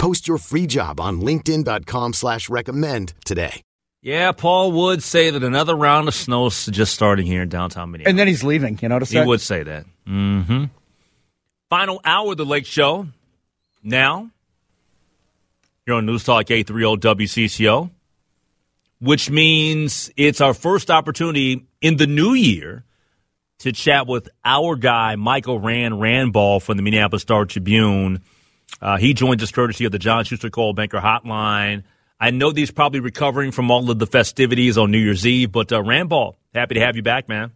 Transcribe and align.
Post 0.00 0.26
your 0.26 0.38
free 0.38 0.66
job 0.66 0.98
on 0.98 1.20
LinkedIn.com 1.20 2.14
slash 2.14 2.48
recommend 2.48 3.12
today. 3.26 3.60
Yeah, 4.00 4.32
Paul 4.32 4.72
would 4.72 5.02
say 5.02 5.28
that 5.28 5.44
another 5.44 5.76
round 5.76 6.08
of 6.08 6.14
snow 6.14 6.46
is 6.46 6.64
just 6.64 6.94
starting 6.94 7.26
here 7.26 7.42
in 7.42 7.50
downtown 7.50 7.90
Minneapolis. 7.90 8.10
And 8.10 8.18
then 8.18 8.26
he's 8.26 8.42
leaving, 8.42 8.78
you 8.80 8.88
notice 8.88 9.10
He 9.10 9.16
that? 9.16 9.24
He 9.24 9.28
would 9.28 9.42
say 9.42 9.62
that. 9.62 9.84
Mm-hmm. 10.08 10.64
Final 11.68 12.00
hour 12.02 12.30
of 12.30 12.38
the 12.38 12.46
Lake 12.46 12.64
Show. 12.64 13.08
Now, 13.82 14.30
you're 15.86 15.96
on 15.96 16.06
News 16.06 16.24
Talk 16.24 16.50
830 16.50 17.26
WCCO, 17.26 17.90
which 19.02 19.28
means 19.28 20.10
it's 20.16 20.40
our 20.40 20.54
first 20.54 20.90
opportunity 20.90 21.66
in 21.82 21.98
the 21.98 22.06
new 22.06 22.32
year 22.32 22.84
to 23.58 23.70
chat 23.70 24.06
with 24.06 24.30
our 24.46 24.76
guy, 24.76 25.16
Michael 25.16 25.60
Rand 25.60 26.00
Randball 26.00 26.62
from 26.62 26.78
the 26.78 26.82
Minneapolis 26.82 27.20
Star 27.20 27.44
Tribune. 27.44 28.22
Uh, 28.80 28.96
he 28.96 29.14
joins 29.14 29.42
us 29.42 29.50
courtesy 29.50 29.84
of 29.84 29.92
the 29.92 29.98
John 29.98 30.24
Schuster 30.24 30.50
Coldwell 30.50 30.74
Banker 30.74 30.98
Hotline. 30.98 31.84
I 32.18 32.30
know 32.30 32.50
he's 32.50 32.70
probably 32.70 33.00
recovering 33.00 33.50
from 33.50 33.70
all 33.70 33.90
of 33.90 33.98
the 33.98 34.06
festivities 34.06 34.76
on 34.76 34.90
New 34.90 34.98
Year's 34.98 35.26
Eve, 35.26 35.50
but 35.50 35.72
uh, 35.72 35.82
Randball, 35.82 36.36
happy 36.54 36.74
to 36.74 36.80
have 36.80 36.96
you 36.96 37.02
back, 37.02 37.28
man. 37.28 37.52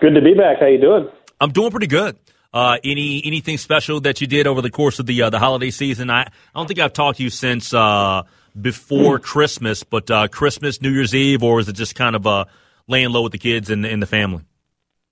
Good 0.00 0.14
to 0.14 0.20
be 0.20 0.34
back. 0.34 0.58
How 0.60 0.66
you 0.66 0.80
doing? 0.80 1.08
I'm 1.40 1.50
doing 1.50 1.70
pretty 1.70 1.88
good. 1.88 2.16
Uh, 2.52 2.78
any 2.84 3.20
anything 3.24 3.58
special 3.58 4.00
that 4.00 4.20
you 4.20 4.26
did 4.26 4.46
over 4.46 4.62
the 4.62 4.70
course 4.70 4.98
of 4.98 5.06
the 5.06 5.20
uh, 5.22 5.30
the 5.30 5.38
holiday 5.38 5.70
season? 5.70 6.10
I, 6.10 6.22
I 6.22 6.30
don't 6.54 6.66
think 6.66 6.80
I've 6.80 6.92
talked 6.92 7.18
to 7.18 7.24
you 7.24 7.30
since 7.30 7.74
uh, 7.74 8.22
before 8.58 9.18
Christmas, 9.18 9.82
but 9.82 10.10
uh, 10.10 10.28
Christmas, 10.28 10.80
New 10.80 10.90
Year's 10.90 11.14
Eve, 11.14 11.42
or 11.42 11.60
is 11.60 11.68
it 11.68 11.74
just 11.74 11.94
kind 11.94 12.16
of 12.16 12.26
uh, 12.26 12.44
laying 12.86 13.10
low 13.10 13.22
with 13.22 13.32
the 13.32 13.38
kids 13.38 13.68
and, 13.68 13.84
and 13.84 14.00
the 14.00 14.06
family? 14.06 14.44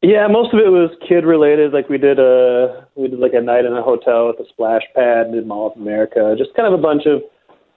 Yeah, 0.04 0.28
most 0.28 0.52
of 0.52 0.60
it 0.60 0.68
was 0.68 0.90
kid 1.08 1.24
related. 1.24 1.72
Like 1.72 1.88
we 1.88 1.96
did 1.96 2.18
a 2.18 2.86
we 2.94 3.08
did 3.08 3.18
like 3.18 3.32
a 3.32 3.40
night 3.40 3.64
in 3.64 3.72
a 3.72 3.82
hotel 3.82 4.28
with 4.28 4.36
a 4.38 4.48
splash 4.50 4.82
pad, 4.94 5.32
did 5.32 5.46
Mall 5.46 5.72
of 5.72 5.80
America, 5.80 6.34
just 6.36 6.52
kind 6.54 6.68
of 6.68 6.78
a 6.78 6.82
bunch 6.82 7.06
of 7.06 7.22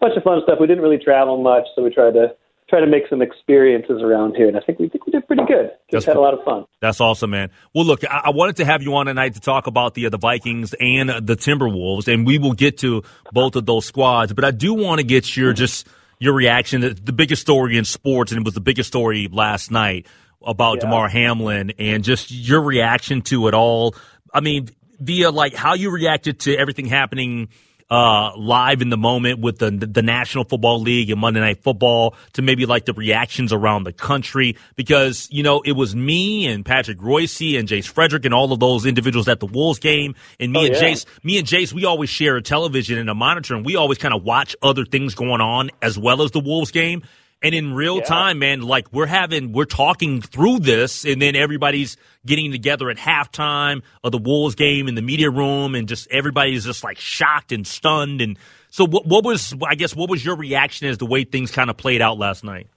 bunch 0.01 0.17
of 0.17 0.23
fun 0.23 0.41
stuff. 0.43 0.59
We 0.59 0.67
didn't 0.67 0.83
really 0.83 0.99
travel 0.99 1.41
much, 1.41 1.63
so 1.73 1.83
we 1.83 1.89
tried 1.89 2.19
to 2.19 2.35
try 2.69 2.81
to 2.81 2.85
make 2.85 3.03
some 3.09 3.21
experiences 3.21 4.01
around 4.01 4.35
here, 4.35 4.49
and 4.49 4.57
I 4.57 4.59
think 4.59 4.77
we 4.77 4.89
think 4.89 5.05
we 5.05 5.11
did 5.13 5.25
pretty 5.25 5.45
good. 5.45 5.71
Just 5.89 6.05
That's 6.05 6.05
had 6.07 6.15
a 6.17 6.19
lot 6.19 6.33
of 6.33 6.43
fun. 6.43 6.65
That's 6.81 6.99
awesome, 6.99 7.29
man. 7.29 7.49
Well, 7.73 7.85
look, 7.85 8.03
I, 8.03 8.23
I 8.25 8.29
wanted 8.31 8.57
to 8.57 8.65
have 8.65 8.83
you 8.83 8.93
on 8.95 9.05
tonight 9.05 9.35
to 9.35 9.39
talk 9.39 9.67
about 9.67 9.93
the 9.93 10.07
uh, 10.07 10.09
the 10.09 10.17
Vikings 10.17 10.75
and 10.81 11.09
the 11.09 11.37
Timberwolves, 11.37 12.13
and 12.13 12.27
we 12.27 12.39
will 12.39 12.51
get 12.51 12.79
to 12.79 13.03
both 13.31 13.55
of 13.55 13.65
those 13.65 13.85
squads. 13.85 14.33
But 14.33 14.43
I 14.43 14.51
do 14.51 14.73
want 14.73 14.99
to 14.99 15.07
get 15.07 15.37
your 15.37 15.53
just 15.53 15.87
your 16.19 16.33
reaction. 16.33 16.81
to 16.81 16.93
The 16.93 17.13
biggest 17.13 17.41
story 17.41 17.77
in 17.77 17.85
sports, 17.85 18.33
and 18.33 18.41
it 18.41 18.43
was 18.43 18.53
the 18.53 18.59
biggest 18.59 18.89
story 18.89 19.29
last 19.31 19.71
night 19.71 20.07
about 20.47 20.77
Yeah. 20.77 20.81
Damar 20.89 21.09
Hamlin, 21.09 21.73
and 21.77 22.03
just 22.03 22.31
your 22.31 22.61
reaction 22.61 23.21
to 23.23 23.47
it 23.47 23.53
all. 23.53 23.93
I 24.33 24.39
mean, 24.39 24.69
via 24.99 25.29
like 25.29 25.53
how 25.53 25.75
you 25.75 25.91
reacted 25.91 26.39
to 26.41 26.55
everything 26.57 26.85
happening 26.87 27.49
uh, 27.89 28.35
live 28.35 28.81
in 28.81 28.89
the 28.89 28.97
moment 28.97 29.39
with 29.39 29.59
the 29.59 29.71
the 29.71 30.01
National 30.01 30.43
Football 30.43 30.81
League 30.81 31.09
and 31.09 31.21
Monday 31.21 31.39
Night 31.39 31.63
Football 31.63 32.15
to 32.33 32.41
maybe 32.41 32.65
like 32.65 32.83
the 32.83 32.91
reactions 32.91 33.53
around 33.53 33.85
the 33.85 33.93
country 33.93 34.57
because 34.75 35.29
you 35.31 35.41
know 35.41 35.61
it 35.61 35.71
was 35.71 35.95
me 35.95 36.47
and 36.47 36.65
Patrick 36.65 37.01
Royce 37.01 37.39
and 37.57 37.65
Jace 37.65 37.87
Frederick 37.87 38.25
and 38.25 38.33
all 38.33 38.51
of 38.51 38.59
those 38.59 38.85
individuals 38.85 39.29
at 39.29 39.39
the 39.39 39.45
Wolves 39.45 39.79
game 39.79 40.15
and 40.37 40.51
me 40.51 40.59
Oh, 40.59 40.65
and 40.65 40.75
yeah. 40.75 40.81
Jace 40.81 41.05
me 41.23 41.37
and 41.37 41.47
Jace 41.47 41.71
we 41.71 41.85
always 41.85 42.09
share 42.09 42.35
a 42.35 42.41
television 42.41 42.97
and 42.97 43.09
a 43.09 43.15
monitor 43.15 43.55
and 43.55 43.65
we 43.65 43.77
always 43.77 43.97
kind 43.99 44.13
of 44.13 44.21
watch 44.21 44.53
other 44.61 44.83
things 44.83 45.15
going 45.15 45.39
on 45.39 45.69
as 45.81 45.97
well 45.97 46.21
as 46.23 46.31
the 46.31 46.41
Wolves 46.41 46.71
game 46.71 47.03
and 47.43 47.53
in 47.53 47.73
real 47.73 47.97
Yeah. 47.97 48.03
time 48.03 48.39
man 48.39 48.61
like 48.61 48.91
we're 48.91 49.05
having 49.05 49.51
we're 49.53 49.65
talking 49.65 50.21
through 50.21 50.59
this 50.59 51.05
and 51.05 51.21
then 51.21 51.35
everybody's 51.35 51.95
getting 52.25 52.51
together 52.51 52.89
at 52.89 52.97
halftime 52.97 53.81
of 54.03 54.11
the 54.11 54.17
Wolves 54.17 54.55
game 54.55 54.87
in 54.87 54.95
the 54.95 55.01
media 55.01 55.29
room 55.29 55.75
and 55.75 55.87
just 55.87 56.07
everybody's 56.11 56.65
just 56.65 56.83
like 56.83 56.97
shocked 56.97 57.51
and 57.51 57.65
stunned 57.67 58.21
and 58.21 58.37
so 58.69 58.85
what, 58.85 59.05
what 59.05 59.23
was 59.23 59.53
I 59.67 59.75
guess 59.75 59.95
what 59.95 60.09
was 60.09 60.23
your 60.25 60.35
reaction 60.35 60.87
as 60.87 60.97
the 60.97 61.05
way 61.05 61.23
things 61.23 61.51
kind 61.51 61.69
of 61.69 61.77
played 61.77 62.01
out 62.01 62.17
last 62.17 62.43
night? 62.43 62.67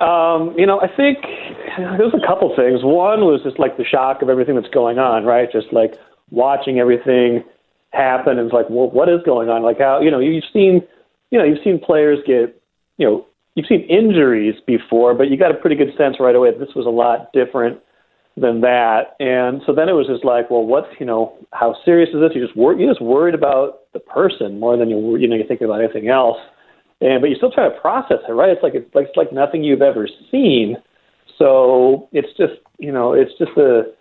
Um, 0.00 0.54
you 0.56 0.64
know, 0.66 0.80
I 0.80 0.86
think 0.86 1.18
there's 1.76 2.14
a 2.14 2.24
couple 2.26 2.54
things. 2.54 2.80
One 2.84 3.22
was 3.22 3.40
just 3.42 3.58
like 3.58 3.76
the 3.76 3.84
shock 3.84 4.22
of 4.22 4.28
everything 4.28 4.54
that's 4.54 4.72
going 4.72 4.98
on, 4.98 5.24
right? 5.24 5.50
Just 5.50 5.72
like 5.72 5.94
watching 6.30 6.78
everything 6.78 7.42
happen 7.92 8.38
and 8.38 8.46
it's 8.46 8.52
like, 8.54 8.70
well, 8.70 8.88
what 8.90 9.08
is 9.08 9.20
going 9.26 9.48
on? 9.48 9.62
Like 9.62 9.78
how 9.80 10.00
you 10.00 10.10
know 10.10 10.20
you've 10.20 10.44
seen, 10.52 10.82
you 11.30 11.38
know, 11.38 11.44
you've 11.44 11.62
seen 11.64 11.80
players 11.80 12.18
get, 12.26 12.57
you 12.98 13.06
know, 13.06 13.26
you've 13.54 13.66
seen 13.66 13.82
injuries 13.88 14.54
before, 14.66 15.14
but 15.14 15.30
you 15.30 15.36
got 15.36 15.50
a 15.50 15.54
pretty 15.54 15.76
good 15.76 15.96
sense 15.96 16.16
right 16.20 16.34
away 16.34 16.50
that 16.50 16.60
this 16.60 16.74
was 16.76 16.86
a 16.86 16.90
lot 16.90 17.32
different 17.32 17.80
than 18.36 18.60
that. 18.60 19.16
And 19.18 19.62
so 19.66 19.74
then 19.74 19.88
it 19.88 19.92
was 19.92 20.06
just 20.06 20.24
like, 20.24 20.50
well, 20.50 20.64
what's 20.64 20.88
you 21.00 21.06
know, 21.06 21.36
how 21.52 21.74
serious 21.84 22.10
is 22.10 22.20
this? 22.20 22.32
You 22.34 22.44
just 22.44 22.56
wor- 22.56 22.74
you're 22.74 22.92
just 22.92 23.02
worried 23.02 23.34
about 23.34 23.90
the 23.92 24.00
person 24.00 24.60
more 24.60 24.76
than 24.76 24.90
you 24.90 25.16
you 25.16 25.26
know 25.26 25.36
you're 25.36 25.46
thinking 25.46 25.66
about 25.66 25.82
anything 25.82 26.08
else. 26.08 26.38
And 27.00 27.20
but 27.20 27.30
you 27.30 27.36
still 27.36 27.50
try 27.50 27.68
to 27.68 27.80
process 27.80 28.18
it, 28.28 28.32
right? 28.32 28.50
It's 28.50 28.62
like 28.62 28.74
it's 28.74 28.94
like 28.94 29.06
it's 29.08 29.16
like 29.16 29.32
nothing 29.32 29.64
you've 29.64 29.82
ever 29.82 30.08
seen. 30.30 30.76
So 31.38 32.08
it's 32.12 32.28
just 32.36 32.60
you 32.78 32.92
know 32.92 33.12
it's 33.12 33.32
just 33.38 33.56
a 33.56 33.92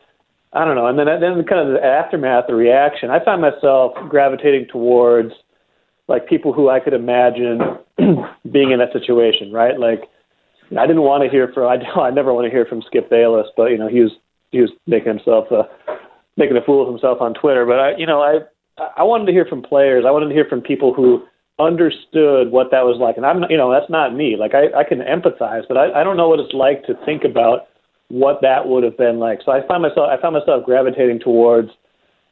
I 0.54 0.66
don't 0.66 0.76
know. 0.76 0.88
And 0.88 0.98
then 0.98 1.08
then 1.20 1.44
kind 1.46 1.68
of 1.68 1.74
the 1.74 1.84
aftermath, 1.84 2.46
the 2.48 2.56
reaction. 2.56 3.10
I 3.10 3.24
found 3.24 3.42
myself 3.42 3.94
gravitating 4.10 4.68
towards 4.72 5.34
like 6.08 6.28
people 6.28 6.54
who 6.54 6.70
I 6.70 6.80
could 6.80 6.94
imagine 6.94 7.60
being 8.52 8.72
in 8.72 8.80
that 8.80 8.94
situation, 8.94 9.52
right? 9.52 9.80
Like 9.80 10.04
I 10.78 10.88
didn't 10.88 11.04
want 11.04 11.24
to 11.24 11.30
hear 11.30 11.52
from 11.54 11.68
I 11.68 11.78
I 12.00 12.12
never 12.12 12.34
want 12.34 12.46
to 12.46 12.52
hear 12.52 12.66
from 12.66 12.82
Skip 12.82 13.10
Bayless, 13.10 13.48
but 13.56 13.72
you 13.72 13.78
know 13.78 13.88
he 13.88 14.02
was 14.02 14.12
he 14.52 14.62
was 14.62 14.72
making 14.86 15.10
himself 15.10 15.52
a 15.52 15.64
making 16.38 16.58
a 16.58 16.62
fool 16.62 16.82
of 16.82 16.88
himself 16.88 17.22
on 17.22 17.34
Twitter. 17.34 17.66
But 17.66 17.80
I 17.80 17.98
you 17.98 18.06
know 18.06 18.22
I 18.22 18.40
I 18.96 19.04
wanted 19.04 19.26
to 19.26 19.32
hear 19.32 19.46
from 19.46 19.62
players. 19.62 20.06
I 20.08 20.12
wanted 20.12 20.30
to 20.30 20.36
hear 20.36 20.46
from 20.46 20.62
people 20.62 20.94
who 20.94 21.24
understood 21.60 22.52
what 22.52 22.70
that 22.70 22.86
was 22.86 23.00
like. 23.00 23.18
And 23.18 23.26
I'm 23.26 23.44
you 23.50 23.58
know 23.58 23.72
that's 23.72 23.90
not 23.90 24.16
me. 24.16 24.36
Like 24.38 24.54
I 24.54 24.72
I 24.78 24.84
can 24.84 25.00
empathize, 25.00 25.68
but 25.68 25.78
I 25.78 26.02
I 26.02 26.04
don't 26.04 26.18
know 26.18 26.30
what 26.30 26.40
it's 26.40 26.54
like 26.54 26.84
to 26.86 26.94
think 27.06 27.24
about 27.24 27.68
what 28.10 28.40
that 28.42 28.68
would 28.68 28.84
have 28.84 28.98
been 28.98 29.20
like. 29.20 29.40
So 29.44 29.52
I 29.52 29.66
found 29.68 29.84
myself 29.84 30.10
I 30.10 30.22
found 30.22 30.36
myself 30.36 30.66
gravitating 30.66 31.20
towards 31.20 31.70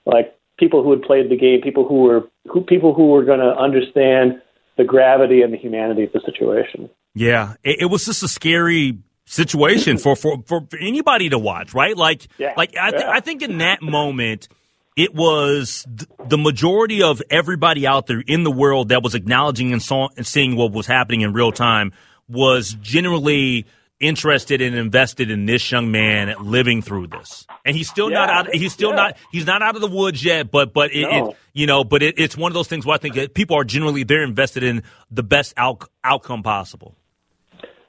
like 0.05 0.35
people 0.57 0.83
who 0.83 0.91
had 0.91 1.01
played 1.01 1.29
the 1.29 1.37
game, 1.37 1.61
people 1.61 1.87
who 1.87 2.03
were 2.03 2.29
who 2.51 2.61
people 2.61 2.93
who 2.93 3.07
were 3.07 3.23
going 3.23 3.39
to 3.39 3.55
understand 3.55 4.41
the 4.77 4.83
gravity 4.83 5.41
and 5.41 5.53
the 5.53 5.57
humanity 5.57 6.03
of 6.03 6.11
the 6.11 6.21
situation. 6.25 6.89
Yeah, 7.13 7.53
it, 7.63 7.81
it 7.81 7.85
was 7.85 8.05
just 8.05 8.23
a 8.23 8.27
scary 8.27 8.99
situation 9.25 9.97
for, 9.97 10.15
for, 10.15 10.43
for, 10.45 10.67
anybody 10.79 11.29
to 11.29 11.39
watch, 11.39 11.73
right? 11.73 11.97
Like, 11.97 12.27
Yeah, 12.37 12.53
like 12.55 12.75
I, 12.79 12.91
th- 12.91 13.03
yeah. 13.03 13.09
I 13.09 13.19
think 13.21 13.41
in 13.41 13.57
that 13.59 13.81
moment, 13.81 14.47
it 14.95 15.13
was 15.13 15.85
th- 15.85 16.09
the 16.27 16.37
majority 16.37 17.01
of 17.01 17.21
everybody 17.29 17.87
out 17.87 18.07
there 18.07 18.21
in 18.25 18.43
the 18.43 18.51
world 18.51 18.89
that 18.89 19.01
was 19.01 19.15
acknowledging 19.15 19.73
and, 19.73 19.81
saw, 19.81 20.09
and 20.15 20.27
seeing 20.27 20.55
what 20.55 20.71
was 20.71 20.85
happening 20.85 21.21
in 21.21 21.33
real 21.33 21.51
time 21.51 21.91
was 22.27 22.73
generally 22.81 23.65
interested 23.99 24.61
and 24.61 24.75
invested 24.75 25.31
in 25.31 25.45
this 25.45 25.71
young 25.71 25.91
man 25.91 26.35
living 26.39 26.81
through 26.81 27.07
this. 27.07 27.45
And 27.65 27.75
he's 27.75 27.89
still 27.89 28.09
not 28.09 28.29
Yeah, 28.29 28.39
out. 28.39 28.53
He's 28.53 28.73
still 28.73 28.89
yeah. 28.89 28.95
not. 28.95 29.17
He's 29.31 29.45
not 29.45 29.61
out 29.61 29.75
of 29.75 29.81
the 29.81 29.87
woods 29.87 30.23
yet. 30.23 30.51
But 30.51 30.73
but 30.73 30.93
it, 30.93 31.01
No. 31.09 31.29
it 31.29 31.37
you 31.53 31.65
know. 31.67 31.83
But 31.83 32.03
it, 32.03 32.19
it's 32.19 32.37
one 32.37 32.51
of 32.51 32.53
those 32.53 32.67
things 32.67 32.85
where 32.85 32.95
I 32.95 32.97
think 32.97 33.15
that 33.15 33.33
people 33.33 33.57
are 33.57 33.63
generally 33.63 34.03
they're 34.03 34.23
invested 34.23 34.63
in 34.63 34.83
the 35.11 35.23
best 35.23 35.53
out, 35.57 35.87
outcome 36.03 36.43
possible. 36.43 36.95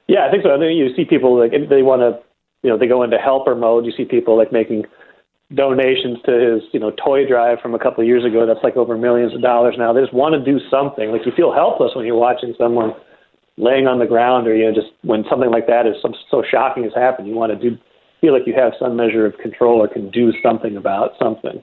Yeah, 0.09 0.27
I 0.27 0.31
think 0.31 0.45
so. 0.45 0.55
I 0.55 0.59
think 0.59 0.77
you 0.79 0.95
see 0.95 1.05
people 1.05 1.37
like 1.39 1.51
they 1.51 1.83
want 1.83 2.01
to, 2.03 2.23
you 2.63 2.71
know, 2.71 2.79
they 2.79 2.87
go 2.87 3.03
into 3.03 3.19
helper 3.19 3.55
mode. 3.57 3.85
You 3.85 3.93
see 3.97 4.05
people 4.05 4.37
like 4.39 4.53
making 4.53 4.85
donations 5.55 6.19
to 6.27 6.33
his, 6.33 6.63
you 6.73 6.81
know, 6.81 6.91
toy 6.93 7.27
drive 7.27 7.59
from 7.61 7.75
a 7.75 7.79
couple 7.79 8.03
of 8.03 8.07
years 8.07 8.25
ago. 8.25 8.47
That's 8.47 8.63
like 8.63 8.77
over 8.77 8.97
millions 8.97 9.35
of 9.35 9.43
dollars 9.43 9.75
now. 9.79 9.93
They 9.93 10.01
just 10.01 10.15
want 10.15 10.35
to 10.35 10.43
do 10.43 10.61
something. 10.71 11.11
Like 11.11 11.27
you 11.27 11.33
feel 11.37 11.53
helpless 11.53 11.93
when 11.95 12.05
you're 12.07 12.17
watching 12.19 12.55
someone 12.59 12.95
laying 13.57 13.87
on 13.87 13.99
the 13.99 14.07
ground 14.07 14.47
or 14.47 14.55
you 14.55 14.67
know 14.67 14.75
just 14.75 14.93
when 15.03 15.25
something 15.31 15.51
like 15.51 15.67
that 15.67 15.87
is 15.87 15.95
so, 16.03 16.13
so 16.31 16.43
shocking 16.49 16.85
has 16.85 16.93
happened, 16.95 17.29
you 17.29 17.35
want 17.35 17.53
to 17.53 17.71
do 17.71 17.77
feel 18.21 18.33
like 18.33 18.47
you 18.47 18.55
have 18.55 18.73
some 18.79 18.97
measure 18.97 19.27
of 19.27 19.37
control 19.39 19.83
or 19.83 19.89
can 19.89 20.11
do 20.11 20.33
something 20.43 20.77
about 20.77 21.13
something. 21.21 21.63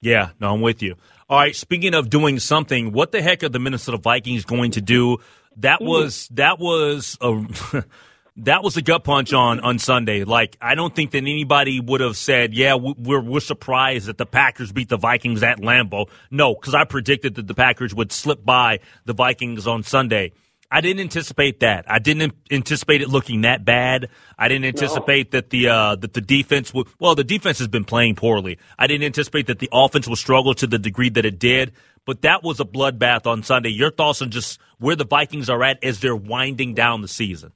Yeah, 0.00 0.30
no, 0.40 0.54
I'm 0.54 0.60
with 0.60 0.82
you. 0.82 0.94
All 1.28 1.38
right, 1.38 1.56
speaking 1.56 1.94
of 1.94 2.10
doing 2.10 2.38
something, 2.38 2.92
what 2.92 3.12
the 3.12 3.22
heck 3.22 3.42
are 3.42 3.48
the 3.48 3.58
Minnesota 3.58 3.98
Vikings 3.98 4.44
going 4.44 4.72
to 4.72 4.80
do? 4.80 5.18
That 5.56 5.80
hmm. 5.80 5.86
was 5.86 6.28
that 6.32 6.58
was 6.58 7.18
a 7.20 7.44
that 8.36 8.62
was 8.62 8.76
a 8.76 8.82
gut 8.82 9.04
punch 9.04 9.32
on 9.32 9.60
on 9.60 9.78
Sunday. 9.78 10.24
Like 10.24 10.56
I 10.60 10.74
don't 10.74 10.94
think 10.94 11.10
that 11.12 11.18
anybody 11.18 11.80
would 11.80 12.00
have 12.00 12.16
said, 12.16 12.54
"Yeah, 12.54 12.74
we're 12.74 13.20
we're 13.20 13.40
surprised 13.40 14.06
that 14.06 14.18
the 14.18 14.26
Packers 14.26 14.70
beat 14.70 14.88
the 14.88 14.98
Vikings 14.98 15.42
at 15.42 15.58
Lambeau." 15.58 16.08
No, 16.30 16.54
because 16.54 16.74
I 16.74 16.84
predicted 16.84 17.34
that 17.36 17.46
the 17.46 17.54
Packers 17.54 17.94
would 17.94 18.12
slip 18.12 18.44
by 18.44 18.80
the 19.06 19.14
Vikings 19.14 19.66
on 19.66 19.82
Sunday. 19.82 20.32
I 20.70 20.80
didn't 20.80 21.00
anticipate 21.00 21.60
that. 21.60 21.84
I 21.90 21.98
didn't 21.98 22.34
anticipate 22.50 23.02
it 23.02 23.08
looking 23.08 23.42
that 23.42 23.64
bad. 23.64 24.08
I 24.38 24.48
didn't 24.48 24.64
anticipate 24.64 25.32
no. 25.32 25.38
that 25.38 25.50
the 25.50 25.68
uh, 25.68 25.96
that 25.96 26.12
the 26.12 26.20
defense 26.20 26.74
would. 26.74 26.88
Well, 26.98 27.14
the 27.14 27.24
defense 27.24 27.58
has 27.58 27.68
been 27.68 27.84
playing 27.84 28.16
poorly. 28.16 28.58
I 28.78 28.86
didn't 28.86 29.04
anticipate 29.04 29.46
that 29.46 29.58
the 29.58 29.68
offense 29.72 30.08
would 30.08 30.18
struggle 30.18 30.54
to 30.54 30.66
the 30.66 30.78
degree 30.78 31.10
that 31.10 31.24
it 31.24 31.38
did. 31.38 31.72
But 32.04 32.22
that 32.22 32.44
was 32.44 32.60
a 32.60 32.64
bloodbath 32.64 33.26
on 33.26 33.42
Sunday. 33.42 33.70
Your 33.70 33.90
thoughts 33.90 34.22
on 34.22 34.30
just 34.30 34.60
where 34.78 34.94
the 34.94 35.04
Vikings 35.04 35.50
are 35.50 35.62
at 35.64 35.82
as 35.82 36.00
they're 36.00 36.16
winding 36.16 36.74
down 36.74 37.02
the 37.02 37.08
season? 37.08 37.52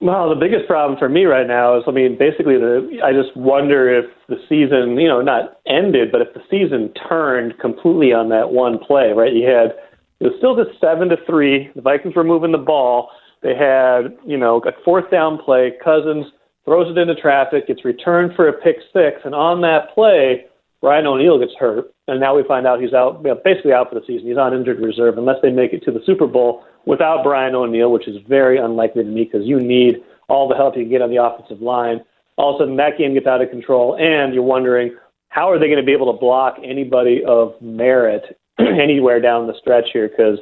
Well, 0.00 0.28
the 0.28 0.36
biggest 0.36 0.68
problem 0.68 0.96
for 0.96 1.08
me 1.08 1.24
right 1.24 1.46
now 1.46 1.76
is, 1.78 1.84
I 1.88 1.90
mean, 1.90 2.16
basically, 2.16 2.54
the 2.54 3.00
I 3.02 3.12
just 3.12 3.36
wonder 3.36 3.98
if 3.98 4.04
the 4.28 4.36
season, 4.48 4.96
you 4.96 5.08
know, 5.08 5.22
not 5.22 5.58
ended, 5.66 6.12
but 6.12 6.20
if 6.20 6.28
the 6.34 6.42
season 6.48 6.94
turned 7.08 7.58
completely 7.58 8.12
on 8.12 8.28
that 8.28 8.50
one 8.50 8.78
play, 8.78 9.10
right? 9.10 9.32
You 9.32 9.48
had 9.48 9.74
it 10.20 10.24
was 10.24 10.34
still 10.38 10.56
just 10.56 10.80
seven 10.80 11.08
to 11.10 11.16
three. 11.26 11.70
The 11.74 11.82
Vikings 11.82 12.14
were 12.16 12.24
moving 12.24 12.52
the 12.52 12.58
ball. 12.58 13.10
They 13.42 13.54
had, 13.54 14.16
you 14.26 14.36
know, 14.36 14.60
a 14.66 14.72
fourth 14.84 15.10
down 15.10 15.38
play. 15.38 15.72
Cousins 15.82 16.26
throws 16.64 16.90
it 16.90 16.98
into 16.98 17.14
traffic, 17.14 17.66
gets 17.66 17.84
returned 17.84 18.34
for 18.34 18.48
a 18.48 18.52
pick 18.52 18.76
six, 18.92 19.20
and 19.24 19.34
on 19.34 19.60
that 19.62 19.94
play, 19.94 20.46
Brian 20.80 21.06
O'Neill 21.06 21.38
gets 21.38 21.54
hurt, 21.58 21.92
and 22.06 22.20
now 22.20 22.36
we 22.36 22.44
find 22.44 22.66
out 22.66 22.80
he's 22.80 22.92
out, 22.92 23.22
basically 23.44 23.72
out 23.72 23.88
for 23.88 23.98
the 23.98 24.06
season. 24.06 24.28
He's 24.28 24.36
on 24.36 24.54
injured 24.54 24.80
reserve 24.80 25.18
unless 25.18 25.38
they 25.42 25.50
make 25.50 25.72
it 25.72 25.82
to 25.84 25.90
the 25.90 26.00
Super 26.04 26.26
Bowl 26.26 26.64
without 26.84 27.24
Brian 27.24 27.54
O'Neill, 27.54 27.90
which 27.90 28.06
is 28.06 28.16
very 28.28 28.58
unlikely 28.58 29.02
to 29.02 29.08
me 29.08 29.24
because 29.24 29.46
you 29.46 29.58
need 29.58 29.96
all 30.28 30.48
the 30.48 30.54
help 30.54 30.76
you 30.76 30.82
can 30.82 30.90
get 30.90 31.02
on 31.02 31.10
the 31.10 31.22
offensive 31.22 31.60
line. 31.60 32.00
All 32.36 32.54
of 32.54 32.60
a 32.60 32.62
sudden, 32.62 32.76
that 32.76 32.98
game 32.98 33.14
gets 33.14 33.26
out 33.26 33.42
of 33.42 33.50
control, 33.50 33.96
and 33.96 34.32
you're 34.32 34.44
wondering 34.44 34.96
how 35.30 35.50
are 35.50 35.58
they 35.58 35.66
going 35.66 35.80
to 35.80 35.84
be 35.84 35.92
able 35.92 36.12
to 36.12 36.18
block 36.18 36.58
anybody 36.62 37.22
of 37.26 37.54
merit 37.60 38.37
anywhere 38.80 39.20
down 39.20 39.46
the 39.46 39.58
stretch 39.58 39.86
here? 39.92 40.08
Because 40.08 40.38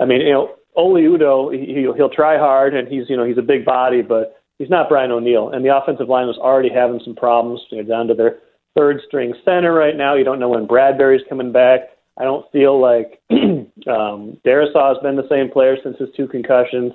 I 0.00 0.04
mean, 0.04 0.20
you 0.20 0.32
know, 0.32 0.54
Oli 0.76 1.02
Udoh, 1.02 1.52
he, 1.52 1.86
he'll, 1.96 2.08
try 2.08 2.36
hard, 2.36 2.74
and 2.74 2.88
he's 2.88 3.04
you 3.08 3.16
know 3.16 3.24
he's 3.24 3.38
a 3.38 3.42
big 3.42 3.64
body, 3.64 4.02
but 4.02 4.36
he's 4.58 4.70
not 4.70 4.88
Brian 4.88 5.12
O'Neill, 5.12 5.50
and 5.50 5.64
the 5.64 5.76
offensive 5.76 6.08
line 6.08 6.26
was 6.26 6.38
already 6.38 6.70
having 6.70 7.00
some 7.04 7.14
problems. 7.14 7.60
You 7.70 7.82
know, 7.82 7.88
down 7.88 8.08
to 8.08 8.14
their 8.14 8.38
third 8.76 9.00
string 9.06 9.34
center 9.44 9.72
right 9.72 9.96
now. 9.96 10.14
You 10.14 10.24
don't 10.24 10.40
know 10.40 10.48
when 10.48 10.66
Bradbury's 10.66 11.22
coming 11.28 11.52
back. 11.52 11.80
I 12.16 12.24
don't 12.24 12.50
feel 12.52 12.80
like 12.80 13.20
um, 13.30 14.38
Darrisaw 14.46 14.94
has 14.94 15.02
been 15.02 15.16
the 15.16 15.28
same 15.28 15.50
player 15.50 15.76
since 15.82 15.96
his 15.98 16.08
two 16.16 16.28
concussions. 16.28 16.92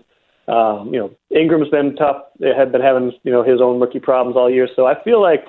Um, 0.47 0.93
you 0.93 0.99
know, 0.99 1.11
Ingram's 1.29 1.69
been 1.69 1.95
tough. 1.95 2.23
They 2.39 2.53
had 2.57 2.71
been 2.71 2.81
having 2.81 3.11
you 3.23 3.31
know 3.31 3.43
his 3.43 3.61
own 3.61 3.79
rookie 3.79 3.99
problems 3.99 4.35
all 4.35 4.49
year. 4.49 4.67
So 4.75 4.87
I 4.87 5.01
feel 5.03 5.21
like 5.21 5.45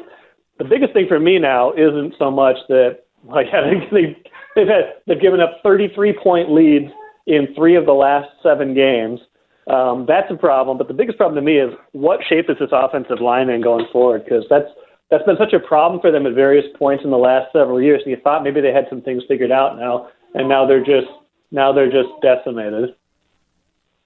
the 0.59 0.65
biggest 0.65 0.93
thing 0.93 1.07
for 1.09 1.19
me 1.19 1.39
now 1.39 1.73
isn't 1.73 2.15
so 2.19 2.31
much 2.31 2.57
that 2.69 3.05
like 3.25 3.47
they 3.93 4.17
they've 4.61 4.69
had 4.69 5.01
they've 5.07 5.21
given 5.21 5.41
up 5.41 5.61
33 5.63 6.19
point 6.23 6.53
leads 6.53 6.93
in 7.27 7.49
three 7.55 7.77
of 7.77 7.87
the 7.87 7.93
last 7.93 8.29
seven 8.43 8.75
games. 8.75 9.21
Um, 9.67 10.05
that's 10.07 10.31
a 10.31 10.37
problem. 10.37 10.79
But 10.79 10.89
the 10.89 10.95
biggest 10.95 11.17
problem 11.17 11.37
to 11.37 11.43
me 11.43 11.59
is 11.59 11.71
what 11.93 12.21
shape 12.29 12.47
is 12.49 12.57
this 12.59 12.71
offensive 12.73 13.21
line 13.21 13.49
in 13.49 13.63
going 13.63 13.87
forward? 13.93 14.25
Because 14.25 14.45
that's 14.51 14.69
that's 15.11 15.25
been 15.25 15.37
such 15.39 15.53
a 15.53 15.61
problem 15.61 16.01
for 16.01 16.11
them 16.13 16.27
at 16.27 16.35
various 16.35 16.67
points 16.79 17.05
in 17.05 17.11
the 17.11 17.19
last 17.19 17.53
several 17.53 17.81
years. 17.81 18.03
And 18.05 18.11
you 18.11 18.19
thought 18.23 18.45
maybe 18.45 18.61
they 18.61 18.73
had 18.73 18.87
some 18.89 19.03
things 19.03 19.23
figured 19.27 19.51
out 19.51 19.77
now, 19.77 20.09
and 20.35 20.49
now 20.49 20.67
they're 20.67 20.85
just 20.85 21.09
now 21.51 21.73
they're 21.73 21.91
just 21.91 22.09
decimated. 22.23 22.95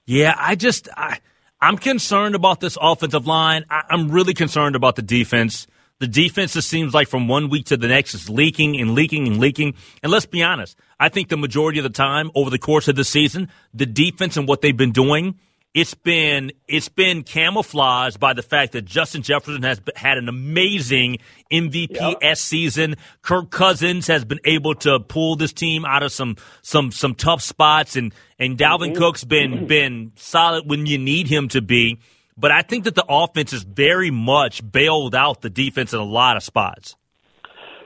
Yeah, 0.07 0.35
I 0.37 0.55
just 0.55 0.89
I, 0.97 1.19
I'm 1.61 1.79
concerned 1.79 2.35
about 2.35 2.61
this 2.61 2.77
offensive 2.81 3.27
line. 3.27 3.65
I, 3.71 3.83
I'm 3.89 4.11
really 4.11 4.35
concerned 4.35 4.77
about 4.77 4.97
the 4.97 5.03
defense. 5.03 5.67
The 6.01 6.09
defense, 6.09 6.57
it 6.57 6.63
seems 6.63 6.93
like 6.93 7.09
from 7.09 7.29
one 7.29 7.49
week 7.49 7.67
to 7.67 7.77
the 7.77 7.89
next, 7.89 8.15
is 8.15 8.29
leaking 8.29 8.81
and 8.81 8.95
leaking 8.95 9.27
and 9.27 9.39
leaking. 9.39 9.75
And 10.03 10.11
let's 10.11 10.27
be 10.27 10.43
honest, 10.43 10.77
I 10.99 11.09
think 11.09 11.29
the 11.29 11.37
majority 11.37 11.79
of 11.79 11.85
the 11.85 11.91
time 11.91 12.31
over 12.35 12.51
the 12.51 12.59
course 12.59 12.89
of 12.89 12.97
the 12.97 13.05
season, 13.05 13.49
the 13.73 13.87
defense 13.87 14.37
and 14.37 14.49
what 14.49 14.61
they've 14.61 14.77
been 14.77 14.93
doing 14.93 15.39
it's 15.75 15.93
been 15.93 16.53
it's 16.69 16.89
been 16.89 17.25
camouflaged 17.25 18.21
by 18.21 18.33
the 18.33 18.43
fact 18.43 18.73
that 18.73 18.85
Justin 18.85 19.23
Jefferson 19.23 19.65
has 19.65 19.81
had 19.97 20.19
an 20.19 20.29
amazing 20.29 21.19
MVP 21.53 22.17
yep. 22.23 22.37
season. 22.37 22.95
Kirk 23.23 23.51
Cousins 23.51 24.07
has 24.07 24.25
been 24.25 24.39
able 24.45 24.77
to 24.77 25.01
pull 25.01 25.35
this 25.35 25.53
team 25.53 25.85
out 25.85 26.05
of 26.05 26.13
some 26.13 26.37
some 26.63 26.93
some 26.93 27.17
tough 27.17 27.43
spots, 27.43 27.97
and 27.97 28.15
and 28.39 28.57
Dalvin 28.57 28.91
mm-hmm. 28.91 28.99
Cook's 28.99 29.25
been 29.25 29.53
mm-hmm. 29.53 29.67
been 29.67 30.13
solid 30.15 30.71
when 30.71 30.87
you 30.87 30.97
need 30.97 31.27
him 31.27 31.49
to 31.49 31.61
be. 31.61 31.99
But 32.37 32.51
I 32.51 32.63
think 32.63 32.85
that 32.85 32.95
the 32.95 33.05
offense 33.09 33.53
is 33.53 33.63
very 33.63 34.11
much 34.11 34.61
bailed 34.73 35.15
out 35.15 35.41
the 35.41 35.51
defense 35.51 35.93
in 35.93 36.01
a 36.01 36.05
lot 36.05 36.37
of 36.37 36.43
spots. 36.43 36.97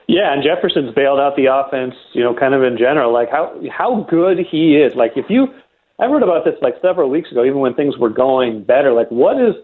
Yeah, 0.07 0.33
and 0.33 0.43
Jefferson's 0.43 0.95
bailed 0.95 1.21
out 1.21 1.37
the 1.37 1.53
offense, 1.53 1.95
you 2.15 2.25
know, 2.25 2.35
kind 2.35 2.55
of 2.55 2.63
in 2.63 2.79
general. 2.79 3.13
Like 3.13 3.31
how 3.31 3.61
how 3.71 4.07
good 4.09 4.39
he 4.51 4.77
is. 4.77 4.95
Like 4.95 5.13
if 5.17 5.27
you 5.29 5.49
I 5.99 6.07
wrote 6.07 6.23
about 6.23 6.45
this 6.45 6.55
like 6.63 6.75
several 6.81 7.11
weeks 7.11 7.31
ago, 7.33 7.45
even 7.45 7.59
when 7.59 7.75
things 7.75 7.99
were 7.99 8.11
going 8.11 8.63
better. 8.63 8.93
Like, 8.93 9.09
what 9.09 9.37
is, 9.37 9.55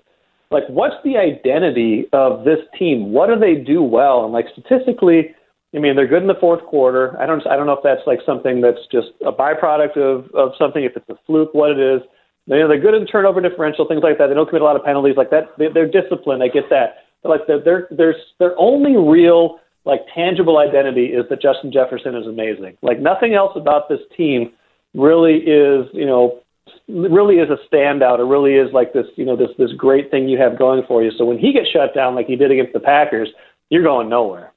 like, 0.51 0.65
what's 0.69 0.97
the 1.05 1.17
identity 1.17 2.07
of 2.13 2.45
this 2.45 2.59
team? 2.79 3.13
What 3.13 3.29
do 3.29 3.39
they 3.39 3.55
do 3.55 3.83
well? 3.83 4.25
And 4.25 4.33
like 4.33 4.47
statistically, 4.53 5.35
I 5.75 5.79
mean, 5.79 5.97
they're 5.97 6.09
good 6.09 6.23
in 6.23 6.29
the 6.29 6.39
fourth 6.41 6.65
quarter. 6.65 7.17
I 7.21 7.27
don't, 7.27 7.47
I 7.47 7.57
don't 7.57 7.67
know 7.67 7.73
if 7.73 7.85
that's 7.85 8.07
like 8.07 8.19
something 8.27 8.61
that's 8.61 8.83
just 8.91 9.09
a 9.25 9.33
byproduct 9.33 9.97
of 9.97 10.31
of 10.35 10.53
something. 10.59 10.83
If 10.83 10.97
it's 10.97 11.09
a 11.09 11.17
fluke, 11.27 11.55
what 11.55 11.71
it 11.71 11.79
is. 11.79 12.03
You 12.47 12.59
know, 12.59 12.69
they're 12.69 12.81
good 12.81 12.95
in 12.95 13.07
turnover 13.07 13.41
differential, 13.41 13.87
things 13.89 14.03
like 14.03 14.19
that. 14.19 14.27
They 14.29 14.35
don't 14.35 14.47
commit 14.47 14.63
a 14.63 14.65
lot 14.65 14.77
of 14.77 14.85
penalties 14.85 15.17
like 15.17 15.31
that. 15.31 15.57
They, 15.59 15.69
they're 15.73 15.91
disciplined. 15.91 16.43
I 16.43 16.49
get 16.49 16.69
that. 16.71 17.05
But 17.23 17.31
like, 17.31 17.47
their 17.47 17.89
their 17.91 18.17
their 18.39 18.59
only 18.59 18.97
real 18.97 19.61
like 19.85 20.01
tangible 20.15 20.59
identity 20.59 21.07
is 21.07 21.25
that 21.31 21.41
Justin 21.41 21.73
Jefferson 21.73 22.15
is 22.15 22.27
amazing. 22.27 22.77
Like 22.83 23.01
nothing 23.01 23.35
else 23.35 23.53
about 23.57 23.89
this 23.89 24.01
team 24.17 24.53
really 24.95 25.37
is, 25.37 25.87
you 25.93 26.07
know, 26.07 26.41
really 26.89 27.37
is 27.37 27.49
a 27.51 27.75
standout. 27.75 28.19
It 28.19 28.25
really 28.25 28.55
is 28.55 28.73
like 28.73 28.93
this, 28.93 29.07
you 29.17 29.25
know, 29.25 29.37
this 29.37 29.51
this 29.59 29.73
great 29.77 30.11
thing 30.11 30.29
you 30.29 30.39
have 30.39 30.59
going 30.59 30.83
for 30.87 31.03
you. 31.03 31.11
So 31.17 31.25
when 31.25 31.39
he 31.39 31.53
gets 31.53 31.69
shut 31.71 31.95
down 31.95 32.15
like 32.15 32.27
he 32.27 32.37
did 32.37 32.51
against 32.51 32.73
the 32.73 32.81
Packers, 32.81 33.29
you're 33.71 33.83
going 33.83 34.09
nowhere. 34.09 34.53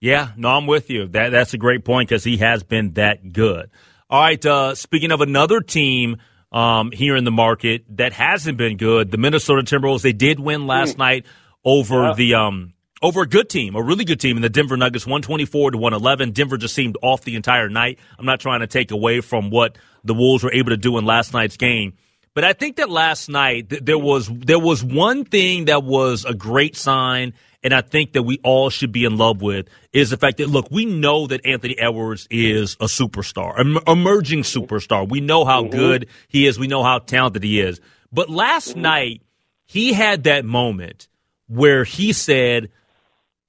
Yeah, 0.00 0.30
no, 0.36 0.50
I'm 0.50 0.66
with 0.66 0.90
you. 0.90 1.08
That 1.08 1.30
that's 1.30 1.54
a 1.54 1.58
great 1.58 1.84
point 1.84 2.08
because 2.08 2.24
he 2.24 2.36
has 2.38 2.62
been 2.62 2.92
that 2.94 3.32
good. 3.32 3.70
All 4.10 4.22
right, 4.22 4.44
uh, 4.46 4.74
speaking 4.74 5.10
of 5.10 5.20
another 5.20 5.60
team 5.60 6.18
um, 6.52 6.90
here 6.92 7.16
in 7.16 7.24
the 7.24 7.30
market 7.30 7.84
that 7.96 8.12
hasn't 8.12 8.58
been 8.58 8.76
good, 8.76 9.10
the 9.10 9.18
Minnesota 9.18 9.62
Timberwolves. 9.62 10.02
They 10.02 10.12
did 10.12 10.40
win 10.40 10.66
last 10.66 10.94
mm. 10.94 10.98
night 10.98 11.26
over 11.64 12.04
yeah. 12.04 12.14
the 12.14 12.34
um, 12.34 12.74
over 13.02 13.22
a 13.22 13.26
good 13.26 13.48
team, 13.48 13.76
a 13.76 13.82
really 13.82 14.04
good 14.04 14.20
team 14.20 14.36
in 14.36 14.42
the 14.42 14.48
Denver 14.48 14.76
Nuggets, 14.76 15.06
124 15.06 15.72
to 15.72 15.78
111. 15.78 16.32
Denver 16.32 16.56
just 16.56 16.74
seemed 16.74 16.96
off 17.02 17.22
the 17.22 17.36
entire 17.36 17.68
night. 17.68 17.98
I'm 18.18 18.26
not 18.26 18.40
trying 18.40 18.60
to 18.60 18.66
take 18.66 18.90
away 18.90 19.20
from 19.20 19.50
what 19.50 19.76
the 20.04 20.14
Wolves 20.14 20.42
were 20.42 20.52
able 20.52 20.70
to 20.70 20.76
do 20.76 20.98
in 20.98 21.04
last 21.04 21.32
night's 21.32 21.56
game. 21.56 21.94
But 22.34 22.44
I 22.44 22.52
think 22.52 22.76
that 22.76 22.88
last 22.88 23.28
night 23.28 23.68
there 23.68 23.98
was 23.98 24.28
there 24.28 24.58
was 24.58 24.84
one 24.84 25.24
thing 25.24 25.66
that 25.66 25.82
was 25.82 26.24
a 26.24 26.34
great 26.34 26.76
sign, 26.76 27.34
and 27.62 27.74
I 27.74 27.80
think 27.80 28.12
that 28.12 28.22
we 28.22 28.38
all 28.44 28.70
should 28.70 28.92
be 28.92 29.04
in 29.04 29.16
love 29.16 29.42
with 29.42 29.68
is 29.92 30.10
the 30.10 30.16
fact 30.16 30.38
that 30.38 30.48
look, 30.48 30.70
we 30.70 30.84
know 30.84 31.26
that 31.26 31.44
Anthony 31.44 31.78
Edwards 31.78 32.26
is 32.30 32.74
a 32.80 32.84
superstar, 32.84 33.58
an 33.58 33.78
emerging 33.86 34.42
superstar. 34.42 35.08
We 35.08 35.20
know 35.20 35.44
how 35.44 35.62
mm-hmm. 35.62 35.76
good 35.76 36.08
he 36.28 36.46
is. 36.46 36.58
We 36.58 36.68
know 36.68 36.82
how 36.82 37.00
talented 37.00 37.42
he 37.42 37.60
is. 37.60 37.80
But 38.12 38.30
last 38.30 38.70
mm-hmm. 38.70 38.82
night 38.82 39.22
he 39.64 39.92
had 39.92 40.24
that 40.24 40.44
moment 40.44 41.08
where 41.48 41.84
he 41.84 42.12
said, 42.12 42.70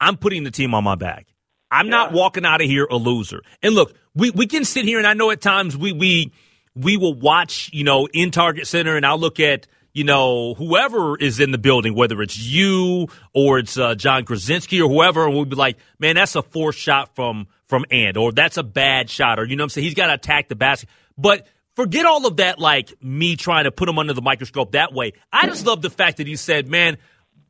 I'm 0.01 0.17
putting 0.17 0.43
the 0.43 0.51
team 0.51 0.73
on 0.73 0.83
my 0.83 0.95
back. 0.95 1.27
I'm 1.69 1.85
yeah. 1.85 1.91
not 1.91 2.13
walking 2.13 2.45
out 2.45 2.61
of 2.61 2.67
here 2.67 2.87
a 2.89 2.95
loser. 2.95 3.41
And 3.61 3.75
look, 3.75 3.95
we, 4.15 4.31
we 4.31 4.47
can 4.47 4.65
sit 4.65 4.85
here 4.85 4.97
and 4.97 5.05
I 5.05 5.13
know 5.13 5.29
at 5.29 5.41
times 5.41 5.77
we 5.77 5.93
we 5.93 6.31
we 6.75 6.97
will 6.97 7.13
watch, 7.13 7.69
you 7.73 7.83
know, 7.83 8.07
in 8.11 8.31
Target 8.31 8.65
Center 8.65 8.95
and 8.95 9.05
I'll 9.05 9.19
look 9.19 9.39
at, 9.39 9.67
you 9.93 10.03
know, 10.03 10.53
whoever 10.53 11.17
is 11.17 11.39
in 11.39 11.51
the 11.51 11.57
building, 11.57 11.95
whether 11.95 12.21
it's 12.21 12.39
you 12.39 13.07
or 13.33 13.59
it's 13.59 13.77
uh, 13.77 13.95
Jon 13.95 14.25
Krawczynski 14.25 14.83
or 14.83 14.89
whoever, 14.89 15.25
and 15.25 15.33
we'll 15.33 15.45
be 15.45 15.55
like, 15.55 15.77
man, 15.97 16.15
that's 16.15 16.35
a 16.35 16.41
forced 16.41 16.79
shot 16.79 17.15
from 17.15 17.47
from 17.67 17.85
Ant, 17.91 18.17
or 18.17 18.31
that's 18.31 18.57
a 18.57 18.63
bad 18.63 19.09
shot, 19.09 19.39
or 19.39 19.45
you 19.45 19.55
know 19.55 19.61
what 19.61 19.65
I'm 19.65 19.69
saying? 19.69 19.85
He's 19.85 19.93
got 19.93 20.07
to 20.07 20.13
attack 20.13 20.47
the 20.47 20.55
basket. 20.55 20.89
But 21.17 21.47
forget 21.75 22.05
all 22.05 22.25
of 22.25 22.37
that, 22.37 22.59
like 22.59 22.93
me 23.01 23.35
trying 23.35 23.65
to 23.65 23.71
put 23.71 23.87
him 23.87 23.99
under 23.99 24.13
the 24.13 24.21
microscope 24.21 24.71
that 24.71 24.93
way. 24.93 25.13
I 25.31 25.47
just 25.47 25.65
love 25.65 25.81
the 25.81 25.89
fact 25.89 26.17
that 26.17 26.27
he 26.27 26.35
said, 26.35 26.67
man, 26.67 26.97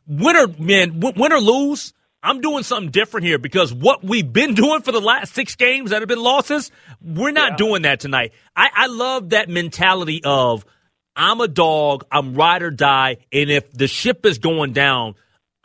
win 0.07 0.35
or 0.35 0.47
man, 0.59 0.99
win 0.99 1.31
or 1.31 1.39
lose, 1.39 1.93
I'm 2.21 2.41
doing 2.41 2.63
something 2.63 2.91
different 2.91 3.25
here 3.25 3.39
because 3.39 3.73
what 3.73 4.03
we've 4.03 4.31
been 4.31 4.53
doing 4.55 4.81
for 4.81 4.91
the 4.91 5.01
last 5.01 5.33
six 5.33 5.55
games 5.55 5.91
that 5.91 6.01
have 6.01 6.09
been 6.09 6.21
losses, 6.21 6.71
we're 7.01 7.31
not 7.31 7.51
yeah. 7.51 7.57
doing 7.57 7.81
that 7.83 7.99
tonight. 7.99 8.33
I, 8.55 8.69
I 8.73 8.87
love 8.87 9.29
that 9.29 9.49
mentality 9.49 10.21
of 10.23 10.65
I'm 11.19 11.41
a 11.41 11.49
dog. 11.49 12.05
I'm 12.09 12.33
ride 12.33 12.63
or 12.63 12.71
die. 12.71 13.17
And 13.33 13.51
if 13.51 13.69
the 13.73 13.87
ship 13.87 14.25
is 14.25 14.37
going 14.37 14.71
down, 14.71 15.15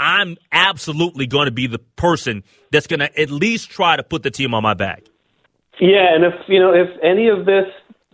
I'm 0.00 0.36
absolutely 0.50 1.28
going 1.28 1.46
to 1.46 1.52
be 1.52 1.68
the 1.68 1.78
person 1.78 2.42
that's 2.72 2.88
going 2.88 2.98
to 2.98 3.20
at 3.20 3.30
least 3.30 3.70
try 3.70 3.94
to 3.94 4.02
put 4.02 4.24
the 4.24 4.32
team 4.32 4.52
on 4.52 4.64
my 4.64 4.74
back. 4.74 5.04
Yeah, 5.80 6.12
and 6.12 6.24
if 6.24 6.34
you 6.48 6.58
know 6.60 6.72
if 6.72 6.88
any 7.02 7.28
of 7.28 7.46
this 7.46 7.66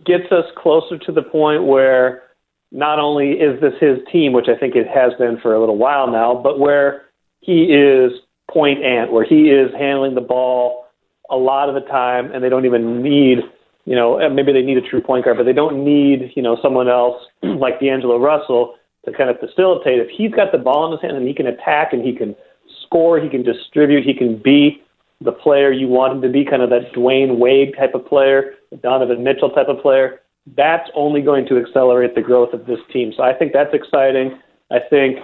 gets 0.05 0.31
us 0.31 0.45
closer 0.55 0.97
to 0.99 1.11
the 1.11 1.21
point 1.23 1.63
where 1.63 2.23
not 2.71 2.99
only 2.99 3.31
is 3.31 3.59
this 3.59 3.73
his 3.79 3.97
team, 4.11 4.33
which 4.33 4.47
I 4.47 4.57
think 4.57 4.75
it 4.75 4.87
has 4.87 5.13
been 5.17 5.39
for 5.41 5.53
a 5.53 5.59
little 5.59 5.77
while 5.77 6.11
now, 6.11 6.39
but 6.41 6.59
where 6.59 7.03
he 7.39 7.63
is 7.65 8.11
point 8.51 8.83
ant, 8.83 9.11
where 9.11 9.25
he 9.25 9.49
is 9.49 9.71
handling 9.77 10.15
the 10.15 10.21
ball 10.21 10.85
a 11.29 11.35
lot 11.35 11.69
of 11.69 11.75
the 11.75 11.87
time, 11.89 12.31
and 12.31 12.43
they 12.43 12.49
don't 12.49 12.65
even 12.65 13.01
need, 13.01 13.39
you 13.85 13.95
know, 13.95 14.27
maybe 14.29 14.53
they 14.53 14.61
need 14.61 14.77
a 14.77 14.89
true 14.89 15.01
point 15.01 15.25
guard, 15.25 15.37
but 15.37 15.43
they 15.43 15.53
don't 15.53 15.83
need, 15.83 16.31
you 16.35 16.41
know, 16.41 16.57
someone 16.61 16.87
else 16.87 17.21
like 17.59 17.79
D'Angelo 17.79 18.19
Russell 18.19 18.75
to 19.05 19.11
kind 19.11 19.29
of 19.29 19.39
facilitate. 19.39 19.99
If 19.99 20.09
he's 20.09 20.31
got 20.31 20.51
the 20.51 20.57
ball 20.57 20.85
in 20.85 20.91
his 20.91 21.01
hand 21.01 21.17
and 21.17 21.27
he 21.27 21.33
can 21.33 21.47
attack 21.47 21.93
and 21.93 22.03
he 22.03 22.13
can 22.13 22.35
score, 22.85 23.19
he 23.19 23.29
can 23.29 23.43
distribute, 23.43 24.05
he 24.05 24.13
can 24.13 24.37
be 24.41 24.81
the 25.21 25.31
player 25.31 25.71
you 25.71 25.87
want 25.87 26.13
him 26.13 26.21
to 26.21 26.29
be, 26.29 26.43
kind 26.43 26.61
of 26.61 26.69
that 26.69 26.93
Dwyane 26.93 27.37
Wade 27.37 27.75
type 27.77 27.93
of 27.93 28.05
player, 28.05 28.55
Donovan 28.81 29.23
Mitchell 29.23 29.49
type 29.49 29.67
of 29.67 29.81
player. 29.81 30.19
That's 30.57 30.89
only 30.95 31.21
going 31.21 31.45
to 31.47 31.57
accelerate 31.57 32.15
the 32.15 32.21
growth 32.21 32.53
of 32.53 32.65
this 32.65 32.79
team. 32.91 33.13
So 33.15 33.23
I 33.23 33.33
think 33.33 33.53
that's 33.53 33.73
exciting. 33.73 34.39
I 34.71 34.79
think 34.89 35.19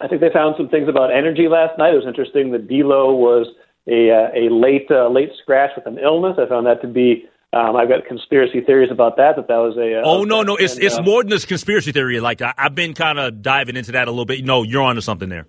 I 0.00 0.08
think 0.08 0.20
they 0.20 0.30
found 0.30 0.56
some 0.58 0.68
things 0.68 0.88
about 0.88 1.12
energy 1.12 1.48
last 1.48 1.78
night. 1.78 1.94
It 1.94 1.96
was 1.96 2.06
interesting 2.06 2.50
that 2.52 2.68
D'Lo 2.68 3.14
was 3.14 3.46
a 3.86 4.10
uh, 4.10 4.28
a 4.34 4.52
late 4.52 4.90
uh, 4.90 5.08
late 5.08 5.30
scratch 5.40 5.70
with 5.76 5.86
an 5.86 5.98
illness. 5.98 6.36
I 6.38 6.48
found 6.48 6.66
that 6.66 6.82
to 6.82 6.88
be. 6.88 7.24
Um, 7.54 7.76
I've 7.76 7.88
got 7.88 8.06
conspiracy 8.06 8.62
theories 8.62 8.90
about 8.90 9.18
that. 9.18 9.36
That 9.36 9.48
that 9.48 9.58
was 9.58 9.76
a. 9.76 10.00
Uh, 10.00 10.02
oh 10.04 10.24
no, 10.24 10.42
no, 10.42 10.56
it's 10.56 10.74
and, 10.74 10.84
it's 10.84 10.96
uh, 10.96 11.02
more 11.02 11.22
than 11.22 11.30
this 11.30 11.44
conspiracy 11.44 11.92
theory. 11.92 12.18
Like 12.18 12.40
I, 12.40 12.54
I've 12.56 12.74
been 12.74 12.94
kind 12.94 13.18
of 13.18 13.42
diving 13.42 13.76
into 13.76 13.92
that 13.92 14.08
a 14.08 14.10
little 14.10 14.24
bit. 14.24 14.42
No, 14.44 14.62
you're 14.62 14.82
onto 14.82 15.02
something 15.02 15.28
there. 15.28 15.46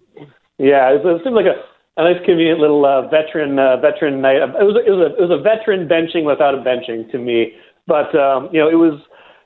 Yeah, 0.57 0.91
it, 0.91 1.05
it 1.05 1.22
seemed 1.24 1.36
like 1.36 1.45
a, 1.45 2.01
a 2.01 2.13
nice, 2.13 2.22
convenient 2.25 2.60
little 2.60 2.86
uh, 2.86 3.07
veteran 3.07 3.57
uh, 3.57 3.77
veteran 3.77 4.19
night. 4.19 4.36
It 4.36 4.65
was 4.65 4.75
it 4.86 4.91
was 4.91 5.00
a 5.00 5.15
it 5.15 5.29
was 5.29 5.31
a 5.31 5.41
veteran 5.41 5.88
benching 5.88 6.25
without 6.25 6.53
a 6.53 6.57
benching 6.57 7.10
to 7.12 7.17
me. 7.17 7.53
But 7.88 8.13
um, 8.15 8.50
you 8.51 8.60
know, 8.60 8.67
it 8.67 8.75
was 8.75 9.00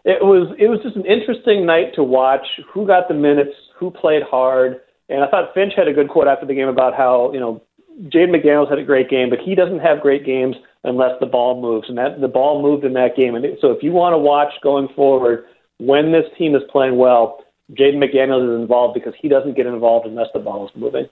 it 0.04 0.24
was 0.24 0.56
it 0.58 0.68
was 0.68 0.80
just 0.82 0.96
an 0.96 1.06
interesting 1.06 1.66
night 1.66 1.94
to 1.94 2.04
watch. 2.04 2.46
Who 2.74 2.88
got 2.88 3.08
the 3.08 3.14
minutes? 3.14 3.54
Who 3.78 3.92
played 3.92 4.24
hard? 4.24 4.82
And 5.10 5.24
I 5.24 5.28
thought 5.30 5.54
Finch 5.54 5.74
had 5.76 5.88
a 5.88 5.94
good 5.94 6.10
quote 6.10 6.28
after 6.28 6.46
the 6.46 6.56
game 6.56 6.68
about 6.68 6.96
how 6.96 7.32
you 7.34 7.40
know 7.40 7.62
Jaden 8.00 8.30
McDaniels 8.36 8.70
had 8.70 8.80
a 8.80 8.84
great 8.84 9.10
game, 9.10 9.30
but 9.30 9.40
he 9.44 9.56
doesn't 9.56 9.80
have 9.80 10.02
great 10.02 10.26
games 10.26 10.56
unless 10.84 11.20
the 11.20 11.26
ball 11.26 11.62
moves, 11.62 11.90
and 11.90 11.98
that 11.98 12.22
the 12.22 12.28
ball 12.28 12.62
moved 12.62 12.86
in 12.86 12.94
that 12.94 13.16
game. 13.16 13.36
And 13.36 13.46
so 13.60 13.72
if 13.72 13.82
you 13.84 13.92
want 13.92 14.14
to 14.14 14.18
watch 14.18 14.54
going 14.62 14.88
forward 14.96 15.46
when 15.80 16.12
this 16.12 16.26
team 16.38 16.56
is 16.56 16.62
playing 16.72 16.98
well, 16.98 17.44
Jaden 17.72 17.98
McDaniels 17.98 18.56
is 18.56 18.62
involved 18.62 18.94
because 18.94 19.14
he 19.20 19.28
doesn't 19.28 19.56
get 19.56 19.66
involved 19.66 20.06
unless 20.06 20.28
the 20.34 20.40
ball 20.40 20.68
is 20.68 20.72
moving. 20.76 21.08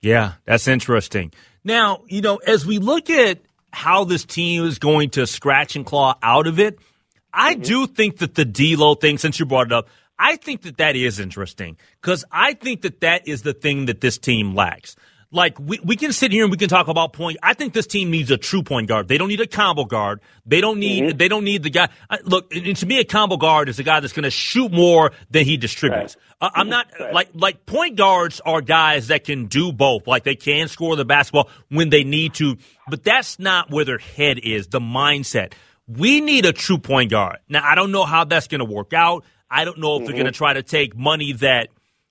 Yeah, 0.00 0.34
that's 0.44 0.68
interesting. 0.68 1.32
Now, 1.64 2.02
you 2.06 2.20
know, 2.20 2.36
as 2.36 2.64
we 2.64 2.78
look 2.78 3.10
at 3.10 3.40
how 3.72 4.04
this 4.04 4.24
team 4.24 4.64
is 4.64 4.78
going 4.78 5.10
to 5.10 5.26
scratch 5.26 5.76
and 5.76 5.84
claw 5.84 6.14
out 6.22 6.46
of 6.46 6.58
it, 6.58 6.78
I 7.34 7.54
Mm-hmm. 7.54 7.62
do 7.62 7.86
think 7.86 8.18
that 8.18 8.34
the 8.36 8.44
D'Lo 8.44 8.94
thing, 8.94 9.18
since 9.18 9.38
you 9.38 9.44
brought 9.44 9.66
it 9.66 9.72
up, 9.72 9.88
I 10.18 10.36
think 10.36 10.62
that 10.62 10.78
that 10.78 10.96
is 10.96 11.20
interesting 11.20 11.76
because 12.00 12.24
I 12.32 12.54
think 12.54 12.82
that 12.82 13.00
that 13.00 13.28
is 13.28 13.42
the 13.42 13.52
thing 13.52 13.86
that 13.86 14.00
this 14.00 14.18
team 14.18 14.54
lacks. 14.54 14.96
Like 15.30 15.60
we, 15.60 15.78
we 15.84 15.96
can 15.96 16.12
sit 16.12 16.32
here 16.32 16.44
and 16.44 16.50
we 16.50 16.56
can 16.56 16.70
talk 16.70 16.88
about 16.88 17.12
point. 17.12 17.36
I 17.42 17.52
think 17.52 17.74
this 17.74 17.86
team 17.86 18.10
needs 18.10 18.30
a 18.30 18.38
true 18.38 18.62
point 18.62 18.88
guard. 18.88 19.08
They 19.08 19.18
don't 19.18 19.28
need 19.28 19.42
a 19.42 19.46
combo 19.46 19.84
guard. 19.84 20.20
They 20.46 20.62
don't 20.62 20.78
need. 20.78 21.04
Mm-hmm. 21.04 21.18
They 21.18 21.28
don't 21.28 21.44
need 21.44 21.62
the 21.62 21.70
guy. 21.70 21.90
I, 22.08 22.18
look, 22.24 22.54
and 22.54 22.74
to 22.74 22.86
me, 22.86 22.98
a 22.98 23.04
combo 23.04 23.36
guard 23.36 23.68
is 23.68 23.78
a 23.78 23.82
guy 23.82 24.00
that's 24.00 24.14
going 24.14 24.24
to 24.24 24.30
shoot 24.30 24.72
more 24.72 25.12
than 25.30 25.44
he 25.44 25.58
distributes. 25.58 26.16
Uh, 26.40 26.48
I'm 26.54 26.70
not 26.70 26.86
like 27.12 27.28
like 27.34 27.66
point 27.66 27.96
guards 27.96 28.40
are 28.40 28.62
guys 28.62 29.08
that 29.08 29.24
can 29.24 29.46
do 29.46 29.70
both. 29.70 30.06
Like 30.06 30.24
they 30.24 30.34
can 30.34 30.66
score 30.68 30.96
the 30.96 31.04
basketball 31.04 31.50
when 31.68 31.90
they 31.90 32.04
need 32.04 32.32
to, 32.34 32.56
but 32.88 33.04
that's 33.04 33.38
not 33.38 33.70
where 33.70 33.84
their 33.84 33.98
head 33.98 34.38
is. 34.38 34.68
The 34.68 34.80
mindset. 34.80 35.52
We 35.86 36.22
need 36.22 36.46
a 36.46 36.52
true 36.52 36.78
point 36.78 37.10
guard. 37.10 37.38
Now 37.50 37.62
I 37.64 37.74
don't 37.74 37.92
know 37.92 38.04
how 38.04 38.24
that's 38.24 38.48
going 38.48 38.60
to 38.60 38.64
work 38.64 38.94
out. 38.94 39.24
I 39.50 39.64
don't 39.64 39.78
know 39.78 39.98
if 39.98 40.06
they're 40.06 40.14
going 40.14 40.26
to 40.26 40.32
try 40.32 40.52
to 40.54 40.62
take 40.62 40.96
money 40.96 41.32
that 41.34 41.68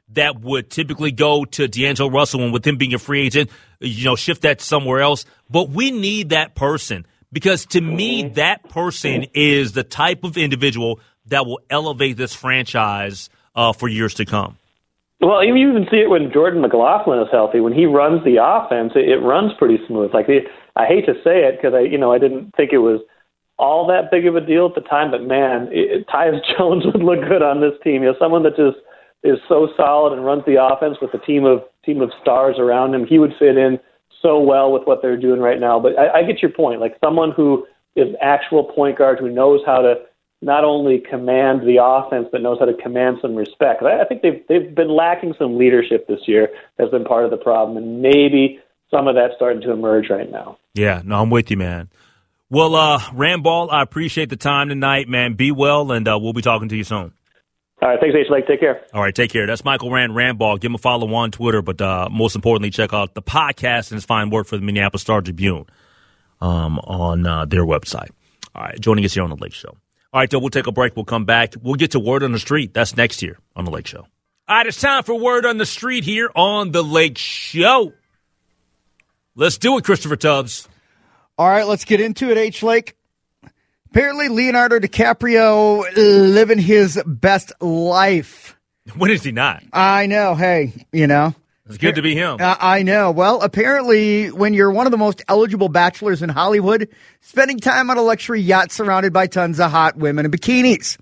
that 0.09 0.39
would 0.39 0.69
typically 0.69 1.11
go 1.11 1.45
to 1.45 1.67
D'Angelo 1.67 2.09
Russell 2.09 2.41
and 2.41 2.53
with 2.53 2.65
him 2.65 2.77
being 2.77 2.93
a 2.93 2.99
free 2.99 3.25
agent, 3.25 3.49
you 3.79 4.05
know, 4.05 4.15
shift 4.15 4.43
that 4.43 4.61
somewhere 4.61 5.01
else. 5.01 5.25
But 5.49 5.69
we 5.69 5.91
need 5.91 6.29
that 6.29 6.55
person 6.55 7.05
because 7.31 7.65
to 7.67 7.81
me, 7.81 8.29
that 8.29 8.69
person 8.69 9.25
is 9.33 9.73
the 9.73 9.83
type 9.83 10.23
of 10.23 10.37
individual 10.37 10.99
that 11.27 11.45
will 11.45 11.59
elevate 11.69 12.17
this 12.17 12.33
franchise 12.33 13.29
uh, 13.55 13.73
for 13.73 13.87
years 13.87 14.13
to 14.15 14.25
come. 14.25 14.57
Well, 15.19 15.43
you 15.43 15.55
even 15.55 15.87
see 15.89 15.97
it 15.97 16.09
when 16.09 16.31
Jordan 16.31 16.61
McLaughlin 16.61 17.19
is 17.19 17.27
healthy. 17.31 17.59
When 17.59 17.73
he 17.73 17.85
runs 17.85 18.23
the 18.23 18.37
offense, 18.41 18.93
it, 18.95 19.09
it 19.09 19.17
runs 19.17 19.51
pretty 19.57 19.79
smooth. 19.87 20.13
Like 20.13 20.27
the, 20.27 20.41
I 20.75 20.85
hate 20.85 21.05
to 21.07 21.15
say 21.23 21.41
it 21.43 21.57
because 21.57 21.73
I, 21.73 21.81
you 21.81 21.97
know, 21.97 22.13
I 22.13 22.19
didn't 22.19 22.55
think 22.55 22.71
it 22.71 22.77
was 22.77 23.01
all 23.57 23.87
that 23.87 24.11
big 24.11 24.27
of 24.27 24.35
a 24.35 24.41
deal 24.41 24.67
at 24.67 24.75
the 24.75 24.87
time. 24.87 25.09
But 25.09 25.23
man, 25.23 25.69
it, 25.71 26.07
Tyus 26.07 26.39
Jones 26.57 26.85
would 26.85 27.01
look 27.01 27.27
good 27.27 27.41
on 27.41 27.61
this 27.61 27.73
team. 27.83 28.03
You 28.03 28.11
know, 28.11 28.15
someone 28.19 28.43
that 28.43 28.55
just 28.55 28.77
is 29.23 29.39
so 29.47 29.69
solid 29.75 30.13
and 30.13 30.25
runs 30.25 30.43
the 30.45 30.63
offense 30.63 30.97
with 31.01 31.13
a 31.13 31.25
team 31.25 31.45
of 31.45 31.63
team 31.85 32.01
of 32.01 32.11
stars 32.21 32.55
around 32.59 32.93
him. 32.93 33.05
He 33.05 33.19
would 33.19 33.33
fit 33.39 33.57
in 33.57 33.79
so 34.21 34.39
well 34.39 34.71
with 34.71 34.83
what 34.85 35.01
they're 35.01 35.17
doing 35.17 35.39
right 35.39 35.59
now. 35.59 35.79
But 35.79 35.97
I, 35.97 36.19
I 36.19 36.23
get 36.23 36.41
your 36.41 36.51
point. 36.51 36.81
Like 36.81 36.97
someone 37.03 37.31
who 37.31 37.65
is 37.95 38.15
actual 38.21 38.63
point 38.63 38.97
guard 38.97 39.19
who 39.19 39.29
knows 39.29 39.61
how 39.65 39.81
to 39.81 39.95
not 40.41 40.63
only 40.63 40.99
command 40.99 41.61
the 41.61 41.81
offense 41.81 42.27
but 42.31 42.41
knows 42.41 42.59
how 42.59 42.65
to 42.65 42.73
command 42.75 43.17
some 43.21 43.35
respect. 43.35 43.81
I, 43.83 44.01
I 44.01 44.05
think 44.05 44.21
they've 44.21 44.43
they've 44.47 44.73
been 44.73 44.89
lacking 44.95 45.33
some 45.37 45.57
leadership 45.57 46.07
this 46.07 46.21
year. 46.27 46.49
Has 46.79 46.89
been 46.89 47.05
part 47.05 47.25
of 47.25 47.31
the 47.31 47.37
problem, 47.37 47.77
and 47.77 48.01
maybe 48.01 48.59
some 48.91 49.07
of 49.07 49.15
that's 49.15 49.33
starting 49.35 49.61
to 49.61 49.71
emerge 49.71 50.09
right 50.09 50.29
now. 50.29 50.57
Yeah, 50.73 51.01
no, 51.03 51.21
I'm 51.21 51.29
with 51.29 51.51
you, 51.51 51.57
man. 51.57 51.89
Well, 52.49 52.75
uh, 52.75 52.99
Randball, 53.13 53.69
I 53.71 53.81
appreciate 53.81 54.29
the 54.29 54.37
time 54.37 54.69
tonight, 54.69 55.09
man. 55.09 55.33
Be 55.33 55.51
well, 55.51 55.91
and 55.91 56.07
uh, 56.07 56.17
we'll 56.21 56.31
be 56.31 56.41
talking 56.41 56.69
to 56.69 56.77
you 56.77 56.85
soon. 56.85 57.11
All 57.79 57.89
right, 57.89 57.99
thanks, 57.99 58.15
H. 58.15 58.27
Lake. 58.31 58.47
Take 58.47 58.59
care. 58.59 58.83
All 58.91 59.01
right, 59.01 59.13
take 59.13 59.31
care. 59.31 59.45
That's 59.45 59.63
Michael 59.63 59.91
Rand 59.91 60.13
Randball. 60.13 60.59
Give 60.59 60.71
him 60.71 60.75
a 60.75 60.79
follow 60.79 61.13
on 61.13 61.29
Twitter, 61.29 61.61
but 61.61 61.79
uh, 61.79 62.09
most 62.11 62.35
importantly, 62.35 62.71
check 62.71 62.91
out 62.91 63.13
the 63.13 63.21
podcast 63.21 63.91
and 63.91 63.97
his 63.97 64.05
fine 64.05 64.31
work 64.31 64.47
for 64.47 64.57
the 64.57 64.63
Minneapolis 64.63 65.03
Star 65.03 65.21
Tribune 65.21 65.65
um, 66.41 66.79
on 66.79 67.27
uh, 67.27 67.45
their 67.45 67.65
website. 67.65 68.09
All 68.55 68.63
right, 68.63 68.79
joining 68.79 69.05
us 69.05 69.13
here 69.13 69.23
on 69.23 69.29
the 69.29 69.35
Lake 69.35 69.53
Show. 69.53 69.77
All 70.11 70.19
right, 70.21 70.31
so 70.31 70.39
we'll 70.39 70.49
take 70.49 70.65
a 70.65 70.71
break. 70.71 70.95
We'll 70.95 71.05
come 71.05 71.25
back. 71.25 71.53
We'll 71.61 71.75
get 71.75 71.91
to 71.91 71.99
Word 71.99 72.23
on 72.23 72.31
the 72.31 72.39
Street. 72.39 72.73
That's 72.73 72.97
next 72.97 73.21
year 73.21 73.37
on 73.55 73.65
the 73.65 73.71
Lake 73.71 73.85
Show. 73.85 74.07
All 74.47 74.55
right, 74.57 74.65
it's 74.65 74.81
time 74.81 75.03
for 75.03 75.13
Word 75.19 75.45
on 75.45 75.57
the 75.59 75.65
Street 75.65 76.03
here 76.03 76.31
on 76.35 76.71
the 76.71 76.83
Lake 76.83 77.19
Show. 77.19 77.93
Let's 79.35 79.59
do 79.59 79.77
it, 79.77 79.83
Christopher 79.83 80.15
Tubbs. 80.15 80.67
All 81.37 81.47
right, 81.47 81.67
let's 81.67 81.85
get 81.85 82.01
into 82.01 82.31
it, 82.31 82.39
H. 82.39 82.63
Lake. 82.63 82.96
Apparently, 83.89 84.27
Leonardo 84.27 84.79
DiCaprio 84.79 85.85
living 85.95 86.59
his 86.59 87.01
best 87.05 87.53
life. 87.61 88.57
When 88.95 89.11
is 89.11 89.23
he 89.23 89.31
not? 89.31 89.63
I 89.71 90.07
know. 90.07 90.35
Hey, 90.35 90.85
you 90.91 91.07
know. 91.07 91.33
It's 91.65 91.77
good 91.77 91.95
to 91.95 92.01
be 92.01 92.15
him. 92.15 92.37
Uh, 92.39 92.55
I 92.59 92.83
know. 92.83 93.11
Well, 93.11 93.41
apparently, 93.41 94.31
when 94.31 94.53
you're 94.53 94.71
one 94.71 94.87
of 94.87 94.91
the 94.91 94.97
most 94.97 95.23
eligible 95.27 95.69
bachelors 95.69 96.21
in 96.21 96.29
Hollywood, 96.29 96.89
spending 97.21 97.59
time 97.59 97.89
on 97.89 97.97
a 97.97 98.01
luxury 98.01 98.41
yacht 98.41 98.71
surrounded 98.71 99.11
by 99.11 99.27
tons 99.27 99.59
of 99.59 99.71
hot 99.71 99.97
women 99.97 100.25
in 100.25 100.31
bikinis. 100.31 100.97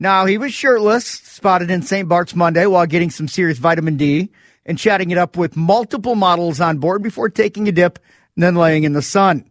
Now, 0.00 0.26
he 0.26 0.38
was 0.38 0.52
shirtless, 0.52 1.06
spotted 1.06 1.70
in 1.70 1.82
St. 1.82 2.08
Bart's 2.08 2.34
Monday 2.34 2.66
while 2.66 2.86
getting 2.86 3.10
some 3.10 3.28
serious 3.28 3.58
vitamin 3.58 3.96
D 3.96 4.30
and 4.64 4.78
chatting 4.78 5.10
it 5.10 5.18
up 5.18 5.36
with 5.36 5.56
multiple 5.56 6.14
models 6.14 6.60
on 6.60 6.78
board 6.78 7.02
before 7.02 7.28
taking 7.28 7.68
a 7.68 7.72
dip 7.72 7.98
and 8.36 8.42
then 8.42 8.54
laying 8.54 8.84
in 8.84 8.92
the 8.94 9.02
sun. 9.02 9.49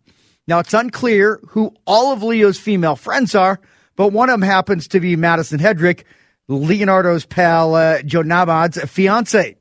Now, 0.50 0.58
it's 0.58 0.74
unclear 0.74 1.40
who 1.50 1.76
all 1.86 2.12
of 2.12 2.24
Leo's 2.24 2.58
female 2.58 2.96
friends 2.96 3.36
are, 3.36 3.60
but 3.96 4.12
one 4.12 4.30
of 4.30 4.34
them 4.34 4.50
happens 4.50 4.88
to 4.88 5.00
be 5.00 5.16
Madison 5.16 5.60
Headrick, 5.60 6.06
Leonardo's 6.48 7.24
pal 7.24 7.76
uh, 7.76 8.02
Joe 8.02 8.24
Nahmad's 8.24 8.82
fiance. 8.90 9.56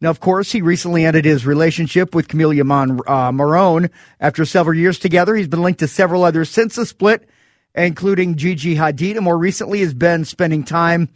Now, 0.00 0.08
of 0.08 0.20
course, 0.20 0.50
he 0.50 0.62
recently 0.62 1.04
ended 1.04 1.26
his 1.26 1.44
relationship 1.44 2.14
with 2.14 2.28
Camelia 2.28 2.64
Mon, 2.64 3.00
uh, 3.06 3.30
Morrone 3.30 3.90
after 4.20 4.46
several 4.46 4.74
years 4.74 4.98
together. 4.98 5.34
He's 5.34 5.48
been 5.48 5.60
linked 5.60 5.80
to 5.80 5.86
several 5.86 6.24
others 6.24 6.48
since 6.48 6.76
the 6.76 6.86
split, 6.86 7.28
including 7.74 8.36
Gigi 8.36 8.74
Hadid, 8.74 9.16
and 9.16 9.24
more 9.26 9.36
recently 9.36 9.80
has 9.80 9.92
been 9.92 10.24
spending 10.24 10.64
time 10.64 11.10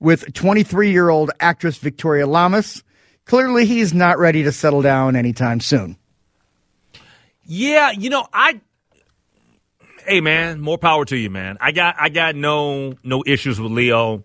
with 0.00 0.32
23 0.32 0.90
year 0.90 1.10
old 1.10 1.30
actress 1.40 1.76
Victoria 1.76 2.26
Lamas. 2.26 2.82
Clearly, 3.26 3.66
he's 3.66 3.92
not 3.92 4.18
ready 4.18 4.44
to 4.44 4.50
settle 4.50 4.80
down 4.80 5.14
anytime 5.14 5.60
soon. 5.60 5.98
Yeah, 7.54 7.90
you 7.90 8.08
know, 8.08 8.26
I 8.32 8.62
Hey 10.06 10.22
man, 10.22 10.58
more 10.62 10.78
power 10.78 11.04
to 11.04 11.16
you, 11.16 11.28
man. 11.28 11.58
I 11.60 11.70
got 11.72 11.96
I 11.98 12.08
got 12.08 12.34
no 12.34 12.94
no 13.04 13.22
issues 13.26 13.60
with 13.60 13.70
Leo. 13.70 14.24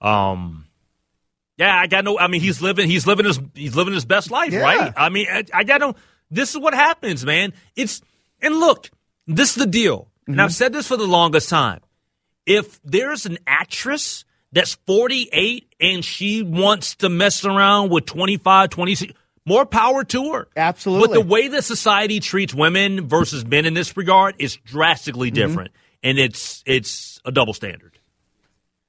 Um 0.00 0.66
Yeah, 1.56 1.74
I 1.78 1.86
got 1.86 2.04
no 2.04 2.18
I 2.18 2.26
mean 2.26 2.40
he's 2.40 2.60
living 2.60 2.90
he's 2.90 3.06
living 3.06 3.24
his 3.24 3.38
he's 3.54 3.76
living 3.76 3.94
his 3.94 4.04
best 4.04 4.32
life, 4.32 4.52
Yeah. 4.52 4.62
right? 4.62 4.92
I 4.96 5.10
mean 5.10 5.28
I, 5.30 5.44
I 5.54 5.62
got 5.62 5.80
no 5.80 5.94
this 6.28 6.50
is 6.50 6.58
what 6.60 6.74
happens, 6.74 7.24
man. 7.24 7.52
It's 7.76 8.02
and 8.42 8.56
look, 8.58 8.90
this 9.28 9.50
is 9.50 9.54
the 9.56 9.66
deal. 9.66 10.08
And 10.26 10.40
I've 10.42 10.52
said 10.54 10.72
this 10.72 10.88
for 10.88 10.96
the 10.96 11.06
longest 11.06 11.48
time. 11.50 11.80
If 12.46 12.80
there's 12.82 13.26
an 13.26 13.38
actress 13.46 14.24
that's 14.50 14.74
48 14.86 15.72
and 15.80 16.04
she 16.04 16.42
wants 16.42 16.96
to 16.96 17.08
mess 17.08 17.44
around 17.44 17.90
with 17.90 18.06
25, 18.06 18.70
26. 18.70 19.12
More 19.50 19.66
power 19.66 20.04
to 20.04 20.32
her. 20.32 20.48
Absolutely. 20.56 21.08
But 21.08 21.14
the 21.14 21.26
way 21.26 21.48
that 21.48 21.64
society 21.64 22.20
treats 22.20 22.54
women 22.54 23.08
versus 23.08 23.44
men 23.44 23.66
in 23.66 23.74
this 23.74 23.96
regard 23.96 24.36
is 24.38 24.56
drastically 24.56 25.30
Mm-hmm. 25.30 25.48
different. 25.48 25.70
And 26.02 26.18
it's 26.18 26.62
it's 26.66 27.20
a 27.24 27.32
double 27.32 27.52
standard. 27.52 27.98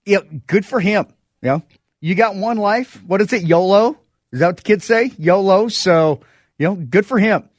Yeah, 0.05 0.19
good 0.47 0.65
for 0.65 0.79
him. 0.79 1.07
You 1.41 1.49
know, 1.49 1.63
you 1.99 2.15
got 2.15 2.35
one 2.35 2.57
life. 2.57 3.01
What 3.05 3.21
is 3.21 3.33
it? 3.33 3.43
YOLO? 3.43 3.97
Is 4.31 4.39
that 4.39 4.47
what 4.47 4.57
the 4.57 4.63
kids 4.63 4.85
say? 4.85 5.11
YOLO. 5.17 5.67
So, 5.67 6.21
you 6.57 6.67
know, 6.67 6.75
good 6.75 7.05
for 7.05 7.19
him. 7.19 7.49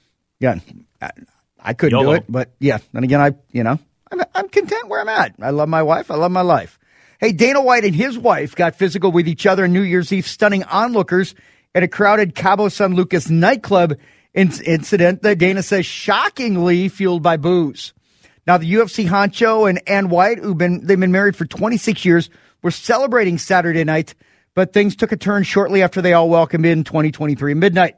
Yeah, 0.41 0.59
I, 1.01 1.11
I 1.61 1.73
couldn't 1.75 1.99
do 2.01 2.13
it, 2.13 2.25
but 2.29 2.51
yeah. 2.61 2.79
And 2.95 3.05
again, 3.05 3.21
I, 3.21 3.35
you 3.53 3.63
know, 3.63 3.79
I'm, 4.11 4.23
I'm 4.35 4.49
content 4.49 4.89
where 4.89 5.01
I'm 5.01 5.09
at. 5.09 5.35
I 5.41 5.51
love 5.51 5.69
my 5.69 5.83
wife. 5.83 6.11
I 6.11 6.15
love 6.15 6.33
my 6.33 6.41
life. 6.41 6.79
Hey, 7.21 7.33
Dana 7.33 7.63
White 7.63 7.85
and 7.85 7.95
his 7.95 8.19
wife 8.19 8.57
got 8.57 8.75
physical 8.75 9.13
with 9.13 9.29
each 9.29 9.47
other 9.47 9.65
on 9.65 9.73
New 9.73 9.83
Year's 9.83 10.13
Eve, 10.13 10.27
stunning 10.27 10.65
onlookers 10.65 11.35
at 11.75 11.83
a 11.83 11.89
crowded 11.89 12.35
Cabo 12.35 12.69
San 12.69 12.95
Lucas 12.95 13.31
nightclub 13.31 13.97
in- 14.35 14.53
incident 14.65 15.23
that 15.23 15.39
Dana 15.39 15.63
says 15.63 15.87
shockingly 15.87 16.89
fueled 16.89 17.23
by 17.23 17.37
booze. 17.37 17.93
Now, 18.47 18.59
the 18.59 18.73
UFC 18.73 19.07
honcho 19.09 19.69
and 19.69 19.81
Anne 19.87 20.09
White, 20.09 20.39
who've 20.39 20.59
been 20.59 20.85
they've 20.85 20.99
been 20.99 21.13
married 21.13 21.37
for 21.37 21.45
26 21.45 22.05
years, 22.05 22.31
were 22.63 22.71
celebrating 22.71 23.39
Saturday 23.39 23.85
night, 23.85 24.15
but 24.55 24.73
things 24.73 24.97
took 24.97 25.13
a 25.13 25.17
turn 25.17 25.45
shortly 25.45 25.83
after 25.83 26.03
they 26.03 26.13
all 26.13 26.29
welcomed 26.29 26.67
in 26.67 26.85
2023 26.85 27.55
midnight. 27.55 27.97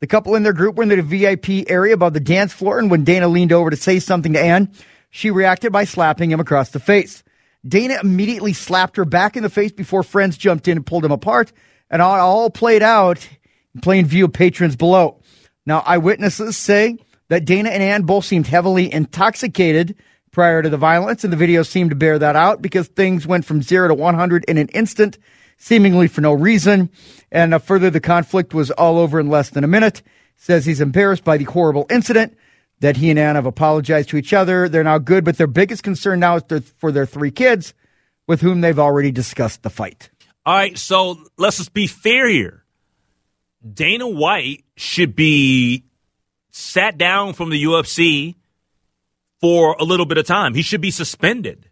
The 0.00 0.06
couple 0.08 0.34
in 0.34 0.42
their 0.42 0.52
group 0.52 0.76
were 0.76 0.82
in 0.82 0.88
the 0.88 1.00
VIP 1.00 1.70
area 1.70 1.94
above 1.94 2.12
the 2.12 2.20
dance 2.20 2.52
floor, 2.52 2.78
and 2.78 2.90
when 2.90 3.04
Dana 3.04 3.28
leaned 3.28 3.52
over 3.52 3.70
to 3.70 3.76
say 3.76 4.00
something 4.00 4.32
to 4.32 4.40
Anne, 4.40 4.72
she 5.10 5.30
reacted 5.30 5.72
by 5.72 5.84
slapping 5.84 6.30
him 6.30 6.40
across 6.40 6.70
the 6.70 6.80
face. 6.80 7.22
Dana 7.66 7.98
immediately 8.02 8.52
slapped 8.52 8.96
her 8.96 9.04
back 9.04 9.36
in 9.36 9.42
the 9.42 9.48
face 9.48 9.72
before 9.72 10.02
friends 10.02 10.36
jumped 10.36 10.68
in 10.68 10.76
and 10.76 10.84
pulled 10.84 11.04
him 11.04 11.12
apart, 11.12 11.52
and 11.90 12.02
all, 12.02 12.18
all 12.18 12.50
played 12.50 12.82
out 12.82 13.26
in 13.74 13.80
plain 13.80 14.06
view 14.06 14.26
of 14.26 14.32
patrons 14.32 14.76
below. 14.76 15.20
Now, 15.66 15.80
eyewitnesses 15.80 16.56
say 16.56 16.98
that 17.28 17.44
Dana 17.44 17.70
and 17.70 17.82
Anne 17.82 18.02
both 18.02 18.24
seemed 18.24 18.46
heavily 18.46 18.92
intoxicated 18.92 19.96
prior 20.30 20.62
to 20.62 20.68
the 20.68 20.76
violence, 20.76 21.24
and 21.24 21.32
the 21.32 21.36
video 21.36 21.62
seemed 21.62 21.90
to 21.90 21.96
bear 21.96 22.18
that 22.18 22.36
out 22.36 22.60
because 22.60 22.88
things 22.88 23.26
went 23.26 23.44
from 23.44 23.62
zero 23.62 23.88
to 23.88 23.94
100 23.94 24.44
in 24.46 24.58
an 24.58 24.68
instant, 24.68 25.16
seemingly 25.56 26.08
for 26.08 26.20
no 26.20 26.32
reason. 26.32 26.90
And 27.30 27.54
uh, 27.54 27.58
further, 27.58 27.88
the 27.88 28.00
conflict 28.00 28.52
was 28.52 28.70
all 28.72 28.98
over 28.98 29.20
in 29.20 29.28
less 29.28 29.50
than 29.50 29.64
a 29.64 29.68
minute. 29.68 30.02
Says 30.36 30.66
he's 30.66 30.80
embarrassed 30.80 31.24
by 31.24 31.36
the 31.36 31.44
horrible 31.44 31.86
incident, 31.88 32.36
that 32.80 32.96
he 32.96 33.08
and 33.08 33.18
Anne 33.18 33.36
have 33.36 33.46
apologized 33.46 34.08
to 34.10 34.16
each 34.16 34.32
other. 34.32 34.68
They're 34.68 34.84
now 34.84 34.98
good, 34.98 35.24
but 35.24 35.38
their 35.38 35.46
biggest 35.46 35.84
concern 35.84 36.20
now 36.20 36.36
is 36.36 36.72
for 36.78 36.90
their 36.90 37.06
three 37.06 37.30
kids, 37.30 37.72
with 38.26 38.40
whom 38.40 38.60
they've 38.60 38.78
already 38.78 39.12
discussed 39.12 39.62
the 39.62 39.70
fight. 39.70 40.10
All 40.46 40.54
right, 40.54 40.76
so 40.76 41.18
let's 41.38 41.56
just 41.56 41.72
be 41.72 41.86
fair 41.86 42.28
here. 42.28 42.64
Dana 43.72 44.06
White 44.06 44.64
should 44.76 45.16
be 45.16 45.84
sat 46.50 46.98
down 46.98 47.32
from 47.32 47.48
the 47.50 47.64
UFC 47.64 48.34
for 49.40 49.74
a 49.78 49.84
little 49.84 50.06
bit 50.06 50.18
of 50.18 50.26
time. 50.26 50.54
He 50.54 50.62
should 50.62 50.82
be 50.82 50.90
suspended 50.90 51.70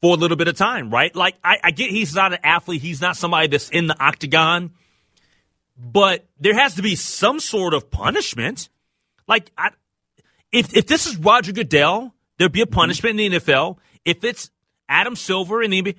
for 0.00 0.14
a 0.14 0.18
little 0.18 0.36
bit 0.36 0.46
of 0.46 0.56
time, 0.56 0.90
right? 0.90 1.14
Like, 1.16 1.34
I, 1.42 1.58
I 1.64 1.70
get 1.72 1.90
he's 1.90 2.14
not 2.14 2.32
an 2.32 2.38
athlete, 2.44 2.80
he's 2.80 3.00
not 3.00 3.16
somebody 3.16 3.48
that's 3.48 3.70
in 3.70 3.88
the 3.88 3.98
octagon, 3.98 4.72
but 5.76 6.26
there 6.38 6.54
has 6.54 6.76
to 6.76 6.82
be 6.82 6.94
some 6.94 7.40
sort 7.40 7.74
of 7.74 7.90
punishment. 7.90 8.68
Like, 9.26 9.50
I, 9.58 9.70
if 10.52 10.76
if 10.76 10.86
this 10.86 11.06
is 11.06 11.16
Roger 11.16 11.52
Goodell, 11.52 12.14
there'd 12.38 12.52
be 12.52 12.60
a 12.60 12.66
punishment 12.66 13.18
in 13.18 13.32
the 13.32 13.40
NFL. 13.40 13.78
If 14.04 14.22
it's 14.22 14.50
Adam 14.88 15.16
Silver 15.16 15.62
in 15.62 15.72
the 15.72 15.82
NBA, 15.82 15.96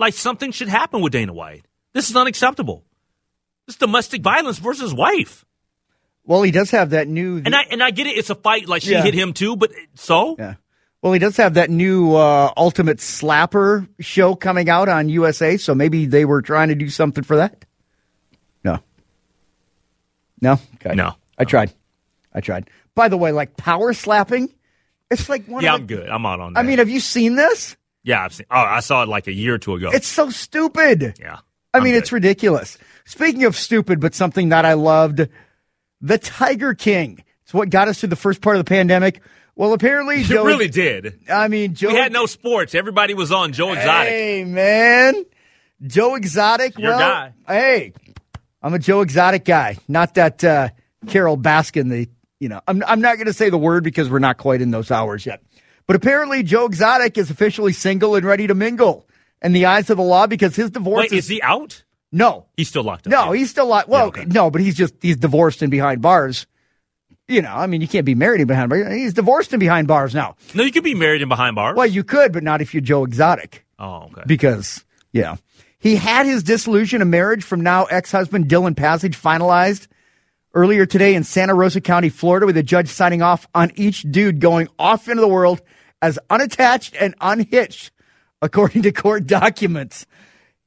like 0.00 0.14
something 0.14 0.50
should 0.50 0.68
happen 0.68 1.00
with 1.02 1.12
Dana 1.12 1.32
White. 1.32 1.66
This 1.92 2.10
is 2.10 2.16
unacceptable. 2.16 2.84
This 3.66 3.76
domestic 3.76 4.22
violence 4.22 4.58
versus 4.58 4.92
wife. 4.92 5.44
Well, 6.24 6.42
he 6.42 6.50
does 6.50 6.70
have 6.70 6.90
that 6.90 7.06
new. 7.06 7.42
And 7.44 7.54
I 7.54 7.62
and 7.70 7.82
I 7.82 7.90
get 7.90 8.06
it. 8.06 8.16
It's 8.16 8.30
a 8.30 8.34
fight. 8.34 8.68
Like 8.68 8.82
she 8.82 8.92
Yeah. 8.92 9.02
hit 9.02 9.14
him 9.14 9.32
too, 9.32 9.56
but 9.56 9.70
so 9.94 10.36
Yeah. 10.38 10.54
Well, 11.02 11.12
he 11.12 11.18
does 11.18 11.36
have 11.38 11.54
that 11.54 11.70
new 11.70 12.14
uh, 12.14 12.52
Ultimate 12.56 12.98
Slapper 12.98 13.88
show 14.00 14.34
coming 14.34 14.68
out 14.68 14.88
on 14.90 15.08
USA, 15.08 15.56
so 15.56 15.74
maybe 15.74 16.04
they 16.04 16.26
were 16.26 16.42
trying 16.42 16.68
to 16.68 16.74
do 16.74 16.90
something 16.90 17.24
for 17.24 17.36
that. 17.38 17.64
No. 18.64 18.80
No? 20.42 20.58
Okay. 20.74 20.94
No. 20.94 21.14
I 21.38 21.44
tried. 21.44 21.72
I 22.34 22.40
tried. 22.40 22.68
By 22.94 23.08
the 23.08 23.16
way, 23.16 23.32
like 23.32 23.56
power 23.56 23.94
slapping, 23.94 24.52
it's 25.10 25.28
like 25.28 25.46
one 25.46 25.64
yeah, 25.64 25.74
of 25.74 25.80
I'm 25.80 25.86
the, 25.86 25.94
good. 25.96 26.08
I'm 26.10 26.26
out 26.26 26.40
on 26.40 26.52
that. 26.52 26.60
I 26.60 26.62
mean, 26.64 26.78
have 26.78 26.90
you 26.90 27.00
seen 27.00 27.34
this? 27.34 27.76
Yeah, 28.02 28.24
I've 28.24 28.32
seen. 28.32 28.46
Oh, 28.50 28.56
I 28.58 28.80
saw 28.80 29.02
it 29.02 29.08
like 29.08 29.26
a 29.26 29.32
year 29.32 29.54
or 29.54 29.58
two 29.58 29.74
ago. 29.74 29.90
It's 29.92 30.06
so 30.06 30.30
stupid. 30.30 31.18
yeah. 31.20 31.38
I 31.72 31.78
I'm 31.78 31.84
mean, 31.84 31.92
good. 31.92 31.98
it's 32.02 32.12
ridiculous. 32.12 32.78
Speaking 33.04 33.44
of 33.44 33.54
stupid, 33.56 34.00
but 34.00 34.14
something 34.14 34.48
that 34.48 34.64
I 34.64 34.72
loved, 34.74 35.28
the 36.00 36.18
Tiger 36.18 36.74
King. 36.74 37.22
It's 37.44 37.54
what 37.54 37.70
got 37.70 37.88
us 37.88 38.00
through 38.00 38.08
the 38.10 38.16
first 38.16 38.40
part 38.40 38.56
of 38.56 38.64
the 38.64 38.68
pandemic. 38.68 39.20
Well, 39.56 39.72
apparently, 39.72 40.16
It 40.20 40.24
Joe. 40.26 40.44
really 40.44 40.68
did. 40.68 41.20
I 41.28 41.48
mean, 41.48 41.74
Joe. 41.74 41.88
We 41.88 41.94
had 41.96 42.12
no 42.12 42.26
sports. 42.26 42.74
Everybody 42.74 43.14
was 43.14 43.30
on 43.32 43.52
Joe 43.52 43.72
Exotic. 43.72 44.08
Hey, 44.08 44.44
man. 44.44 45.24
Joe 45.86 46.14
Exotic. 46.14 46.78
Your 46.78 46.90
well, 46.92 46.98
guy. 46.98 47.32
Hey, 47.46 47.92
I'm 48.62 48.74
a 48.74 48.78
Joe 48.78 49.00
Exotic 49.02 49.44
guy. 49.44 49.76
Not 49.88 50.14
that 50.14 50.42
uh, 50.44 50.68
Carole 51.08 51.38
Baskin, 51.38 51.88
the, 51.90 52.08
you 52.38 52.48
know, 52.48 52.60
I'm, 52.68 52.82
I'm 52.86 53.00
not 53.00 53.16
going 53.16 53.26
to 53.26 53.32
say 53.32 53.50
the 53.50 53.58
word 53.58 53.84
because 53.84 54.08
we're 54.10 54.18
not 54.18 54.38
quite 54.38 54.60
in 54.62 54.70
those 54.70 54.90
hours 54.90 55.24
yet. 55.26 55.42
But 55.90 55.96
apparently, 55.96 56.44
Joe 56.44 56.66
Exotic 56.66 57.18
is 57.18 57.32
officially 57.32 57.72
single 57.72 58.14
and 58.14 58.24
ready 58.24 58.46
to 58.46 58.54
mingle 58.54 59.08
in 59.42 59.52
the 59.52 59.66
eyes 59.66 59.90
of 59.90 59.96
the 59.96 60.04
law 60.04 60.28
because 60.28 60.54
his 60.54 60.70
divorce 60.70 61.10
Wait, 61.10 61.12
is 61.12 61.26
he 61.26 61.42
out? 61.42 61.82
No. 62.12 62.46
He's 62.56 62.68
still 62.68 62.84
locked 62.84 63.08
up. 63.08 63.10
No, 63.10 63.32
yeah. 63.32 63.40
he's 63.40 63.50
still 63.50 63.66
locked. 63.66 63.88
well, 63.88 64.06
okay. 64.06 64.24
no, 64.24 64.52
but 64.52 64.60
he's 64.60 64.76
just, 64.76 64.94
he's 65.02 65.16
divorced 65.16 65.62
and 65.62 65.70
behind 65.72 66.00
bars. 66.00 66.46
You 67.26 67.42
know, 67.42 67.52
I 67.52 67.66
mean, 67.66 67.80
you 67.80 67.88
can't 67.88 68.06
be 68.06 68.14
married 68.14 68.40
and 68.40 68.46
behind 68.46 68.70
bars. 68.70 68.94
He's 68.94 69.14
divorced 69.14 69.52
and 69.52 69.58
behind 69.58 69.88
bars 69.88 70.14
now. 70.14 70.36
no. 70.54 70.62
You 70.62 70.70
could 70.70 70.84
be 70.84 70.94
married 70.94 71.22
and 71.22 71.28
behind 71.28 71.56
bars. 71.56 71.76
Well, 71.76 71.86
you 71.86 72.04
could, 72.04 72.32
but 72.32 72.44
not 72.44 72.62
if 72.62 72.72
you're 72.72 72.82
Joe 72.82 73.02
Exotic. 73.02 73.66
oh, 73.80 74.10
okay. 74.12 74.22
because 74.26 74.84
yeah, 75.10 75.38
he 75.80 75.96
had 75.96 76.24
his 76.24 76.44
dissolution 76.44 77.02
of 77.02 77.08
marriage 77.08 77.42
from 77.42 77.62
now 77.62 77.86
ex-husband 77.86 78.46
Dylan 78.46 78.76
Passage 78.76 79.20
finalized 79.20 79.88
earlier 80.54 80.86
today 80.86 81.16
in 81.16 81.24
Santa 81.24 81.52
Rosa 81.52 81.80
County, 81.80 82.10
Florida, 82.10 82.46
with 82.46 82.56
a 82.56 82.62
judge 82.62 82.86
signing 82.86 83.22
off 83.22 83.48
on 83.56 83.72
each 83.74 84.02
dude 84.02 84.38
going 84.38 84.68
off 84.78 85.08
into 85.08 85.20
the 85.20 85.26
world 85.26 85.60
as 86.02 86.18
unattached 86.30 86.96
and 86.98 87.14
unhitched, 87.20 87.90
according 88.42 88.82
to 88.82 88.92
court 88.92 89.26
documents. 89.26 90.06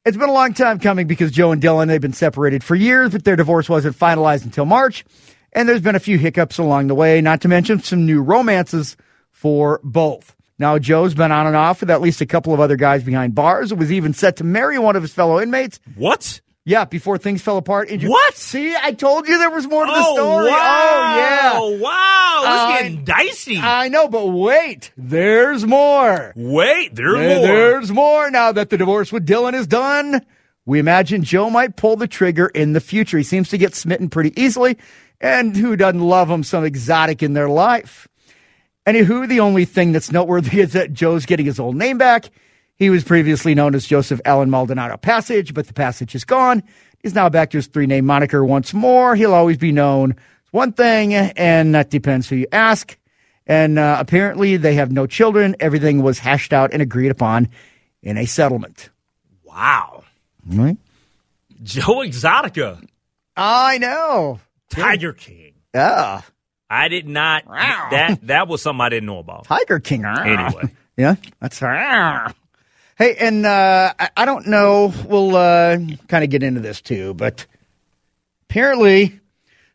It's 0.06 0.18
been 0.18 0.30
a 0.30 0.34
long 0.34 0.54
time 0.54 0.80
coming 0.80 1.08
because 1.08 1.32
Joe 1.32 1.52
and 1.52 1.62
Dylan 1.62 1.88
they've 1.88 2.02
been 2.02 2.14
separated 2.14 2.64
for 2.64 2.76
years, 2.76 3.12
but 3.12 3.24
their 3.24 3.36
divorce 3.38 3.70
wasn't 3.70 3.98
finalized 3.98 4.44
until 4.44 4.66
March, 4.66 5.06
and 5.54 5.68
there's 5.68 5.82
been 5.82 5.96
a 5.96 6.00
few 6.00 6.18
hiccups 6.18 6.58
along 6.58 6.88
the 6.88 6.96
way. 6.96 7.22
Not 7.22 7.42
to 7.42 7.48
mention 7.48 7.80
some 7.82 8.06
new 8.06 8.22
romances 8.22 8.98
for 9.32 9.80
both. 9.84 10.36
Now, 10.60 10.78
Joe's 10.78 11.14
been 11.14 11.32
on 11.32 11.48
and 11.48 11.56
off 11.56 11.80
with 11.82 11.90
at 11.90 12.02
least 12.02 12.22
a 12.22 12.26
couple 12.26 12.54
of 12.54 12.60
other 12.60 12.76
guys 12.76 13.04
behind 13.04 13.34
bars 13.34 13.72
and 13.72 13.80
was 13.80 13.92
even 13.92 14.14
set 14.14 14.38
to 14.38 14.44
marry 14.44 14.78
one 14.78 14.96
of 14.96 15.02
his 15.02 15.14
fellow 15.14 15.42
inmates. 15.42 15.80
what? 15.96 16.42
Yeah, 16.66 16.86
before 16.86 17.18
things 17.18 17.42
fell 17.42 17.58
apart. 17.58 17.90
in 17.90 18.00
Ju- 18.00 18.10
What? 18.10 18.36
See, 18.36 18.74
I 18.74 18.94
told 18.94 19.28
you 19.28 19.38
there 19.38 19.50
was 19.50 19.68
more 19.68 19.86
to 19.86 19.92
the 19.92 19.98
oh, 19.98 20.14
story. 20.16 20.46
Wow. 20.46 20.52
Oh, 20.52 20.52
Wow. 20.52 21.13
This 22.94 23.00
is 23.02 23.06
getting 23.06 23.06
dicey. 23.06 23.60
I 23.62 23.88
know, 23.90 24.08
but 24.08 24.28
wait, 24.28 24.92
there's 24.98 25.66
more. 25.66 26.34
Wait, 26.36 26.96
there's 26.96 27.14
There- 27.18 27.38
more. 27.38 27.48
There's 27.48 27.92
more 27.92 28.32
now 28.32 28.52
that 28.52 28.70
the 28.70 28.78
divorce 28.78 29.12
with 29.12 29.26
Dylan 29.26 29.54
is 29.54 29.68
done. 29.68 30.22
We 30.66 30.80
imagine 30.80 31.24
Joe 31.24 31.50
might 31.50 31.76
pull 31.76 31.96
the 31.98 32.08
trigger 32.08 32.48
in 32.48 32.74
the 32.74 32.80
future. 32.80 33.18
He 33.18 33.24
seems 33.24 33.50
to 33.50 33.58
get 33.58 33.76
smitten 33.76 34.10
pretty 34.10 34.40
easily, 34.42 34.78
and 35.20 35.56
who 35.56 35.76
doesn't 35.76 36.00
love 36.02 36.30
him 36.30 36.44
some 36.44 36.64
exotic 36.64 37.22
in 37.22 37.34
their 37.34 37.50
life? 37.50 38.08
Anywho, 38.88 39.28
the 39.28 39.40
only 39.40 39.66
thing 39.66 39.92
that's 39.92 40.12
noteworthy 40.12 40.60
is 40.62 40.74
that 40.74 40.94
Joe's 40.94 41.26
getting 41.26 41.46
his 41.46 41.60
old 41.60 41.76
name 41.76 41.98
back. 41.98 42.30
He 42.76 42.90
was 42.90 43.04
previously 43.04 43.54
known 43.56 43.76
as 43.76 43.86
Joseph 43.86 44.20
Allen 44.26 44.50
Maldonado 44.50 44.98
Passage, 44.98 45.54
but 45.54 45.68
the 45.68 45.74
passage 45.74 46.16
is 46.16 46.26
gone. 46.26 46.64
He's 47.02 47.14
now 47.14 47.30
back 47.30 47.52
to 47.52 47.58
his 47.58 47.68
three 47.68 47.86
name 47.86 48.06
moniker 48.06 48.44
once 48.44 48.74
more. 48.74 49.16
He'll 49.16 49.34
always 49.34 49.58
be 49.58 49.72
known 49.72 50.16
one 50.54 50.72
thing, 50.72 51.14
and 51.16 51.74
that 51.74 51.90
depends 51.90 52.30
who 52.30 52.36
you 52.36 52.48
ask. 52.52 52.96
And 53.48 53.78
uh, 53.80 53.98
apparently, 54.00 54.56
they 54.56 54.76
have 54.76 54.92
no 54.92 55.08
children. 55.08 55.56
Everything 55.60 56.04
was 56.04 56.20
hashed 56.20 56.54
out 56.54 56.72
and 56.72 56.82
agreed 56.82 57.10
upon 57.10 57.50
in 58.02 58.18
a 58.18 58.26
settlement. 58.26 58.90
Wow. 59.44 60.04
Right? 60.46 60.78
Joe 61.64 61.98
Exotica, 61.98 62.86
I 63.36 63.80
know. 63.80 64.40
Tiger 64.70 65.14
King. 65.14 65.54
Yeah. 65.74 66.22
I 66.70 66.88
did 66.88 67.08
not. 67.08 67.46
That 67.48 68.20
that 68.28 68.48
was 68.48 68.62
something 68.62 68.82
I 68.82 68.90
didn't 68.90 69.08
know 69.08 69.20
about. 69.20 69.46
Tiger 69.46 69.80
King. 69.80 70.06
Anyway. 70.06 70.64
Yeah, 70.96 71.16
that's 71.40 71.58
Hey, 71.58 73.16
and 73.20 73.48
uh, 73.48 73.94
I, 73.98 74.10
I 74.16 74.26
don't 74.26 74.46
know. 74.46 74.94
We'll 75.08 75.36
uh, 75.36 75.78
kind 76.08 76.24
of 76.24 76.30
get 76.30 76.44
into 76.44 76.60
this 76.60 76.82
too, 76.82 77.16
but 77.16 77.48
apparently, 78.48 79.20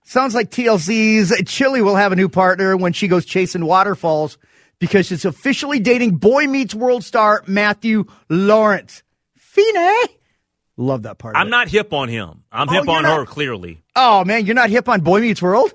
sounds 0.09 0.35
like 0.35 0.51
TLC's 0.51 1.33
Chili 1.47 1.83
will 1.83 1.97
have 1.97 2.13
a 2.13 2.17
new 2.17 2.29
partner 2.29 2.77
when 2.77 2.93
she 2.93 3.09
goes 3.09 3.25
chasing 3.25 3.65
waterfalls 3.65 4.39
because 4.79 5.07
she's 5.07 5.25
officially 5.25 5.81
dating 5.81 6.17
Boy 6.17 6.47
Meets 6.47 6.75
World 6.75 7.05
star 7.05 7.43
Matthew 7.47 8.05
Lawrence. 8.29 9.03
Fine. 9.37 10.07
Love 10.77 11.03
that 11.03 11.19
part. 11.19 11.37
I'm 11.37 11.51
not 11.51 11.69
hip 11.69 11.93
on 11.93 12.09
him. 12.09 12.45
I'm 12.53 12.69
Oh, 12.69 12.73
hip 12.73 12.89
on 12.89 13.03
not- 13.03 13.19
her, 13.19 13.27
clearly. 13.27 13.83
Oh 13.97 14.25
man, 14.25 14.47
you're 14.47 14.55
not 14.55 14.71
hip 14.71 14.89
on 14.89 15.01
Boy 15.01 15.21
Meets 15.21 15.43
World. 15.43 15.73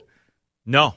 No. 0.66 0.96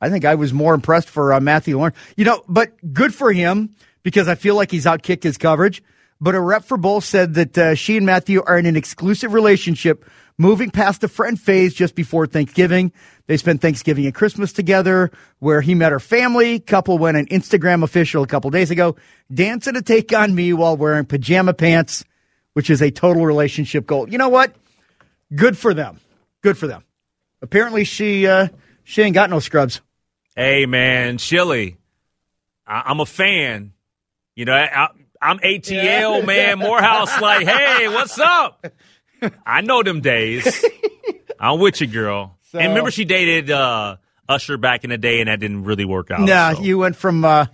I 0.00 0.10
think 0.10 0.24
I 0.24 0.34
was 0.34 0.52
more 0.52 0.74
impressed 0.74 1.08
for 1.08 1.32
uh, 1.32 1.40
Matthew 1.40 1.76
Lawrence. 1.78 1.96
You 2.16 2.24
know, 2.24 2.42
but 2.48 2.72
good 2.92 3.14
for 3.14 3.32
him 3.32 3.74
because 4.02 4.26
I 4.28 4.34
feel 4.34 4.54
like 4.56 4.70
he's 4.70 4.84
outkicked 4.84 5.22
his 5.22 5.38
coverage. 5.38 5.82
But 6.20 6.34
a 6.36 6.40
rep 6.40 6.64
for 6.64 6.76
both 6.76 7.04
said 7.04 7.34
that 7.34 7.58
uh, 7.58 7.74
she 7.74 7.96
and 7.96 8.06
Matthew 8.06 8.42
are 8.44 8.56
in 8.56 8.66
an 8.66 8.76
exclusive 8.76 9.32
relationship, 9.32 10.04
moving 10.38 10.70
past 10.70 11.00
the 11.00 11.08
friend 11.08 11.38
phase 11.40 11.74
just 11.74 11.94
before 11.94 12.26
Thanksgiving. 12.26 12.92
They 13.26 13.36
spent 13.36 13.60
Thanksgiving 13.60 14.04
and 14.06 14.14
Christmas 14.14 14.52
together, 14.52 15.10
where 15.38 15.60
he 15.60 15.74
met 15.74 15.92
her 15.92 16.00
family. 16.00 16.58
Couple 16.60 16.98
went 16.98 17.16
on 17.16 17.26
Instagram 17.26 17.82
official 17.82 18.22
a 18.22 18.26
couple 18.26 18.50
days 18.50 18.70
ago, 18.70 18.96
dancing 19.32 19.74
to 19.74 19.82
take 19.82 20.12
on 20.12 20.34
me 20.34 20.52
while 20.52 20.76
wearing 20.76 21.04
pajama 21.04 21.54
pants, 21.54 22.04
which 22.54 22.68
is 22.70 22.82
a 22.82 22.90
total 22.90 23.24
relationship 23.24 23.86
goal. 23.86 24.08
You 24.08 24.18
know 24.18 24.28
what? 24.28 24.54
Good 25.34 25.56
for 25.56 25.72
them. 25.74 26.00
Good 26.42 26.58
for 26.58 26.66
them. 26.66 26.84
Apparently, 27.40 27.84
she 27.84 28.26
uh, 28.26 28.48
she 28.84 29.02
ain't 29.02 29.14
got 29.14 29.30
no 29.30 29.38
scrubs. 29.38 29.80
Hey, 30.36 30.66
man, 30.66 31.18
Chili, 31.18 31.76
I- 32.66 32.82
I'm 32.86 33.00
a 33.00 33.06
fan. 33.06 33.72
You 34.34 34.44
know, 34.46 34.54
I- 34.54 34.88
I'm 35.20 35.38
ATL, 35.38 36.26
man. 36.26 36.58
Morehouse, 36.58 37.20
like, 37.20 37.46
hey, 37.46 37.86
what's 37.88 38.18
up? 38.18 38.66
I 39.46 39.60
know 39.60 39.82
them 39.82 40.00
days. 40.00 40.64
I'm 41.40 41.58
with 41.58 41.80
you, 41.80 41.86
girl. 41.86 42.36
and 42.52 42.68
remember, 42.68 42.90
she 42.90 43.04
dated 43.04 43.50
uh, 43.50 43.96
Usher 44.28 44.56
back 44.56 44.84
in 44.84 44.90
the 44.90 44.98
day, 44.98 45.20
and 45.20 45.28
that 45.28 45.40
didn't 45.40 45.64
really 45.64 45.84
work 45.84 46.10
out. 46.10 46.20
Nah, 46.20 46.54
so, 46.54 46.62
you 46.62 46.78
went 46.78 46.96
from 46.96 47.24
uh, 47.24 47.46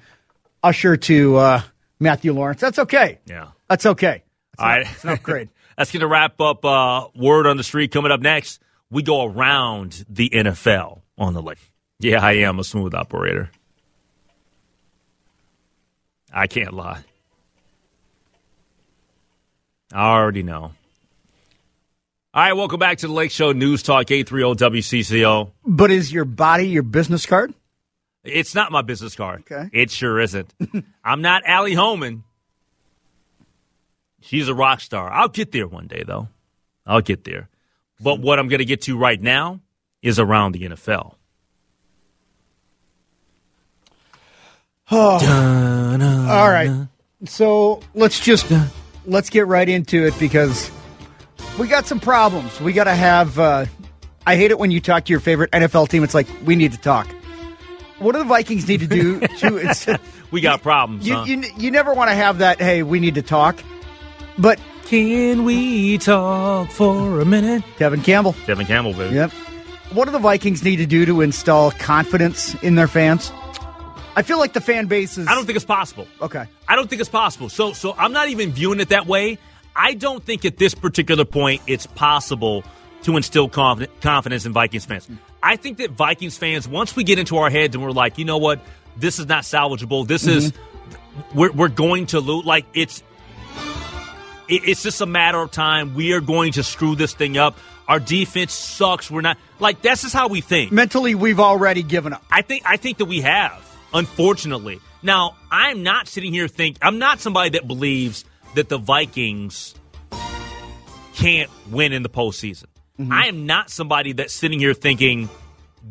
Usher 0.62 0.96
to 0.96 1.36
uh, 1.36 1.62
Matthew 1.98 2.32
Lawrence. 2.32 2.60
That's 2.60 2.78
okay. 2.78 3.18
Yeah. 3.26 3.48
That's 3.68 3.86
okay. 3.86 4.22
All 4.58 4.66
right. 4.66 4.86
It's 4.90 5.04
an 5.04 5.10
upgrade. 5.10 5.48
That's 5.76 5.92
going 5.92 6.00
to 6.00 6.08
wrap 6.08 6.40
up 6.40 6.64
uh, 6.64 7.06
Word 7.14 7.46
on 7.46 7.56
the 7.56 7.62
Street. 7.62 7.92
Coming 7.92 8.10
up 8.10 8.20
next, 8.20 8.60
we 8.90 9.02
go 9.02 9.24
around 9.24 10.04
the 10.08 10.28
NFL 10.30 11.02
on 11.16 11.34
the 11.34 11.42
lake. 11.42 11.58
Yeah, 12.00 12.24
I 12.24 12.32
am 12.32 12.58
a 12.58 12.64
smooth 12.64 12.94
operator. 12.94 13.50
I 16.32 16.46
can't 16.46 16.74
lie. 16.74 17.04
I 19.92 20.10
already 20.14 20.42
know. 20.42 20.72
All 22.38 22.44
right, 22.44 22.52
welcome 22.52 22.78
back 22.78 22.98
to 22.98 23.08
the 23.08 23.12
Lake 23.12 23.32
Show 23.32 23.50
News 23.50 23.82
Talk 23.82 24.12
830 24.12 24.80
WCCO. 24.80 25.50
but 25.66 25.90
is 25.90 26.12
your 26.12 26.24
body 26.24 26.68
your 26.68 26.84
business 26.84 27.26
card? 27.26 27.52
It's 28.22 28.54
not 28.54 28.70
my 28.70 28.80
business 28.80 29.16
card. 29.16 29.40
Okay. 29.40 29.68
It 29.72 29.90
sure 29.90 30.20
isn't. 30.20 30.54
I'm 31.04 31.20
not 31.20 31.42
Allie 31.44 31.74
Holman. 31.74 32.22
She's 34.20 34.46
a 34.46 34.54
rock 34.54 34.80
star. 34.80 35.10
I'll 35.10 35.28
get 35.28 35.50
there 35.50 35.66
one 35.66 35.88
day, 35.88 36.04
though. 36.06 36.28
I'll 36.86 37.00
get 37.00 37.24
there. 37.24 37.48
But 38.00 38.18
hmm. 38.18 38.22
what 38.22 38.38
I'm 38.38 38.46
going 38.46 38.58
to 38.58 38.64
get 38.64 38.82
to 38.82 38.96
right 38.96 39.20
now 39.20 39.58
is 40.00 40.20
around 40.20 40.52
the 40.52 40.60
NFL. 40.60 41.14
All 44.92 45.18
right. 46.48 46.86
So 47.24 47.80
let's 47.94 48.20
just 48.20 48.46
let's 49.06 49.28
get 49.28 49.48
right 49.48 49.68
into 49.68 50.06
it 50.06 50.16
because 50.20 50.70
we 51.58 51.68
got 51.68 51.86
some 51.86 52.00
problems. 52.00 52.60
We 52.60 52.72
got 52.72 52.84
to 52.84 52.94
have. 52.94 53.38
Uh, 53.38 53.66
I 54.26 54.36
hate 54.36 54.50
it 54.50 54.58
when 54.58 54.70
you 54.70 54.80
talk 54.80 55.04
to 55.06 55.12
your 55.12 55.20
favorite 55.20 55.50
NFL 55.50 55.88
team. 55.88 56.04
It's 56.04 56.14
like 56.14 56.26
we 56.44 56.56
need 56.56 56.72
to 56.72 56.78
talk. 56.78 57.08
What 57.98 58.12
do 58.12 58.18
the 58.18 58.24
Vikings 58.24 58.68
need 58.68 58.80
to 58.80 58.86
do 58.86 59.20
to? 59.38 60.00
We 60.30 60.42
got 60.42 60.62
problems, 60.62 61.08
you, 61.08 61.14
huh? 61.14 61.24
you 61.24 61.42
you 61.56 61.70
never 61.70 61.94
want 61.94 62.10
to 62.10 62.14
have 62.14 62.38
that. 62.38 62.60
Hey, 62.60 62.82
we 62.82 63.00
need 63.00 63.14
to 63.14 63.22
talk. 63.22 63.58
But 64.36 64.60
Can 64.84 65.44
we 65.44 65.96
talk 65.96 66.70
for 66.70 67.20
a 67.20 67.24
minute? 67.24 67.64
Kevin 67.78 68.02
Campbell. 68.02 68.34
Devin 68.46 68.66
Campbell, 68.66 68.92
baby. 68.92 69.14
Yep. 69.14 69.30
What 69.94 70.04
do 70.04 70.10
the 70.10 70.18
Vikings 70.18 70.62
need 70.62 70.76
to 70.76 70.86
do 70.86 71.06
to 71.06 71.22
install 71.22 71.70
confidence 71.70 72.54
in 72.62 72.74
their 72.74 72.88
fans? 72.88 73.32
I 74.16 74.22
feel 74.22 74.38
like 74.38 74.52
the 74.52 74.60
fan 74.60 74.86
base 74.86 75.16
is. 75.16 75.26
I 75.26 75.34
don't 75.34 75.46
think 75.46 75.56
it's 75.56 75.64
possible. 75.64 76.06
Okay. 76.20 76.44
I 76.68 76.76
don't 76.76 76.90
think 76.90 77.00
it's 77.00 77.08
possible. 77.08 77.48
So 77.48 77.72
so 77.72 77.94
I'm 77.96 78.12
not 78.12 78.28
even 78.28 78.52
viewing 78.52 78.80
it 78.80 78.90
that 78.90 79.06
way. 79.06 79.38
I 79.78 79.94
don't 79.94 80.22
think 80.24 80.44
at 80.44 80.58
this 80.58 80.74
particular 80.74 81.24
point 81.24 81.62
it's 81.66 81.86
possible 81.86 82.64
to 83.02 83.16
instill 83.16 83.48
confi- 83.48 83.88
confidence 84.00 84.44
in 84.44 84.52
Vikings 84.52 84.84
fans. 84.84 85.08
I 85.42 85.56
think 85.56 85.78
that 85.78 85.92
Vikings 85.92 86.36
fans, 86.36 86.66
once 86.66 86.96
we 86.96 87.04
get 87.04 87.18
into 87.18 87.38
our 87.38 87.48
heads 87.48 87.76
and 87.76 87.84
we're 87.84 87.92
like, 87.92 88.18
you 88.18 88.24
know 88.24 88.38
what, 88.38 88.60
this 88.96 89.20
is 89.20 89.26
not 89.26 89.44
salvageable. 89.44 90.06
This 90.06 90.26
is 90.26 90.50
mm-hmm. 90.52 91.38
we're 91.38 91.52
we're 91.52 91.68
going 91.68 92.06
to 92.06 92.20
lose. 92.20 92.44
Like 92.44 92.66
it's 92.74 93.02
it, 94.48 94.62
it's 94.68 94.82
just 94.82 95.00
a 95.00 95.06
matter 95.06 95.40
of 95.40 95.52
time. 95.52 95.94
We 95.94 96.12
are 96.12 96.20
going 96.20 96.52
to 96.52 96.62
screw 96.64 96.96
this 96.96 97.14
thing 97.14 97.36
up. 97.36 97.56
Our 97.86 98.00
defense 98.00 98.52
sucks. 98.52 99.10
We're 99.10 99.20
not 99.20 99.38
like 99.60 99.80
that's 99.80 100.02
is 100.02 100.12
how 100.12 100.28
we 100.28 100.40
think. 100.40 100.72
Mentally, 100.72 101.14
we've 101.14 101.40
already 101.40 101.84
given 101.84 102.12
up. 102.12 102.24
I 102.30 102.42
think 102.42 102.64
I 102.66 102.76
think 102.76 102.98
that 102.98 103.06
we 103.06 103.20
have, 103.20 103.64
unfortunately. 103.94 104.80
Now, 105.00 105.36
I'm 105.52 105.84
not 105.84 106.08
sitting 106.08 106.32
here 106.32 106.48
think 106.48 106.78
I'm 106.82 106.98
not 106.98 107.20
somebody 107.20 107.50
that 107.50 107.68
believes 107.68 108.24
that 108.54 108.68
the 108.68 108.78
Vikings 108.78 109.74
can't 111.14 111.50
win 111.70 111.92
in 111.92 112.02
the 112.02 112.08
postseason. 112.08 112.66
I 113.10 113.28
am 113.28 113.46
not 113.46 113.70
somebody 113.70 114.12
that's 114.12 114.32
sitting 114.34 114.58
here 114.58 114.74
thinking 114.74 115.28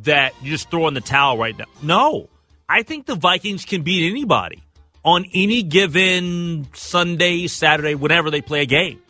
that 0.04 0.34
you're 0.41 0.52
just 0.52 0.70
throwing 0.70 0.93
the 0.93 1.02
towel 1.02 1.38
right 1.38 1.58
now. 1.58 1.65
No. 1.82 2.30
I 2.67 2.84
think 2.84 3.06
the 3.06 3.15
Vikings 3.15 3.63
can 3.63 3.84
beat 3.84 4.10
anybody 4.10 4.62
on 5.06 5.26
any 5.34 5.63
given 5.63 6.67
Sunday, 6.74 7.48
Saturday, 7.48 7.96
whenever 7.96 8.30
they 8.30 8.41
play 8.41 8.62
a 8.62 8.65
game. 8.65 9.02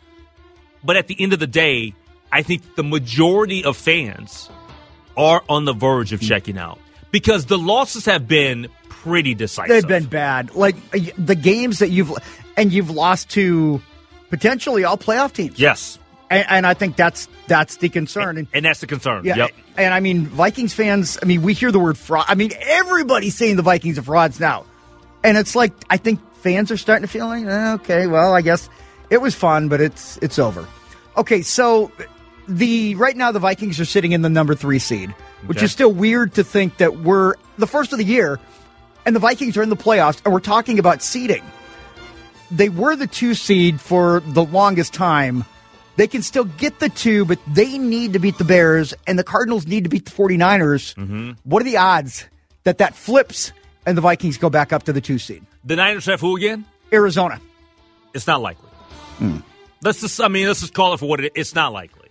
But 0.84 0.96
at 0.96 1.08
the 1.08 1.16
end 1.20 1.32
of 1.32 1.40
the 1.40 1.48
day, 1.48 1.92
I 2.30 2.42
think 2.42 2.76
the 2.76 2.84
majority 2.84 3.64
of 3.64 3.76
fans 3.76 4.48
are 5.16 5.42
on 5.48 5.64
the 5.64 5.72
verge 5.72 6.12
of 6.12 6.20
checking 6.20 6.56
out 6.56 6.78
because 7.10 7.46
the 7.46 7.58
losses 7.58 8.04
have 8.04 8.28
been 8.28 8.68
pretty 8.88 9.34
decisive. 9.34 9.68
They've 9.68 9.88
been 9.88 10.06
bad. 10.06 10.54
Like 10.54 10.76
uh, 10.94 11.00
the 11.18 11.34
games 11.34 11.80
that 11.80 11.88
you've 11.88 12.12
and 12.58 12.72
you've 12.72 12.90
lost 12.90 13.30
to 13.30 13.80
potentially 14.30 14.84
all 14.84 14.98
playoff 14.98 15.32
teams. 15.32 15.58
yes, 15.58 15.98
and, 16.30 16.44
and 16.50 16.66
I 16.66 16.74
think 16.74 16.96
that's 16.96 17.28
that's 17.46 17.76
the 17.78 17.88
concern. 17.88 18.36
And, 18.38 18.48
and 18.52 18.64
that's 18.64 18.80
the 18.80 18.86
concern. 18.86 19.24
yeah, 19.24 19.36
Yep. 19.36 19.50
and 19.78 19.94
I 19.94 20.00
mean 20.00 20.26
Vikings 20.26 20.74
fans. 20.74 21.18
I 21.22 21.24
mean, 21.26 21.40
we 21.42 21.54
hear 21.54 21.72
the 21.72 21.78
word 21.78 21.96
fraud. 21.96 22.26
I 22.28 22.34
mean, 22.34 22.50
everybody's 22.60 23.34
saying 23.36 23.56
the 23.56 23.62
Vikings 23.62 23.98
are 23.98 24.02
frauds 24.02 24.38
now, 24.40 24.66
and 25.24 25.38
it's 25.38 25.54
like 25.56 25.72
I 25.88 25.96
think 25.96 26.20
fans 26.42 26.70
are 26.70 26.76
starting 26.76 27.02
to 27.02 27.08
feel 27.08 27.26
like, 27.26 27.44
eh, 27.46 27.72
okay, 27.74 28.06
well, 28.06 28.34
I 28.34 28.42
guess 28.42 28.68
it 29.10 29.22
was 29.22 29.34
fun, 29.34 29.68
but 29.68 29.80
it's 29.80 30.18
it's 30.20 30.38
over. 30.38 30.66
Okay, 31.16 31.40
so 31.42 31.90
the 32.46 32.94
right 32.96 33.16
now 33.16 33.32
the 33.32 33.38
Vikings 33.40 33.80
are 33.80 33.84
sitting 33.84 34.12
in 34.12 34.22
the 34.22 34.28
number 34.30 34.54
three 34.54 34.78
seed, 34.78 35.10
which 35.46 35.58
Okay. 35.58 35.64
is 35.64 35.72
still 35.72 35.92
weird 35.92 36.34
to 36.34 36.44
think 36.44 36.76
that 36.78 36.98
we're 37.00 37.34
the 37.56 37.66
first 37.66 37.92
of 37.92 37.98
the 37.98 38.04
year, 38.04 38.38
and 39.06 39.16
the 39.16 39.20
Vikings 39.20 39.56
are 39.56 39.62
in 39.62 39.68
the 39.70 39.76
playoffs, 39.76 40.20
and 40.24 40.32
we're 40.34 40.40
talking 40.40 40.78
about 40.78 41.02
seeding. 41.02 41.42
They 42.50 42.68
were 42.68 42.96
the 42.96 43.06
two 43.06 43.34
seed 43.34 43.80
for 43.80 44.20
the 44.20 44.44
longest 44.44 44.94
time. 44.94 45.44
They 45.96 46.06
can 46.06 46.22
still 46.22 46.44
get 46.44 46.78
the 46.78 46.88
two, 46.88 47.24
but 47.24 47.38
they 47.46 47.76
need 47.76 48.12
to 48.12 48.18
beat 48.18 48.38
the 48.38 48.44
Bears, 48.44 48.94
and 49.06 49.18
the 49.18 49.24
Cardinals 49.24 49.66
need 49.66 49.84
to 49.84 49.90
beat 49.90 50.04
the 50.04 50.10
49ers. 50.12 50.94
Mm-hmm. 50.94 51.32
What 51.42 51.62
are 51.62 51.64
the 51.64 51.76
odds 51.76 52.26
that 52.62 52.78
that 52.78 52.94
flips 52.94 53.52
and 53.84 53.96
the 53.96 54.02
Vikings 54.02 54.38
go 54.38 54.48
back 54.48 54.72
up 54.72 54.84
to 54.84 54.92
the 54.92 55.00
two 55.00 55.18
seed? 55.18 55.44
The 55.64 55.76
Niners 55.76 56.06
have 56.06 56.20
who 56.20 56.36
again? 56.36 56.64
Arizona. 56.92 57.40
It's 58.14 58.26
not 58.26 58.40
likely. 58.40 58.68
Let's 59.82 60.00
just, 60.00 60.20
I 60.20 60.28
mean, 60.28 60.46
let's 60.46 60.60
just 60.60 60.74
call 60.74 60.94
it 60.94 60.98
for 60.98 61.08
what 61.08 61.20
it 61.20 61.32
is. 61.34 61.48
It's 61.48 61.54
not 61.54 61.72
likely. 61.72 62.08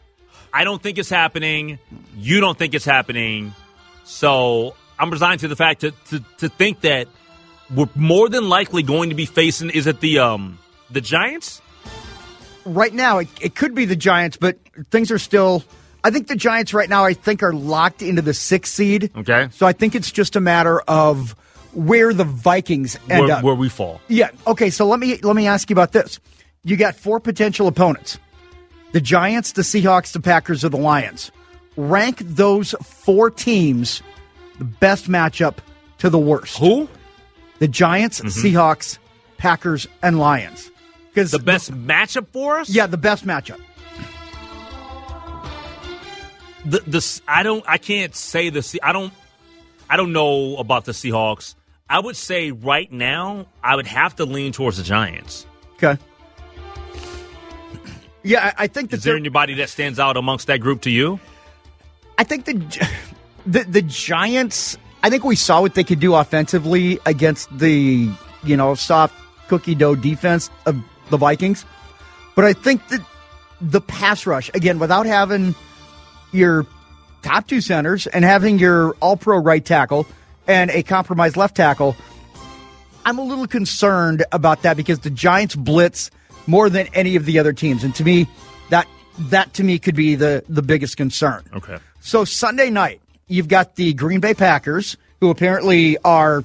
I 0.54 0.64
don't 0.64 0.82
think 0.82 0.98
it's 0.98 1.10
happening. 1.10 1.80
You 2.16 2.40
don't 2.40 2.58
think 2.58 2.74
it's 2.74 2.86
happening. 2.86 3.54
So 4.04 4.76
I'm 5.00 5.10
resigned 5.10 5.42
to 5.42 5.48
the 5.48 5.56
fact 5.56 5.82
to, 5.82 5.92
to, 6.10 6.24
to 6.40 6.50
think 6.50 6.82
that 6.82 7.08
we're 7.74 7.90
more 7.96 8.30
than 8.30 8.50
likely 8.50 8.84
going 8.84 9.10
to 9.10 9.16
be 9.16 9.26
facing, 9.26 9.70
is 9.70 9.88
it 9.88 10.00
the, 10.00 10.20
um, 10.20 10.60
the 10.90 11.02
Giants? 11.02 11.62
Right 12.66 12.94
now, 12.94 13.20
it, 13.20 13.28
it 13.42 13.56
could 13.56 13.74
be 13.76 13.86
the 13.86 13.96
Giants, 13.96 14.38
but 14.38 14.58
things 14.92 15.12
are 15.12 15.20
still. 15.20 15.64
I 16.04 16.12
think 16.12 16.28
the 16.28 16.36
Giants 16.36 16.74
right 16.74 16.90
now, 16.90 17.06
I 17.06 17.14
think, 17.14 17.42
are 17.42 17.54
locked 17.54 18.02
into 18.02 18.22
the 18.22 18.34
sixth 18.34 18.74
seed. 18.74 19.12
Okay. 19.16 19.50
So 19.52 19.66
I 19.66 19.74
think 19.74 19.96
it's 19.96 20.12
just 20.12 20.36
a 20.36 20.42
matter 20.42 20.82
of 20.82 21.36
where 21.74 22.14
the 22.14 22.24
Vikings 22.24 22.98
end 23.10 23.26
Where, 23.28 23.38
up. 23.38 23.44
where 23.44 23.56
we 23.56 23.70
fall. 23.70 24.02
Yeah. 24.08 24.30
Okay. 24.46 24.70
So 24.70 24.86
let 24.86 25.00
me 25.00 25.18
let 25.18 25.36
me 25.36 25.48
ask 25.48 25.70
you 25.70 25.74
about 25.74 25.94
this. 25.94 26.20
You 26.64 26.76
got 26.76 26.96
four 26.96 27.20
potential 27.20 27.68
opponents: 27.68 28.20
the 28.92 29.02
Giants, 29.02 29.54
the 29.54 29.62
Seahawks, 29.62 30.12
the 30.12 30.20
Packers, 30.20 30.66
or 30.66 30.70
the 30.70 30.78
Lions. 30.78 31.32
Rank 31.78 32.20
those 32.20 32.74
four 32.84 33.30
teams 33.30 34.02
the 34.58 34.66
best 34.66 35.10
matchup 35.10 35.58
to 36.00 36.10
the 36.10 36.20
worst. 36.20 36.58
Who? 36.58 36.90
The 37.60 37.68
Giants, 37.68 38.20
mm-hmm. 38.20 38.28
Seahawks, 38.28 38.98
Packers, 39.38 39.88
and 40.02 40.20
Lions. 40.20 40.70
Because 41.10 41.32
The 41.32 41.40
best 41.40 41.72
matchup 41.72 42.28
for 42.28 42.60
us? 42.60 42.70
yeah, 42.70 42.86
the 42.86 42.98
best 42.98 43.26
matchup. 43.26 43.60
the 46.66 46.80
the 46.86 47.22
I 47.28 47.44
don't 47.44 47.64
I 47.68 47.78
can't 47.78 48.14
say 48.16 48.50
the 48.50 48.80
I 48.84 48.92
don't 48.92 49.14
I 49.90 49.98
don't 49.98 50.12
know 50.12 50.58
about 50.58 50.86
the 50.86 50.92
Seahawks. 50.92 51.56
I 51.90 52.00
would 52.00 52.18
say 52.18 52.52
right 52.52 52.92
now 52.92 53.48
I 53.64 53.76
would 53.76 53.88
have 53.88 54.16
to 54.18 54.26
lean 54.26 54.52
towards 54.52 54.78
the 54.78 54.84
Giants. 54.84 55.46
Okay. 55.76 55.98
Yeah, 58.24 58.52
I, 58.58 58.64
I 58.64 58.68
think 58.68 58.90
that 58.90 58.98
Is 58.98 59.04
there 59.04 59.16
anybody 59.16 59.54
that 59.56 59.70
stands 59.70 60.00
out 60.00 60.18
amongst 60.18 60.48
that 60.48 60.60
group 60.60 60.82
to 60.82 60.90
you? 60.90 61.20
I 62.18 62.24
think 62.26 62.46
the, 62.46 62.90
the 63.46 63.64
the 63.64 63.82
Giants. 63.82 64.78
I 65.08 65.10
think 65.10 65.24
we 65.24 65.38
saw 65.38 65.62
what 65.62 65.74
they 65.74 65.86
could 65.86 66.02
do 66.02 66.16
offensively 66.16 67.00
against 67.06 67.48
the 67.58 68.12
you 68.44 68.58
know 68.58 68.76
soft 68.76 69.16
cookie 69.48 69.74
dough 69.74 69.96
defense 69.96 70.50
of 70.66 70.76
the 71.10 71.16
Vikings, 71.16 71.66
but 72.36 72.44
I 72.44 72.52
think 72.52 72.86
that 72.90 73.00
the 73.62 73.80
pass 73.80 74.28
rush 74.28 74.52
again 74.54 74.80
without 74.80 75.06
having 75.06 75.56
your 76.34 76.66
top 77.22 77.48
two 77.48 77.62
centers 77.62 78.08
and 78.08 78.26
having 78.26 78.60
your 78.60 78.98
All 79.00 79.16
Pro 79.16 79.38
right 79.38 79.64
tackle 79.64 80.06
and 80.46 80.70
a 80.72 80.84
compromised 80.84 81.38
left 81.38 81.56
tackle. 81.56 81.96
I'm 83.06 83.18
a 83.18 83.24
little 83.24 83.48
concerned 83.48 84.26
about 84.34 84.64
that 84.64 84.76
because 84.76 85.00
the 85.00 85.10
Giants 85.10 85.56
blitz 85.56 86.12
more 86.48 86.70
than 86.70 86.88
any 86.88 87.16
of 87.16 87.24
the 87.24 87.40
other 87.40 87.54
teams, 87.54 87.86
and 87.86 87.96
to 87.96 88.04
me, 88.04 88.28
that 88.72 88.86
that 89.18 89.54
to 89.54 89.64
me 89.64 89.80
could 89.80 89.96
be 89.96 90.16
the 90.16 90.44
the 90.50 90.62
biggest 90.62 90.98
concern. 90.98 91.46
Okay. 91.54 91.78
So 92.02 92.26
Sunday 92.26 92.70
night, 92.70 93.00
you've 93.28 93.48
got 93.48 93.76
the 93.76 93.94
Green 93.94 94.20
Bay 94.20 94.34
Packers, 94.34 94.98
who 95.20 95.30
apparently 95.30 95.98
are, 96.00 96.44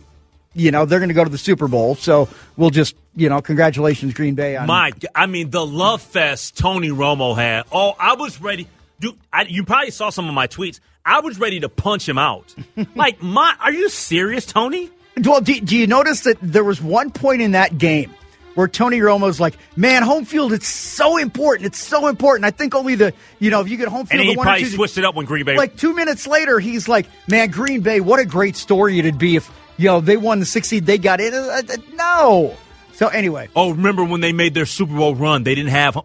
you 0.54 0.70
know, 0.70 0.84
they're 0.84 0.98
going 0.98 1.08
to 1.08 1.14
go 1.14 1.24
to 1.24 1.30
the 1.30 1.38
Super 1.38 1.68
Bowl. 1.68 1.94
So 1.94 2.28
we'll 2.56 2.70
just, 2.70 2.94
you 3.14 3.28
know, 3.28 3.40
congratulations, 3.40 4.14
Green 4.14 4.34
Bay. 4.34 4.56
On, 4.56 4.66
My, 4.66 4.92
I 5.14 5.26
mean, 5.26 5.50
the 5.50 5.64
love 5.64 6.02
fest 6.02 6.56
Tony 6.56 6.90
Romo 6.90 7.36
had. 7.36 7.64
Oh, 7.72 7.94
I 7.98 8.14
was 8.14 8.40
ready. 8.40 8.68
Dude, 9.00 9.18
I, 9.32 9.42
you 9.42 9.64
probably 9.64 9.90
saw 9.90 10.10
some 10.10 10.28
of 10.28 10.34
my 10.34 10.46
tweets. 10.46 10.80
I 11.04 11.20
was 11.20 11.38
ready 11.38 11.60
to 11.60 11.68
punch 11.68 12.08
him 12.08 12.18
out. 12.18 12.54
like, 12.94 13.22
my, 13.22 13.54
are 13.60 13.72
you 13.72 13.88
serious, 13.88 14.46
Tony? 14.46 14.90
Well, 15.24 15.40
do, 15.40 15.60
do 15.60 15.76
you 15.76 15.86
notice 15.86 16.22
that 16.22 16.38
there 16.40 16.64
was 16.64 16.80
one 16.80 17.10
point 17.10 17.42
in 17.42 17.52
that 17.52 17.76
game 17.76 18.14
where 18.54 18.68
Tony 18.68 18.98
Romo's 19.00 19.40
like, 19.40 19.56
"Man, 19.76 20.02
home 20.02 20.24
field, 20.24 20.52
it's 20.52 20.68
so 20.68 21.16
important. 21.16 21.66
It's 21.66 21.78
so 21.78 22.06
important. 22.08 22.44
I 22.44 22.50
think 22.50 22.74
only 22.74 22.94
the, 22.94 23.12
you 23.38 23.50
know, 23.50 23.60
if 23.60 23.68
you 23.68 23.76
get 23.76 23.88
home 23.88 24.06
field, 24.06 24.20
And 24.20 24.28
the 24.28 24.32
he 24.32 24.36
one 24.36 24.46
or 24.46 24.50
probably 24.50 24.64
two, 24.64 24.70
switched 24.70 24.98
it 24.98 25.04
up 25.04 25.14
when 25.14 25.26
Green 25.26 25.44
Bay. 25.44 25.56
like 25.56 25.76
two 25.76 25.94
minutes 25.94 26.26
later, 26.26 26.58
he's 26.60 26.88
like, 26.88 27.06
"Man, 27.28 27.50
Green 27.50 27.80
Bay, 27.80 28.00
what 28.00 28.20
a 28.20 28.24
great 28.26 28.56
story 28.56 28.98
it'd 28.98 29.18
be 29.18 29.36
if 29.36 29.50
you 29.78 29.86
know 29.86 30.00
they 30.00 30.16
won 30.16 30.40
the 30.40 30.46
six 30.46 30.68
seed, 30.68 30.86
they 30.86 30.98
got 30.98 31.20
in." 31.20 31.32
Uh, 31.34 31.62
uh, 31.68 31.76
No. 31.94 32.56
So 32.94 33.08
anyway, 33.08 33.48
oh, 33.56 33.70
remember 33.70 34.04
when 34.04 34.20
they 34.20 34.32
made 34.32 34.54
their 34.54 34.66
Super 34.66 34.94
Bowl 34.94 35.14
run? 35.14 35.42
They 35.44 35.54
didn't 35.54 35.70
have 35.70 35.98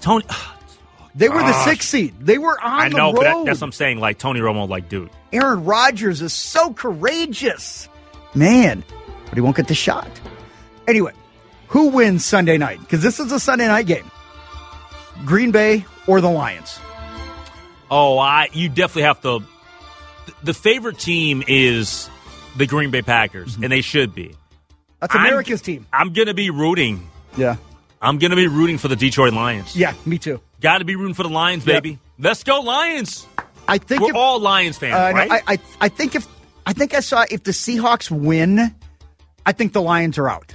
Tony. 0.00 0.24
they 1.14 1.28
were 1.28 1.40
the 1.40 1.64
six 1.64 1.86
seed. 1.86 2.14
They 2.20 2.38
were 2.38 2.58
on 2.62 2.80
I 2.80 2.88
the 2.88 2.96
know, 2.96 3.12
road. 3.12 3.22
that, 3.24 3.44
that's 3.44 3.60
what 3.60 3.66
I'm 3.68 3.72
saying. 3.72 3.98
Like 3.98 4.18
Tony 4.18 4.40
Romo, 4.40 4.68
like, 4.68 4.88
dude, 4.88 5.10
Aaron 5.32 5.64
Rodgers 5.64 6.22
is 6.22 6.32
so 6.32 6.72
courageous. 6.72 7.88
Man, 8.34 8.82
but 9.26 9.34
he 9.34 9.40
won't 9.40 9.56
get 9.56 9.68
the 9.68 9.74
shot. 9.74 10.08
Anyway, 10.88 11.12
who 11.68 11.88
wins 11.88 12.24
Sunday 12.24 12.58
night? 12.58 12.80
Because 12.80 13.02
this 13.02 13.20
is 13.20 13.32
a 13.32 13.40
Sunday 13.40 13.66
night 13.68 13.86
game. 13.86 14.10
Green 15.24 15.50
Bay 15.50 15.84
or 16.06 16.20
the 16.20 16.30
Lions? 16.30 16.78
Oh, 17.90 18.18
I 18.18 18.48
you 18.52 18.68
definitely 18.68 19.02
have 19.02 19.20
to. 19.22 19.40
The 20.42 20.54
favorite 20.54 20.98
team 20.98 21.42
is 21.46 22.08
the 22.56 22.66
Green 22.66 22.90
Bay 22.90 23.02
Packers, 23.02 23.56
and 23.56 23.70
they 23.70 23.80
should 23.82 24.14
be. 24.14 24.34
That's 25.00 25.14
I'm- 25.14 25.26
America's 25.26 25.60
team. 25.60 25.86
I'm 25.92 26.12
gonna 26.12 26.34
be 26.34 26.50
rooting. 26.50 27.08
Yeah. 27.36 27.56
I'm 28.00 28.18
gonna 28.18 28.36
be 28.36 28.48
rooting 28.48 28.78
for 28.78 28.88
the 28.88 28.96
Detroit 28.96 29.32
Lions. 29.32 29.76
Yeah, 29.76 29.94
me 30.04 30.18
too. 30.18 30.40
Got 30.60 30.78
to 30.78 30.84
be 30.84 30.96
rooting 30.96 31.14
for 31.14 31.22
the 31.24 31.28
Lions, 31.28 31.66
Yep. 31.66 31.82
baby. 31.82 31.98
Let's 32.18 32.42
go 32.42 32.60
Lions. 32.60 33.26
I 33.68 33.78
think 33.78 34.02
We're 34.02 34.10
if, 34.10 34.16
all 34.16 34.38
Lions 34.40 34.76
fans, 34.78 34.94
uh, 34.94 35.12
no. 35.12 35.18
I, 35.34 35.40
I 35.46 35.58
I 35.80 35.88
think 35.88 36.14
if 36.14 36.26
I 36.66 36.72
think 36.72 36.94
I 36.94 37.00
saw 37.00 37.24
if 37.30 37.44
the 37.44 37.50
Seahawks 37.52 38.10
win, 38.10 38.74
I 39.46 39.52
think 39.52 39.72
the 39.72 39.82
Lions 39.82 40.16
are 40.18 40.28
out. 40.28 40.54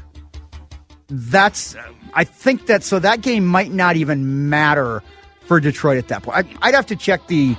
That's 1.10 1.76
I 2.14 2.24
think 2.24 2.68
that 2.68 2.84
so 2.84 3.00
that 3.00 3.22
game 3.22 3.46
might 3.46 3.72
not 3.72 3.96
even 3.96 4.50
matter 4.50 5.04
for 5.42 5.60
Detroit 5.60 5.98
at 5.98 6.08
that 6.10 6.24
point. 6.24 6.38
I, 6.38 6.68
I'd 6.68 6.76
have 6.76 6.86
to 6.88 6.96
check 6.96 7.28
the. 7.28 7.56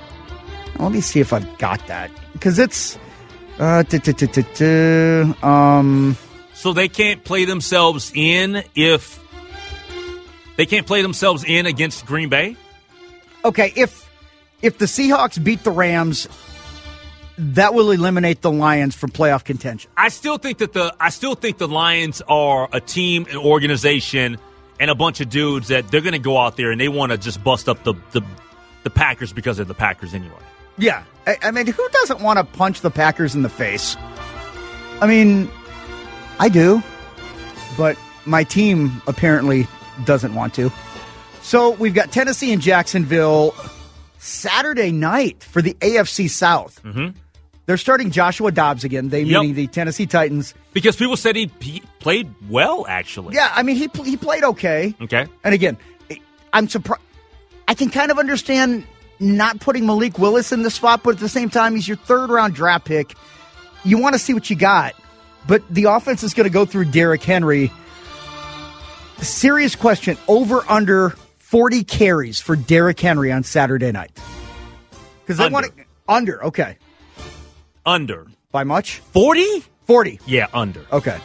Let 0.79 0.91
me 0.91 1.01
see 1.01 1.19
if 1.19 1.33
I've 1.33 1.57
got 1.57 1.85
that 1.87 2.09
because 2.33 2.57
it's. 2.59 2.97
Uh, 3.59 3.83
um, 5.43 6.17
so 6.53 6.73
they 6.73 6.87
can't 6.87 7.23
play 7.23 7.45
themselves 7.45 8.11
in 8.15 8.63
if 8.73 9.19
they 10.55 10.65
can't 10.65 10.87
play 10.87 11.01
themselves 11.01 11.43
in 11.43 11.65
against 11.65 12.05
Green 12.05 12.29
Bay. 12.29 12.55
okay, 13.43 13.73
if 13.75 14.09
if 14.61 14.77
the 14.77 14.85
Seahawks 14.85 15.43
beat 15.43 15.63
the 15.63 15.71
Rams, 15.71 16.27
that 17.41 17.73
will 17.73 17.89
eliminate 17.89 18.41
the 18.41 18.51
Lions 18.51 18.95
from 18.95 19.09
playoff 19.09 19.43
contention. 19.43 19.89
I 19.97 20.09
still 20.09 20.37
think 20.37 20.59
that 20.59 20.73
the 20.73 20.95
I 20.99 21.09
still 21.09 21.33
think 21.33 21.57
the 21.57 21.67
Lions 21.67 22.21
are 22.27 22.69
a 22.71 22.79
team, 22.79 23.25
an 23.29 23.37
organization, 23.37 24.37
and 24.79 24.91
a 24.91 24.95
bunch 24.95 25.21
of 25.21 25.29
dudes 25.29 25.69
that 25.69 25.87
they're 25.87 26.01
going 26.01 26.13
to 26.13 26.19
go 26.19 26.37
out 26.37 26.55
there 26.55 26.71
and 26.71 26.79
they 26.79 26.87
want 26.87 27.11
to 27.11 27.17
just 27.17 27.43
bust 27.43 27.67
up 27.67 27.83
the, 27.83 27.95
the 28.11 28.21
the 28.83 28.91
Packers 28.91 29.33
because 29.33 29.57
they're 29.57 29.65
the 29.65 29.73
Packers 29.73 30.13
anyway. 30.13 30.37
Yeah, 30.77 31.03
I, 31.25 31.37
I 31.43 31.51
mean, 31.51 31.65
who 31.65 31.89
doesn't 31.89 32.21
want 32.21 32.37
to 32.37 32.43
punch 32.43 32.81
the 32.81 32.91
Packers 32.91 33.33
in 33.33 33.41
the 33.41 33.49
face? 33.49 33.97
I 35.01 35.07
mean, 35.07 35.49
I 36.39 36.47
do, 36.47 36.83
but 37.75 37.97
my 38.25 38.43
team 38.43 39.01
apparently 39.07 39.67
doesn't 40.05 40.35
want 40.35 40.53
to. 40.55 40.71
So 41.41 41.71
we've 41.71 41.95
got 41.95 42.11
Tennessee 42.11 42.53
and 42.53 42.61
Jacksonville 42.61 43.55
Saturday 44.19 44.91
night 44.91 45.43
for 45.43 45.63
the 45.63 45.73
AFC 45.75 46.29
South. 46.29 46.81
Mm-hmm. 46.83 47.17
They're 47.67 47.77
starting 47.77 48.11
Joshua 48.11 48.51
Dobbs 48.51 48.83
again. 48.83 49.09
They 49.09 49.21
Yep. 49.23 49.41
meaning 49.41 49.55
the 49.55 49.67
Tennessee 49.67 50.07
Titans. 50.07 50.53
Because 50.73 50.95
people 50.95 51.15
said 51.15 51.35
he, 51.35 51.51
he 51.59 51.81
played 51.99 52.33
well, 52.49 52.85
actually. 52.87 53.35
Yeah, 53.35 53.51
I 53.55 53.63
mean 53.63 53.75
he 53.75 53.87
pl- 53.87 54.03
he 54.03 54.17
played 54.17 54.43
okay. 54.43 54.95
Okay. 55.01 55.25
And 55.43 55.53
again, 55.53 55.77
I'm 56.53 56.67
surprised. 56.67 57.01
I 57.67 57.73
can 57.73 57.89
kind 57.89 58.11
of 58.11 58.19
understand 58.19 58.85
not 59.19 59.59
putting 59.59 59.85
Malik 59.85 60.17
Willis 60.17 60.51
in 60.51 60.63
the 60.63 60.71
spot, 60.71 61.03
but 61.03 61.11
at 61.11 61.19
the 61.19 61.29
same 61.29 61.49
time, 61.49 61.75
he's 61.75 61.87
your 61.87 61.97
third 61.97 62.29
round 62.29 62.55
draft 62.55 62.85
pick. 62.85 63.13
You 63.83 63.99
want 63.99 64.13
to 64.13 64.19
see 64.19 64.33
what 64.33 64.49
you 64.49 64.55
got, 64.55 64.93
but 65.47 65.63
the 65.69 65.85
offense 65.85 66.23
is 66.23 66.33
going 66.33 66.45
to 66.47 66.53
go 66.53 66.65
through 66.65 66.85
Derrick 66.85 67.23
Henry. 67.23 67.71
Serious 69.19 69.75
question: 69.75 70.17
over 70.27 70.63
under 70.67 71.11
forty 71.37 71.83
carries 71.83 72.39
for 72.41 72.55
Derrick 72.55 72.99
Henry 72.99 73.31
on 73.31 73.43
Saturday 73.43 73.91
night? 73.91 74.11
Because 75.21 75.39
I 75.39 75.47
want 75.49 75.67
to 75.67 75.83
under. 76.09 76.43
Okay, 76.45 76.77
Under 77.85 78.27
by 78.51 78.63
much? 78.63 78.97
forty. 79.13 79.63
Forty. 79.87 80.19
Yeah, 80.25 80.47
under. 80.53 80.85
Okay. 80.91 81.17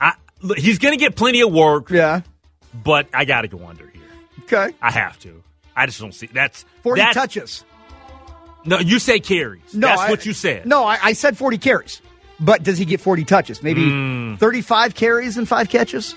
I, 0.00 0.12
look, 0.40 0.58
he's 0.58 0.78
going 0.78 0.92
to 0.96 0.98
get 1.02 1.16
plenty 1.16 1.40
of 1.40 1.52
work, 1.52 1.90
Yeah. 1.90 2.20
but 2.74 3.08
I 3.14 3.24
got 3.24 3.42
to 3.42 3.48
go 3.48 3.66
under 3.66 3.86
here. 3.88 4.02
Okay. 4.42 4.74
I 4.80 4.90
have 4.90 5.18
to. 5.20 5.42
I 5.74 5.86
just 5.86 5.98
don't 6.00 6.14
see 6.14 6.26
that's 6.26 6.64
Forty 6.82 7.00
that's, 7.00 7.14
touches. 7.14 7.64
No, 8.64 8.78
you 8.78 8.98
say 8.98 9.18
carries. 9.20 9.74
No, 9.74 9.88
that's 9.88 10.02
I- 10.02 10.10
what 10.10 10.26
you 10.26 10.32
said. 10.32 10.66
No, 10.66 10.84
I, 10.84 10.98
I 11.02 11.12
said 11.14 11.36
40 11.36 11.58
carries. 11.58 12.00
But 12.38 12.62
does 12.62 12.76
he 12.78 12.84
get 12.84 13.00
40 13.00 13.24
touches? 13.24 13.62
Maybe 13.62 13.82
Hmm. 13.88 14.34
35 14.36 14.94
carries 14.94 15.36
and 15.38 15.48
five 15.48 15.68
catches? 15.68 16.14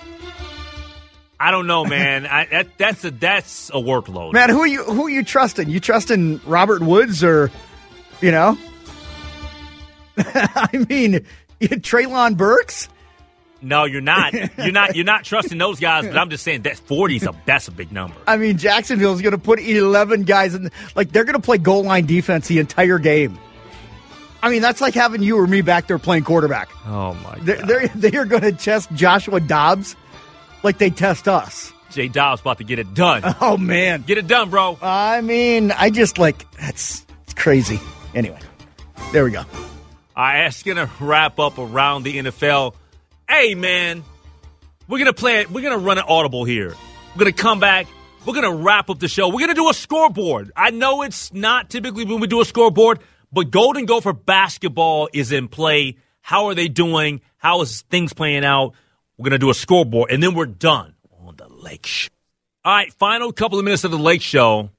I 1.39 1.51
don't 1.51 1.67
know, 1.67 1.85
man. 1.85 2.25
I, 2.25 2.45
that, 2.45 2.77
that's 2.77 3.03
a 3.05 3.11
that's 3.11 3.69
a 3.69 3.73
workload. 3.77 4.33
Man, 4.33 4.49
who 4.49 4.59
are 4.59 4.67
you 4.67 4.83
who 4.83 5.05
are 5.07 5.09
you 5.09 5.23
trusting? 5.23 5.69
You 5.69 5.79
trusting 5.79 6.41
Robert 6.45 6.81
Woods 6.81 7.23
or 7.23 7.51
you 8.21 8.31
know? 8.31 8.57
I 10.17 10.85
mean, 10.89 11.25
Treylon 11.61 12.37
Burks? 12.37 12.89
No, 13.61 13.85
you're 13.85 14.01
not. 14.01 14.33
You're 14.33 14.71
not. 14.71 14.95
You're 14.95 15.05
not 15.05 15.23
trusting 15.25 15.57
those 15.57 15.79
guys. 15.79 16.05
But 16.05 16.17
I'm 16.17 16.29
just 16.29 16.43
saying 16.43 16.63
that 16.63 16.77
40 16.77 17.15
is 17.15 17.23
a 17.23 17.33
that's 17.45 17.67
a 17.67 17.71
big 17.71 17.91
number. 17.91 18.15
I 18.27 18.37
mean, 18.37 18.57
Jacksonville's 18.57 19.21
going 19.21 19.31
to 19.31 19.37
put 19.39 19.59
11 19.59 20.23
guys 20.23 20.53
in 20.53 20.69
like 20.95 21.11
they're 21.11 21.23
going 21.23 21.33
to 21.35 21.41
play 21.41 21.57
goal 21.57 21.83
line 21.83 22.05
defense 22.05 22.47
the 22.47 22.59
entire 22.59 22.99
game. 22.99 23.39
I 24.43 24.51
mean, 24.51 24.61
that's 24.61 24.81
like 24.81 24.93
having 24.93 25.23
you 25.23 25.39
or 25.39 25.47
me 25.47 25.61
back 25.61 25.87
there 25.87 25.97
playing 25.97 26.25
quarterback. 26.25 26.69
Oh 26.85 27.15
my 27.15 27.39
god. 27.39 27.67
they're, 27.67 27.87
they're 27.87 28.25
going 28.25 28.43
to 28.43 28.51
test 28.51 28.91
Joshua 28.93 29.39
Dobbs 29.39 29.95
like 30.61 30.77
they 30.77 30.91
test 30.91 31.27
us. 31.27 31.73
Jay 31.89 32.07
Dobbs 32.07 32.41
about 32.41 32.59
to 32.59 32.63
get 32.63 32.77
it 32.77 32.93
done. 32.93 33.23
Oh 33.41 33.57
man. 33.57 34.03
Get 34.03 34.19
it 34.19 34.27
done, 34.27 34.51
bro. 34.51 34.77
I 34.81 35.21
mean, 35.21 35.71
I 35.71 35.89
just 35.89 36.19
like 36.19 36.45
that's 36.59 37.03
it's 37.23 37.33
crazy. 37.33 37.79
Anyway, 38.13 38.39
there 39.11 39.23
we 39.23 39.31
go. 39.31 39.43
All 40.17 40.23
right, 40.23 40.43
that's 40.43 40.63
gonna 40.63 40.89
wrap 41.01 41.39
up 41.39 41.57
around 41.57 42.03
the 42.03 42.17
NFL. 42.17 42.73
Hey, 43.27 43.53
man, 43.53 44.03
we're 44.87 44.99
gonna 44.99 45.11
play 45.11 45.41
it. 45.41 45.51
We're 45.51 45.61
gonna 45.61 45.77
run 45.77 45.97
an 45.97 46.05
audible 46.07 46.45
here. 46.45 46.73
We're 47.13 47.19
gonna 47.19 47.33
come 47.33 47.59
back. 47.59 47.87
We're 48.25 48.33
gonna 48.33 48.55
wrap 48.55 48.89
up 48.89 48.99
the 48.99 49.09
show. 49.09 49.27
We're 49.27 49.41
gonna 49.41 49.55
do 49.55 49.69
a 49.69 49.73
scoreboard. 49.73 50.53
I 50.55 50.69
know 50.69 51.01
it's 51.01 51.33
not 51.33 51.69
typically 51.69 52.05
when 52.05 52.21
we 52.21 52.27
do 52.27 52.39
a 52.39 52.45
scoreboard, 52.45 52.99
but 53.33 53.51
Golden 53.51 53.85
Gopher 53.85 54.13
basketball 54.13 55.09
is 55.11 55.33
in 55.33 55.49
play. 55.49 55.97
How 56.21 56.45
are 56.45 56.55
they 56.55 56.69
doing? 56.69 57.19
How 57.35 57.59
is 57.61 57.81
things 57.81 58.13
playing 58.13 58.45
out? 58.45 58.73
We're 59.17 59.25
gonna 59.25 59.37
do 59.37 59.49
a 59.49 59.53
scoreboard, 59.53 60.11
and 60.11 60.23
then 60.23 60.33
we're 60.33 60.45
done 60.45 60.95
on 61.27 61.35
the 61.35 61.49
Lake 61.49 61.85
Show. 61.85 62.09
All 62.63 62.73
right, 62.73 62.93
final 62.93 63.33
couple 63.33 63.59
of 63.59 63.65
minutes 63.65 63.83
of 63.83 63.91
the 63.91 63.97
Lake 63.97 64.21
Show. 64.21 64.69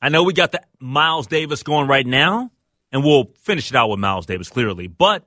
I 0.00 0.08
know 0.08 0.22
we 0.22 0.32
got 0.32 0.50
the 0.50 0.62
Miles 0.80 1.26
Davis 1.26 1.62
going 1.62 1.88
right 1.88 2.06
now, 2.06 2.50
and 2.92 3.02
we'll 3.02 3.30
finish 3.40 3.70
it 3.70 3.76
out 3.76 3.88
with 3.88 3.98
Miles 3.98 4.26
Davis 4.26 4.48
clearly, 4.48 4.86
but 4.86 5.24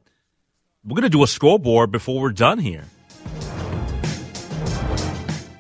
we're 0.83 0.95
going 0.95 1.03
to 1.03 1.09
do 1.09 1.23
a 1.23 1.27
scoreboard 1.27 1.91
before 1.91 2.21
we're 2.21 2.31
done 2.31 2.59
here. 2.59 2.85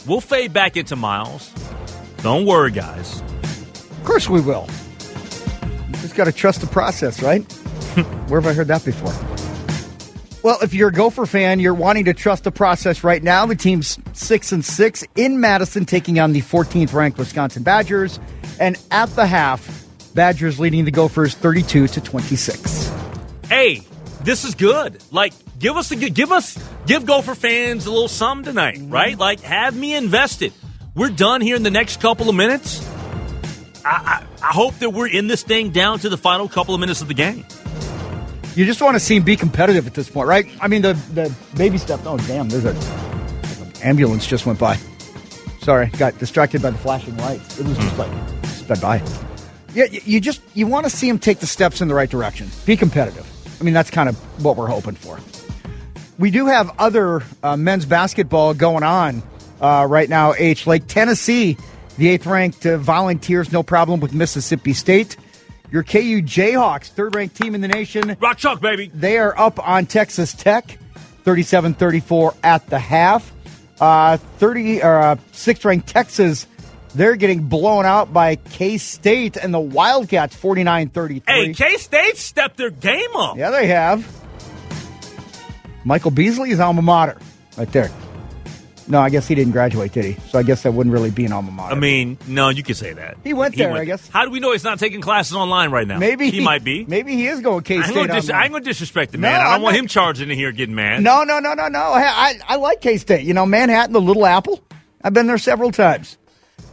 We'll 0.07 0.21
fade 0.21 0.53
back 0.53 0.77
into 0.77 0.95
Miles. 0.95 1.51
Don't 2.21 2.45
worry, 2.45 2.71
guys. 2.71 3.21
Of 3.21 4.01
course 4.03 4.29
we 4.29 4.39
will. 4.39 4.69
You 5.87 5.93
just 5.93 6.15
got 6.15 6.25
to 6.25 6.31
trust 6.31 6.61
the 6.61 6.67
process, 6.67 7.23
right? 7.23 7.41
Where 8.29 8.39
have 8.39 8.49
I 8.49 8.53
heard 8.53 8.67
that 8.67 8.85
before? 8.85 9.13
Well, 10.43 10.59
if 10.61 10.75
you're 10.75 10.89
a 10.89 10.93
Gopher 10.93 11.25
fan, 11.25 11.59
you're 11.59 11.73
wanting 11.73 12.05
to 12.05 12.13
trust 12.13 12.43
the 12.43 12.51
process 12.51 13.03
right 13.03 13.23
now. 13.23 13.47
The 13.47 13.55
team's 13.55 13.97
six 14.13 14.51
and 14.51 14.63
six 14.63 15.03
in 15.15 15.39
Madison, 15.39 15.85
taking 15.85 16.19
on 16.19 16.33
the 16.33 16.41
14th 16.41 16.93
ranked 16.93 17.17
Wisconsin 17.17 17.63
Badgers, 17.63 18.19
and 18.59 18.77
at 18.91 19.09
the 19.15 19.25
half, 19.25 19.84
Badgers 20.15 20.61
leading 20.61 20.85
the 20.85 20.91
Gophers 20.91 21.35
32 21.35 21.89
to 21.89 22.01
26. 22.01 22.89
Hey, 23.49 23.81
this 24.23 24.45
is 24.45 24.55
good. 24.55 25.03
Like, 25.11 25.33
give 25.59 25.75
us 25.75 25.91
a 25.91 25.97
good, 25.97 26.13
give 26.13 26.31
us, 26.31 26.57
give 26.85 27.05
Gopher 27.05 27.35
fans 27.35 27.85
a 27.85 27.91
little 27.91 28.07
something 28.07 28.45
tonight, 28.45 28.77
mm-hmm. 28.77 28.93
right? 28.93 29.19
Like, 29.19 29.41
have 29.41 29.75
me 29.75 29.93
invested. 29.93 30.53
We're 30.95 31.09
done 31.09 31.41
here 31.41 31.57
in 31.57 31.63
the 31.63 31.69
next 31.69 31.99
couple 31.99 32.29
of 32.29 32.35
minutes. 32.35 32.89
I, 33.83 33.89
I, 33.89 34.25
I 34.41 34.53
hope 34.53 34.75
that 34.75 34.91
we're 34.91 35.09
in 35.09 35.27
this 35.27 35.43
thing 35.43 35.71
down 35.71 35.99
to 35.99 36.09
the 36.09 36.17
final 36.17 36.47
couple 36.47 36.73
of 36.73 36.79
minutes 36.79 37.01
of 37.01 37.09
the 37.09 37.13
game. 37.13 37.45
You 38.55 38.65
just 38.65 38.81
want 38.81 38.95
to 38.95 39.01
see 39.01 39.17
him 39.17 39.23
be 39.23 39.35
competitive 39.35 39.85
at 39.85 39.95
this 39.95 40.09
point, 40.09 40.29
right? 40.29 40.47
I 40.61 40.69
mean, 40.69 40.81
the, 40.81 40.93
the 41.13 41.35
baby 41.57 41.77
step. 41.77 41.99
Oh, 42.05 42.17
damn, 42.19 42.47
there's 42.47 42.63
a 42.63 43.85
ambulance 43.85 44.25
just 44.25 44.45
went 44.45 44.59
by. 44.59 44.77
Sorry, 45.59 45.87
got 45.87 46.17
distracted 46.19 46.61
by 46.61 46.69
the 46.69 46.77
flashing 46.77 47.17
lights. 47.17 47.59
It 47.59 47.67
was 47.67 47.77
just 47.77 47.97
like 47.97 48.11
sped 48.45 48.79
by. 48.79 48.99
Yeah, 49.75 49.85
you- 49.91 50.01
you 50.05 50.19
just 50.19 50.41
you 50.55 50.65
want 50.65 50.85
to 50.85 50.89
see 50.89 51.07
him 51.07 51.19
take 51.19 51.39
the 51.39 51.45
steps 51.47 51.81
in 51.81 51.87
the 51.87 51.93
right 51.93 52.09
direction. 52.09 52.49
Be 52.65 52.75
competitive. 52.77 53.27
I 53.59 53.63
mean, 53.63 53.73
that's 53.73 53.91
kind 53.91 54.09
of 54.09 54.15
what 54.43 54.55
we're 54.57 54.67
hoping 54.67 54.95
for. 54.95 55.19
We 56.17 56.31
do 56.31 56.47
have 56.47 56.71
other 56.79 57.21
uh, 57.43 57.57
men's 57.57 57.85
basketball 57.85 58.53
going 58.53 58.83
on 58.83 59.21
uh, 59.61 59.85
right 59.89 60.07
now. 60.09 60.33
H 60.37 60.65
Lake 60.65 60.87
Tennessee, 60.87 61.57
the 61.97 62.07
eighth 62.07 62.25
ranked 62.25 62.65
uh, 62.65 62.77
Volunteers, 62.77 63.51
no 63.51 63.63
problem 63.63 63.99
with 63.99 64.13
Mississippi 64.13 64.73
State. 64.73 65.17
Your 65.71 65.83
KU 65.83 66.21
Jayhawks, 66.21 66.87
third 66.89 67.15
ranked 67.15 67.35
team 67.35 67.53
in 67.53 67.59
the 67.61 67.67
nation. 67.67 68.15
Rock 68.21 68.37
chalk, 68.37 68.61
baby. 68.61 68.89
They 68.93 69.17
are 69.17 69.37
up 69.37 69.59
on 69.67 69.87
Texas 69.87 70.31
Tech, 70.33 70.77
37-34 71.25 72.35
at 72.43 72.65
the 72.67 72.79
half. 72.79 73.31
Uh, 73.81 74.15
30 74.37 74.83
or 74.83 74.99
uh, 74.99 75.15
sixth 75.33 75.65
ranked 75.65 75.87
Texas, 75.87 76.47
they're 76.95 77.15
getting 77.15 77.43
blown 77.43 77.85
out 77.85 78.11
by 78.13 78.35
K 78.35 78.77
State 78.77 79.37
and 79.37 79.53
the 79.53 79.59
Wildcats, 79.59 80.35
49-33. 80.35 81.23
Hey, 81.27 81.53
K 81.53 81.77
State 81.77 82.17
stepped 82.17 82.57
their 82.57 82.69
game 82.71 83.15
up. 83.15 83.37
Yeah, 83.37 83.51
they 83.51 83.67
have. 83.67 84.05
Michael 85.83 86.11
Beasley's 86.11 86.59
alma 86.59 86.81
mater, 86.81 87.17
right 87.57 87.71
there. 87.71 87.91
No, 88.87 88.99
I 88.99 89.09
guess 89.09 89.27
he 89.27 89.33
didn't 89.33 89.51
graduate, 89.53 89.93
did 89.93 90.05
he? 90.05 90.13
So 90.29 90.37
I 90.37 90.43
guess 90.43 90.61
that 90.61 90.71
wouldn't 90.73 90.93
really 90.93 91.09
be 91.09 91.25
an 91.25 91.31
alma 91.33 91.49
mater. 91.51 91.75
I 91.75 91.79
mean, 91.79 92.19
no, 92.27 92.49
you 92.49 92.61
could 92.61 92.77
say 92.77 92.93
that. 92.93 93.17
He 93.23 93.33
went 93.33 93.55
there, 93.55 93.71
I 93.73 93.83
guess. 93.83 94.07
How 94.09 94.25
do 94.25 94.31
we 94.31 94.39
know 94.39 94.51
he's 94.51 94.63
not 94.63 94.77
taking 94.77 95.01
classes 95.01 95.35
online 95.35 95.71
right 95.71 95.87
now? 95.87 95.97
maybe 95.97 96.29
he, 96.29 96.39
might 96.41 96.63
be. 96.63 96.85
Maybe 96.85 97.15
he 97.15 97.25
is 97.27 97.41
going 97.41 97.63
K 97.63 97.79
I 97.79 97.83
State. 97.87 98.11
dis- 98.11 98.29
I 98.29 98.43
ain't 98.43 98.51
gonna 98.51 98.63
disrespect 98.63 99.11
the 99.11 99.17
No, 99.17 99.23
man. 99.27 99.41
I 99.41 99.43
don't 99.45 99.53
I'm 99.53 99.61
want 99.63 99.73
not- 99.73 99.79
him 99.79 99.87
charging 99.87 100.29
in 100.29 100.37
here 100.37 100.51
getting 100.51 100.75
mad. 100.75 101.01
No, 101.01 101.23
no, 101.23 101.39
no, 101.39 101.53
no, 101.55 101.67
no. 101.67 101.95
Hey, 101.95 102.05
I, 102.07 102.39
I 102.47 102.55
like 102.57 102.81
K 102.81 102.97
State. 102.97 103.25
You 103.25 103.33
know, 103.33 103.45
Manhattan, 103.47 103.91
the 103.91 104.01
Little 104.01 104.25
Apple. 104.25 104.63
I've 105.03 105.13
been 105.13 105.25
there 105.27 105.37
several 105.39 105.71
times. 105.71 106.17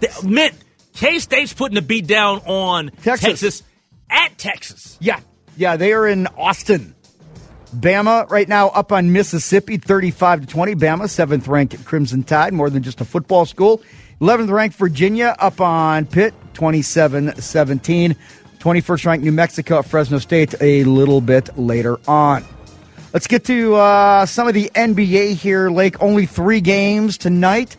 Th- 0.02 0.22
Man, 0.24 0.50
K 0.94 1.18
State's 1.18 1.52
putting 1.52 1.76
the 1.76 1.82
beat 1.82 2.06
down 2.06 2.38
on 2.40 2.90
Texas. 3.02 3.20
Texas 3.20 3.62
at 4.10 4.36
Texas. 4.36 4.98
Yeah, 5.00 5.20
yeah, 5.56 5.76
they 5.76 5.92
are 5.92 6.06
in 6.06 6.26
Austin. 6.36 6.94
Bama 7.74 8.28
right 8.28 8.48
now 8.48 8.68
up 8.68 8.92
on 8.92 9.12
Mississippi, 9.12 9.78
thirty-five 9.78 10.42
to 10.42 10.46
twenty. 10.46 10.74
Bama, 10.74 11.08
seventh 11.08 11.48
ranked 11.48 11.82
Crimson 11.84 12.24
Tide, 12.24 12.52
more 12.52 12.68
than 12.68 12.82
just 12.82 13.00
a 13.00 13.04
football 13.04 13.46
school. 13.46 13.80
Eleventh 14.20 14.50
ranked 14.50 14.76
Virginia 14.76 15.34
up 15.38 15.60
on 15.60 16.06
Pitt, 16.06 16.32
27-17. 16.54 18.16
21st 18.60 19.06
ranked 19.06 19.24
New 19.24 19.32
Mexico 19.32 19.80
at 19.80 19.86
Fresno 19.86 20.18
State 20.18 20.54
a 20.60 20.84
little 20.84 21.20
bit 21.20 21.58
later 21.58 21.98
on. 22.06 22.44
Let's 23.12 23.26
get 23.26 23.44
to 23.46 23.74
uh, 23.74 24.26
some 24.26 24.46
of 24.46 24.54
the 24.54 24.70
NBA 24.72 25.34
here, 25.34 25.68
Lake. 25.70 26.00
Only 26.00 26.26
three 26.26 26.60
games 26.60 27.18
tonight. 27.18 27.76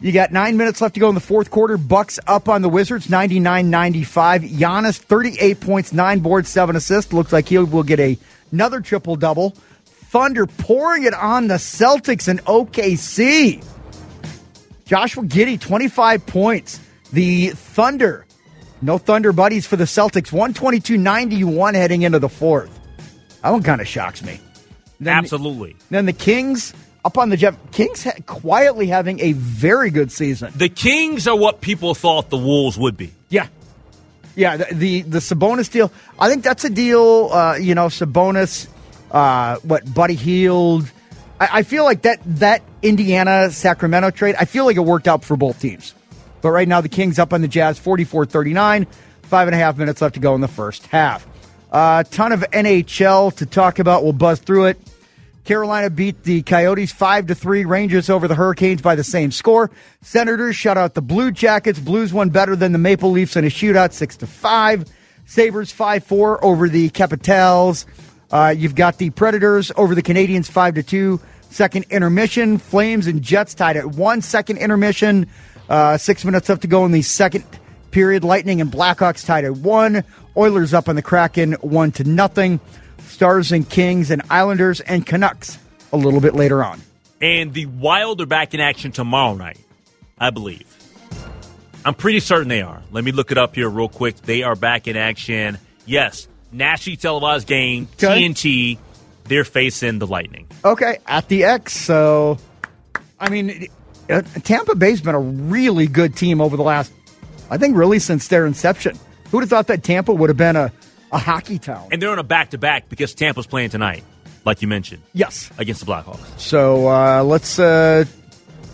You 0.00 0.12
got 0.12 0.30
nine 0.30 0.56
minutes 0.56 0.80
left 0.80 0.94
to 0.94 1.00
go 1.00 1.08
in 1.08 1.14
the 1.14 1.20
fourth 1.22 1.50
quarter. 1.50 1.78
Bucks 1.78 2.18
up 2.26 2.48
on 2.48 2.60
the 2.62 2.68
Wizards, 2.68 3.06
99-95. 3.06 4.50
Giannis, 4.50 4.98
38 4.98 5.60
points, 5.60 5.92
nine 5.92 6.18
boards, 6.20 6.48
seven 6.50 6.76
assists. 6.76 7.12
Looks 7.12 7.32
like 7.32 7.48
he 7.48 7.58
will 7.58 7.82
get 7.82 7.98
a, 7.98 8.18
another 8.52 8.80
triple-double. 8.80 9.56
Thunder 9.84 10.46
pouring 10.46 11.04
it 11.04 11.14
on 11.14 11.48
the 11.48 11.54
Celtics 11.54 12.28
and 12.28 12.44
OKC. 12.44 13.64
Joshua 14.84 15.24
Giddey, 15.24 15.58
25 15.60 16.26
points. 16.26 16.78
The 17.12 17.50
Thunder, 17.50 18.26
no 18.82 18.98
Thunder 18.98 19.32
buddies 19.32 19.66
for 19.66 19.76
the 19.76 19.84
Celtics, 19.84 20.30
122-91 20.30 21.74
heading 21.74 22.02
into 22.02 22.18
the 22.18 22.28
fourth. 22.28 22.70
That 23.42 23.50
one 23.50 23.62
kind 23.62 23.80
of 23.80 23.88
shocks 23.88 24.22
me. 24.22 24.40
Then- 25.00 25.16
Absolutely. 25.16 25.76
then 25.90 26.06
the 26.06 26.12
Kings 26.12 26.72
up 27.06 27.16
on 27.18 27.30
the 27.30 27.36
Jeff. 27.36 27.56
Kings 27.70 28.02
ha- 28.04 28.18
quietly 28.26 28.88
having 28.88 29.20
a 29.20 29.32
very 29.32 29.90
good 29.90 30.10
season. 30.10 30.52
The 30.56 30.68
Kings 30.68 31.28
are 31.28 31.36
what 31.36 31.60
people 31.60 31.94
thought 31.94 32.30
the 32.30 32.36
Wolves 32.36 32.76
would 32.76 32.96
be. 32.96 33.12
Yeah, 33.28 33.46
yeah. 34.34 34.56
The 34.56 34.74
the, 34.74 35.02
the 35.02 35.18
Sabonis 35.18 35.70
deal. 35.70 35.92
I 36.18 36.28
think 36.28 36.42
that's 36.42 36.64
a 36.64 36.70
deal. 36.70 37.30
Uh, 37.32 37.56
you 37.56 37.74
know, 37.74 37.86
Sabonis. 37.86 38.68
Uh, 39.10 39.56
what 39.62 39.94
Buddy 39.94 40.14
Hield. 40.14 40.90
I, 41.38 41.48
I 41.52 41.62
feel 41.62 41.84
like 41.84 42.02
that 42.02 42.20
that 42.40 42.62
Indiana 42.82 43.50
Sacramento 43.52 44.10
trade. 44.10 44.34
I 44.38 44.44
feel 44.44 44.66
like 44.66 44.76
it 44.76 44.80
worked 44.80 45.06
out 45.06 45.24
for 45.24 45.36
both 45.36 45.60
teams. 45.60 45.94
But 46.42 46.50
right 46.50 46.66
now 46.66 46.80
the 46.80 46.88
Kings 46.88 47.18
up 47.18 47.32
on 47.32 47.40
the 47.40 47.48
Jazz 47.48 47.78
44-39. 47.80 48.86
Five 49.22 49.48
and 49.48 49.54
a 49.54 49.58
half 49.58 49.76
minutes 49.78 50.00
left 50.00 50.14
to 50.14 50.20
go 50.20 50.34
in 50.34 50.40
the 50.40 50.48
first 50.48 50.86
half. 50.86 51.26
A 51.72 51.76
uh, 51.76 52.02
ton 52.04 52.30
of 52.32 52.42
NHL 52.52 53.34
to 53.36 53.46
talk 53.46 53.78
about. 53.80 54.04
We'll 54.04 54.12
buzz 54.12 54.38
through 54.38 54.66
it. 54.66 54.78
Carolina 55.46 55.90
beat 55.90 56.24
the 56.24 56.42
Coyotes 56.42 56.92
5 56.92 57.28
to 57.28 57.34
3. 57.34 57.64
Rangers 57.64 58.10
over 58.10 58.26
the 58.26 58.34
Hurricanes 58.34 58.82
by 58.82 58.96
the 58.96 59.04
same 59.04 59.30
score. 59.30 59.70
Senators 60.02 60.56
shut 60.56 60.76
out 60.76 60.94
the 60.94 61.02
Blue 61.02 61.30
Jackets. 61.30 61.78
Blues 61.78 62.12
won 62.12 62.30
better 62.30 62.56
than 62.56 62.72
the 62.72 62.78
Maple 62.78 63.12
Leafs 63.12 63.36
in 63.36 63.44
a 63.44 63.48
shootout 63.48 63.92
6 63.92 64.16
to 64.18 64.26
5. 64.26 64.84
Sabres 65.24 65.70
5 65.70 66.04
4 66.04 66.44
over 66.44 66.68
the 66.68 66.88
Capitals. 66.90 67.86
Uh, 68.32 68.52
you've 68.56 68.74
got 68.74 68.98
the 68.98 69.10
Predators 69.10 69.70
over 69.76 69.94
the 69.94 70.02
Canadiens 70.02 70.50
5 70.50 70.74
to 70.74 70.82
2. 70.82 71.20
Second 71.48 71.84
intermission. 71.90 72.58
Flames 72.58 73.06
and 73.06 73.22
Jets 73.22 73.54
tied 73.54 73.76
at 73.76 73.86
one 73.86 74.22
second 74.22 74.58
intermission. 74.58 75.28
Uh, 75.68 75.96
six 75.96 76.24
minutes 76.24 76.48
left 76.48 76.62
to 76.62 76.68
go 76.68 76.84
in 76.84 76.90
the 76.90 77.02
second 77.02 77.44
period. 77.92 78.24
Lightning 78.24 78.60
and 78.60 78.70
Blackhawks 78.70 79.24
tied 79.24 79.44
at 79.44 79.54
one. 79.54 80.02
Oilers 80.36 80.74
up 80.74 80.88
on 80.88 80.96
the 80.96 81.02
Kraken 81.02 81.52
one 81.60 81.92
to 81.92 82.02
nothing. 82.04 82.58
Stars 83.16 83.50
and 83.50 83.66
Kings 83.66 84.10
and 84.10 84.20
Islanders 84.28 84.80
and 84.80 85.06
Canucks 85.06 85.58
a 85.90 85.96
little 85.96 86.20
bit 86.20 86.34
later 86.34 86.62
on. 86.62 86.82
And 87.22 87.54
the 87.54 87.64
Wild 87.64 88.20
are 88.20 88.26
back 88.26 88.52
in 88.52 88.60
action 88.60 88.92
tomorrow 88.92 89.34
night, 89.34 89.56
I 90.18 90.28
believe. 90.28 90.66
I'm 91.82 91.94
pretty 91.94 92.20
certain 92.20 92.48
they 92.48 92.60
are. 92.60 92.82
Let 92.90 93.04
me 93.04 93.12
look 93.12 93.32
it 93.32 93.38
up 93.38 93.54
here 93.54 93.70
real 93.70 93.88
quick. 93.88 94.16
They 94.16 94.42
are 94.42 94.54
back 94.54 94.86
in 94.86 94.98
action. 94.98 95.56
Yes, 95.86 96.28
nationally 96.52 96.98
televised 96.98 97.46
game, 97.48 97.88
Okay. 97.94 98.20
TNT. 98.28 98.78
They're 99.24 99.44
facing 99.44 99.98
the 99.98 100.06
Lightning. 100.06 100.46
Okay, 100.62 100.98
at 101.06 101.26
the 101.28 101.44
X. 101.44 101.74
So, 101.74 102.36
I 103.18 103.30
mean, 103.30 103.68
uh, 104.10 104.20
Tampa 104.44 104.74
Bay's 104.74 105.00
been 105.00 105.14
a 105.14 105.20
really 105.20 105.86
good 105.86 106.14
team 106.16 106.42
over 106.42 106.58
the 106.58 106.62
last, 106.62 106.92
I 107.50 107.56
think, 107.56 107.78
really 107.78 107.98
since 107.98 108.28
their 108.28 108.44
inception. 108.44 108.98
Who 109.30 109.38
would 109.38 109.42
have 109.44 109.48
thought 109.50 109.68
that 109.68 109.82
Tampa 109.84 110.12
would 110.12 110.28
have 110.28 110.36
been 110.36 110.54
a, 110.56 110.70
a 111.12 111.18
hockey 111.18 111.58
town? 111.58 111.88
And 111.92 112.00
they're 112.02 112.10
on 112.10 112.18
a 112.18 112.22
back 112.24 112.50
to 112.50 112.58
back 112.58 112.88
because 112.88 113.14
Tampa's 113.14 113.46
playing 113.46 113.70
tonight, 113.70 114.04
like 114.44 114.62
you 114.62 114.68
mentioned, 114.68 115.02
Yes. 115.12 115.50
against 115.58 115.84
the 115.84 115.90
Blackhawks. 115.90 116.38
So 116.38 116.88
uh, 116.88 117.22
let's 117.24 117.58
uh, 117.58 118.04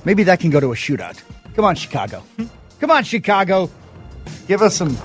maybe 0.04 0.24
that 0.24 0.40
can 0.40 0.50
go 0.50 0.60
to 0.60 0.72
a 0.72 0.74
shootout. 0.74 1.20
Come 1.54 1.64
on, 1.64 1.74
Chicago. 1.74 2.22
Come 2.80 2.90
on, 2.90 3.04
Chicago. 3.04 3.70
Give 4.48 4.62
us 4.62 4.74
some. 4.76 4.96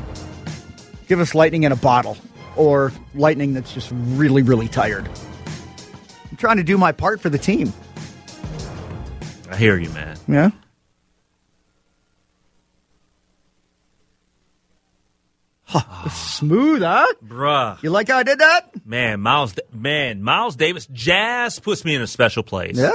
Give 1.07 1.19
us 1.19 1.33
lightning 1.35 1.63
in 1.63 1.71
a 1.71 1.75
bottle, 1.75 2.17
or 2.55 2.91
lightning 3.15 3.53
that's 3.53 3.73
just 3.73 3.89
really, 3.93 4.41
really 4.43 4.67
tired. 4.67 5.07
I'm 6.29 6.37
trying 6.37 6.57
to 6.57 6.63
do 6.63 6.77
my 6.77 6.91
part 6.91 7.21
for 7.21 7.29
the 7.29 7.37
team. 7.37 7.71
I 9.49 9.55
hear 9.55 9.77
you, 9.77 9.89
man. 9.91 10.17
Yeah. 10.27 10.51
Huh. 15.69 16.07
Smooth, 16.09 16.81
huh? 16.81 17.05
Bruh. 17.25 17.83
You 17.83 17.89
like 17.89 18.07
how 18.07 18.17
I 18.19 18.23
did 18.23 18.39
that? 18.39 18.85
Man, 18.85 19.19
Miles 19.19 19.53
man, 19.73 20.23
Miles 20.23 20.55
Davis, 20.55 20.87
Jazz 20.93 21.59
puts 21.59 21.83
me 21.83 21.93
in 21.93 22.01
a 22.01 22.07
special 22.07 22.41
place. 22.41 22.77
Yeah. 22.77 22.93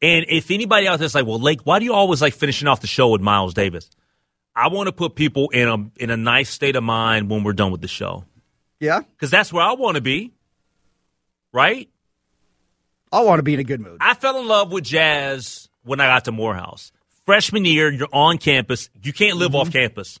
And 0.00 0.24
if 0.28 0.50
anybody 0.50 0.88
out 0.88 0.98
there's 0.98 1.14
like, 1.14 1.26
well, 1.26 1.38
Lake, 1.38 1.60
why 1.64 1.78
do 1.78 1.84
you 1.84 1.92
always 1.92 2.22
like 2.22 2.32
finishing 2.34 2.66
off 2.66 2.80
the 2.80 2.86
show 2.86 3.08
with 3.10 3.20
Miles 3.20 3.52
Davis? 3.52 3.90
I 4.54 4.68
want 4.68 4.86
to 4.86 4.92
put 4.92 5.14
people 5.16 5.50
in 5.50 5.68
a 5.68 6.02
in 6.02 6.08
a 6.10 6.16
nice 6.16 6.48
state 6.48 6.76
of 6.76 6.82
mind 6.82 7.28
when 7.28 7.44
we're 7.44 7.52
done 7.52 7.72
with 7.72 7.82
the 7.82 7.88
show. 7.88 8.24
Yeah. 8.80 9.00
Because 9.00 9.30
that's 9.30 9.52
where 9.52 9.62
I 9.62 9.74
want 9.74 9.96
to 9.96 10.00
be. 10.00 10.32
Right? 11.52 11.90
I 13.12 13.20
want 13.22 13.38
to 13.38 13.42
be 13.42 13.54
in 13.54 13.60
a 13.60 13.64
good 13.64 13.80
mood. 13.80 13.98
I 14.00 14.14
fell 14.14 14.38
in 14.40 14.46
love 14.48 14.72
with 14.72 14.84
jazz 14.84 15.68
when 15.84 16.00
I 16.00 16.06
got 16.06 16.24
to 16.24 16.32
Morehouse. 16.32 16.90
freshman 17.26 17.64
year, 17.64 17.90
you're 17.92 18.08
on 18.12 18.38
campus. 18.38 18.88
You 19.02 19.12
can't 19.12 19.36
live 19.36 19.48
Mm-hmm. 19.52 19.56
off 19.68 19.72
campus. 19.72 20.18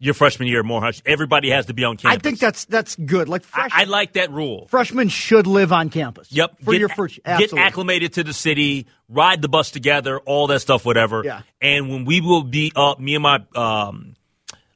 Your 0.00 0.14
freshman 0.14 0.46
year 0.46 0.60
at 0.60 0.64
Morehouse, 0.64 1.02
everybody 1.04 1.50
has 1.50 1.66
to 1.66 1.74
be 1.74 1.82
on 1.82 1.96
campus. 1.96 2.18
I 2.18 2.20
think 2.20 2.38
that's 2.38 2.66
that's 2.66 2.94
good. 2.94 3.28
Like 3.28 3.42
I, 3.52 3.62
fresh, 3.62 3.70
I 3.74 3.84
like 3.84 4.12
that 4.12 4.30
rule. 4.30 4.68
freshmen 4.68 5.08
should 5.08 5.48
live 5.48 5.72
on 5.72 5.90
campus. 5.90 6.30
Yep. 6.30 6.58
For 6.62 6.70
get, 6.70 6.78
your 6.78 6.88
first, 6.88 7.18
get 7.24 7.52
acclimated 7.52 8.12
to 8.12 8.22
the 8.22 8.32
city, 8.32 8.86
ride 9.08 9.42
the 9.42 9.48
bus 9.48 9.72
together, 9.72 10.20
all 10.20 10.46
that 10.48 10.60
stuff, 10.60 10.84
whatever. 10.84 11.22
Yeah. 11.24 11.42
And 11.60 11.88
when 11.90 12.04
we 12.04 12.20
will 12.20 12.44
be 12.44 12.70
up, 12.76 13.00
me 13.00 13.16
and 13.16 13.22
my 13.24 13.44
um, 13.56 14.14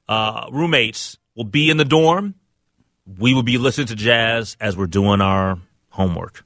uh, 0.08 0.48
roommates 0.50 1.18
will 1.36 1.44
be 1.44 1.70
in 1.70 1.76
the 1.76 1.84
dorm. 1.84 2.34
We 3.18 3.32
will 3.32 3.44
be 3.44 3.58
listening 3.58 3.88
to 3.88 3.96
jazz 3.96 4.56
as 4.60 4.76
we're 4.76 4.86
doing 4.86 5.20
our 5.20 5.58
homework. 5.90 6.44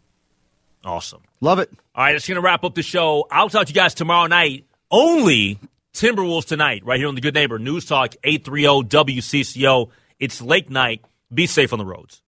Awesome. 0.84 1.22
Love 1.40 1.58
it. 1.58 1.70
All 1.94 2.04
right, 2.04 2.12
that's 2.12 2.28
going 2.28 2.36
to 2.36 2.42
wrap 2.42 2.62
up 2.62 2.74
the 2.74 2.82
show. 2.82 3.26
I'll 3.30 3.48
talk 3.48 3.66
to 3.66 3.70
you 3.70 3.74
guys 3.74 3.94
tomorrow 3.94 4.26
night. 4.26 4.66
Only 4.90 5.58
Timberwolves 5.96 6.44
tonight, 6.44 6.84
right 6.84 6.98
here 6.98 7.08
on 7.08 7.14
the 7.14 7.22
Good 7.22 7.32
Neighbor 7.32 7.58
News 7.58 7.86
Talk 7.86 8.14
830 8.22 8.86
WCCO. 9.14 9.88
It's 10.20 10.42
late 10.42 10.68
night. 10.68 11.00
Be 11.32 11.46
safe 11.46 11.72
on 11.72 11.78
the 11.78 11.86
roads. 11.86 12.20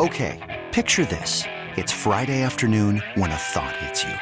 Okay, 0.00 0.64
picture 0.72 1.04
this. 1.04 1.44
It's 1.76 1.92
Friday 1.92 2.40
afternoon 2.40 3.02
when 3.16 3.30
a 3.30 3.36
thought 3.36 3.76
hits 3.76 4.02
you. 4.02 4.14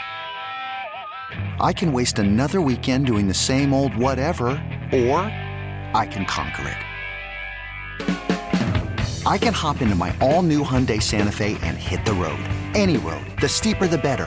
I 1.61 1.73
can 1.73 1.93
waste 1.93 2.19
another 2.19 2.61
weekend 2.61 3.07
doing 3.07 3.29
the 3.29 3.33
same 3.33 3.73
old 3.73 3.95
whatever, 3.95 4.47
or 4.91 5.21
I 5.95 6.09
can 6.11 6.25
conquer 6.25 6.77
it. 8.01 9.25
I 9.25 9.39
can 9.39 9.53
hop 9.53 9.81
into 9.83 9.95
my 9.95 10.13
all 10.21 10.43
new 10.43 10.65
Hyundai 10.65 11.01
Santa 11.01 11.31
Fe 11.31 11.57
and 11.63 11.77
hit 11.77 12.05
the 12.05 12.15
road. 12.15 12.43
Any 12.75 12.97
road. 12.97 13.25
The 13.41 13.49
steeper, 13.49 13.87
the 13.87 13.99
better. 13.99 14.27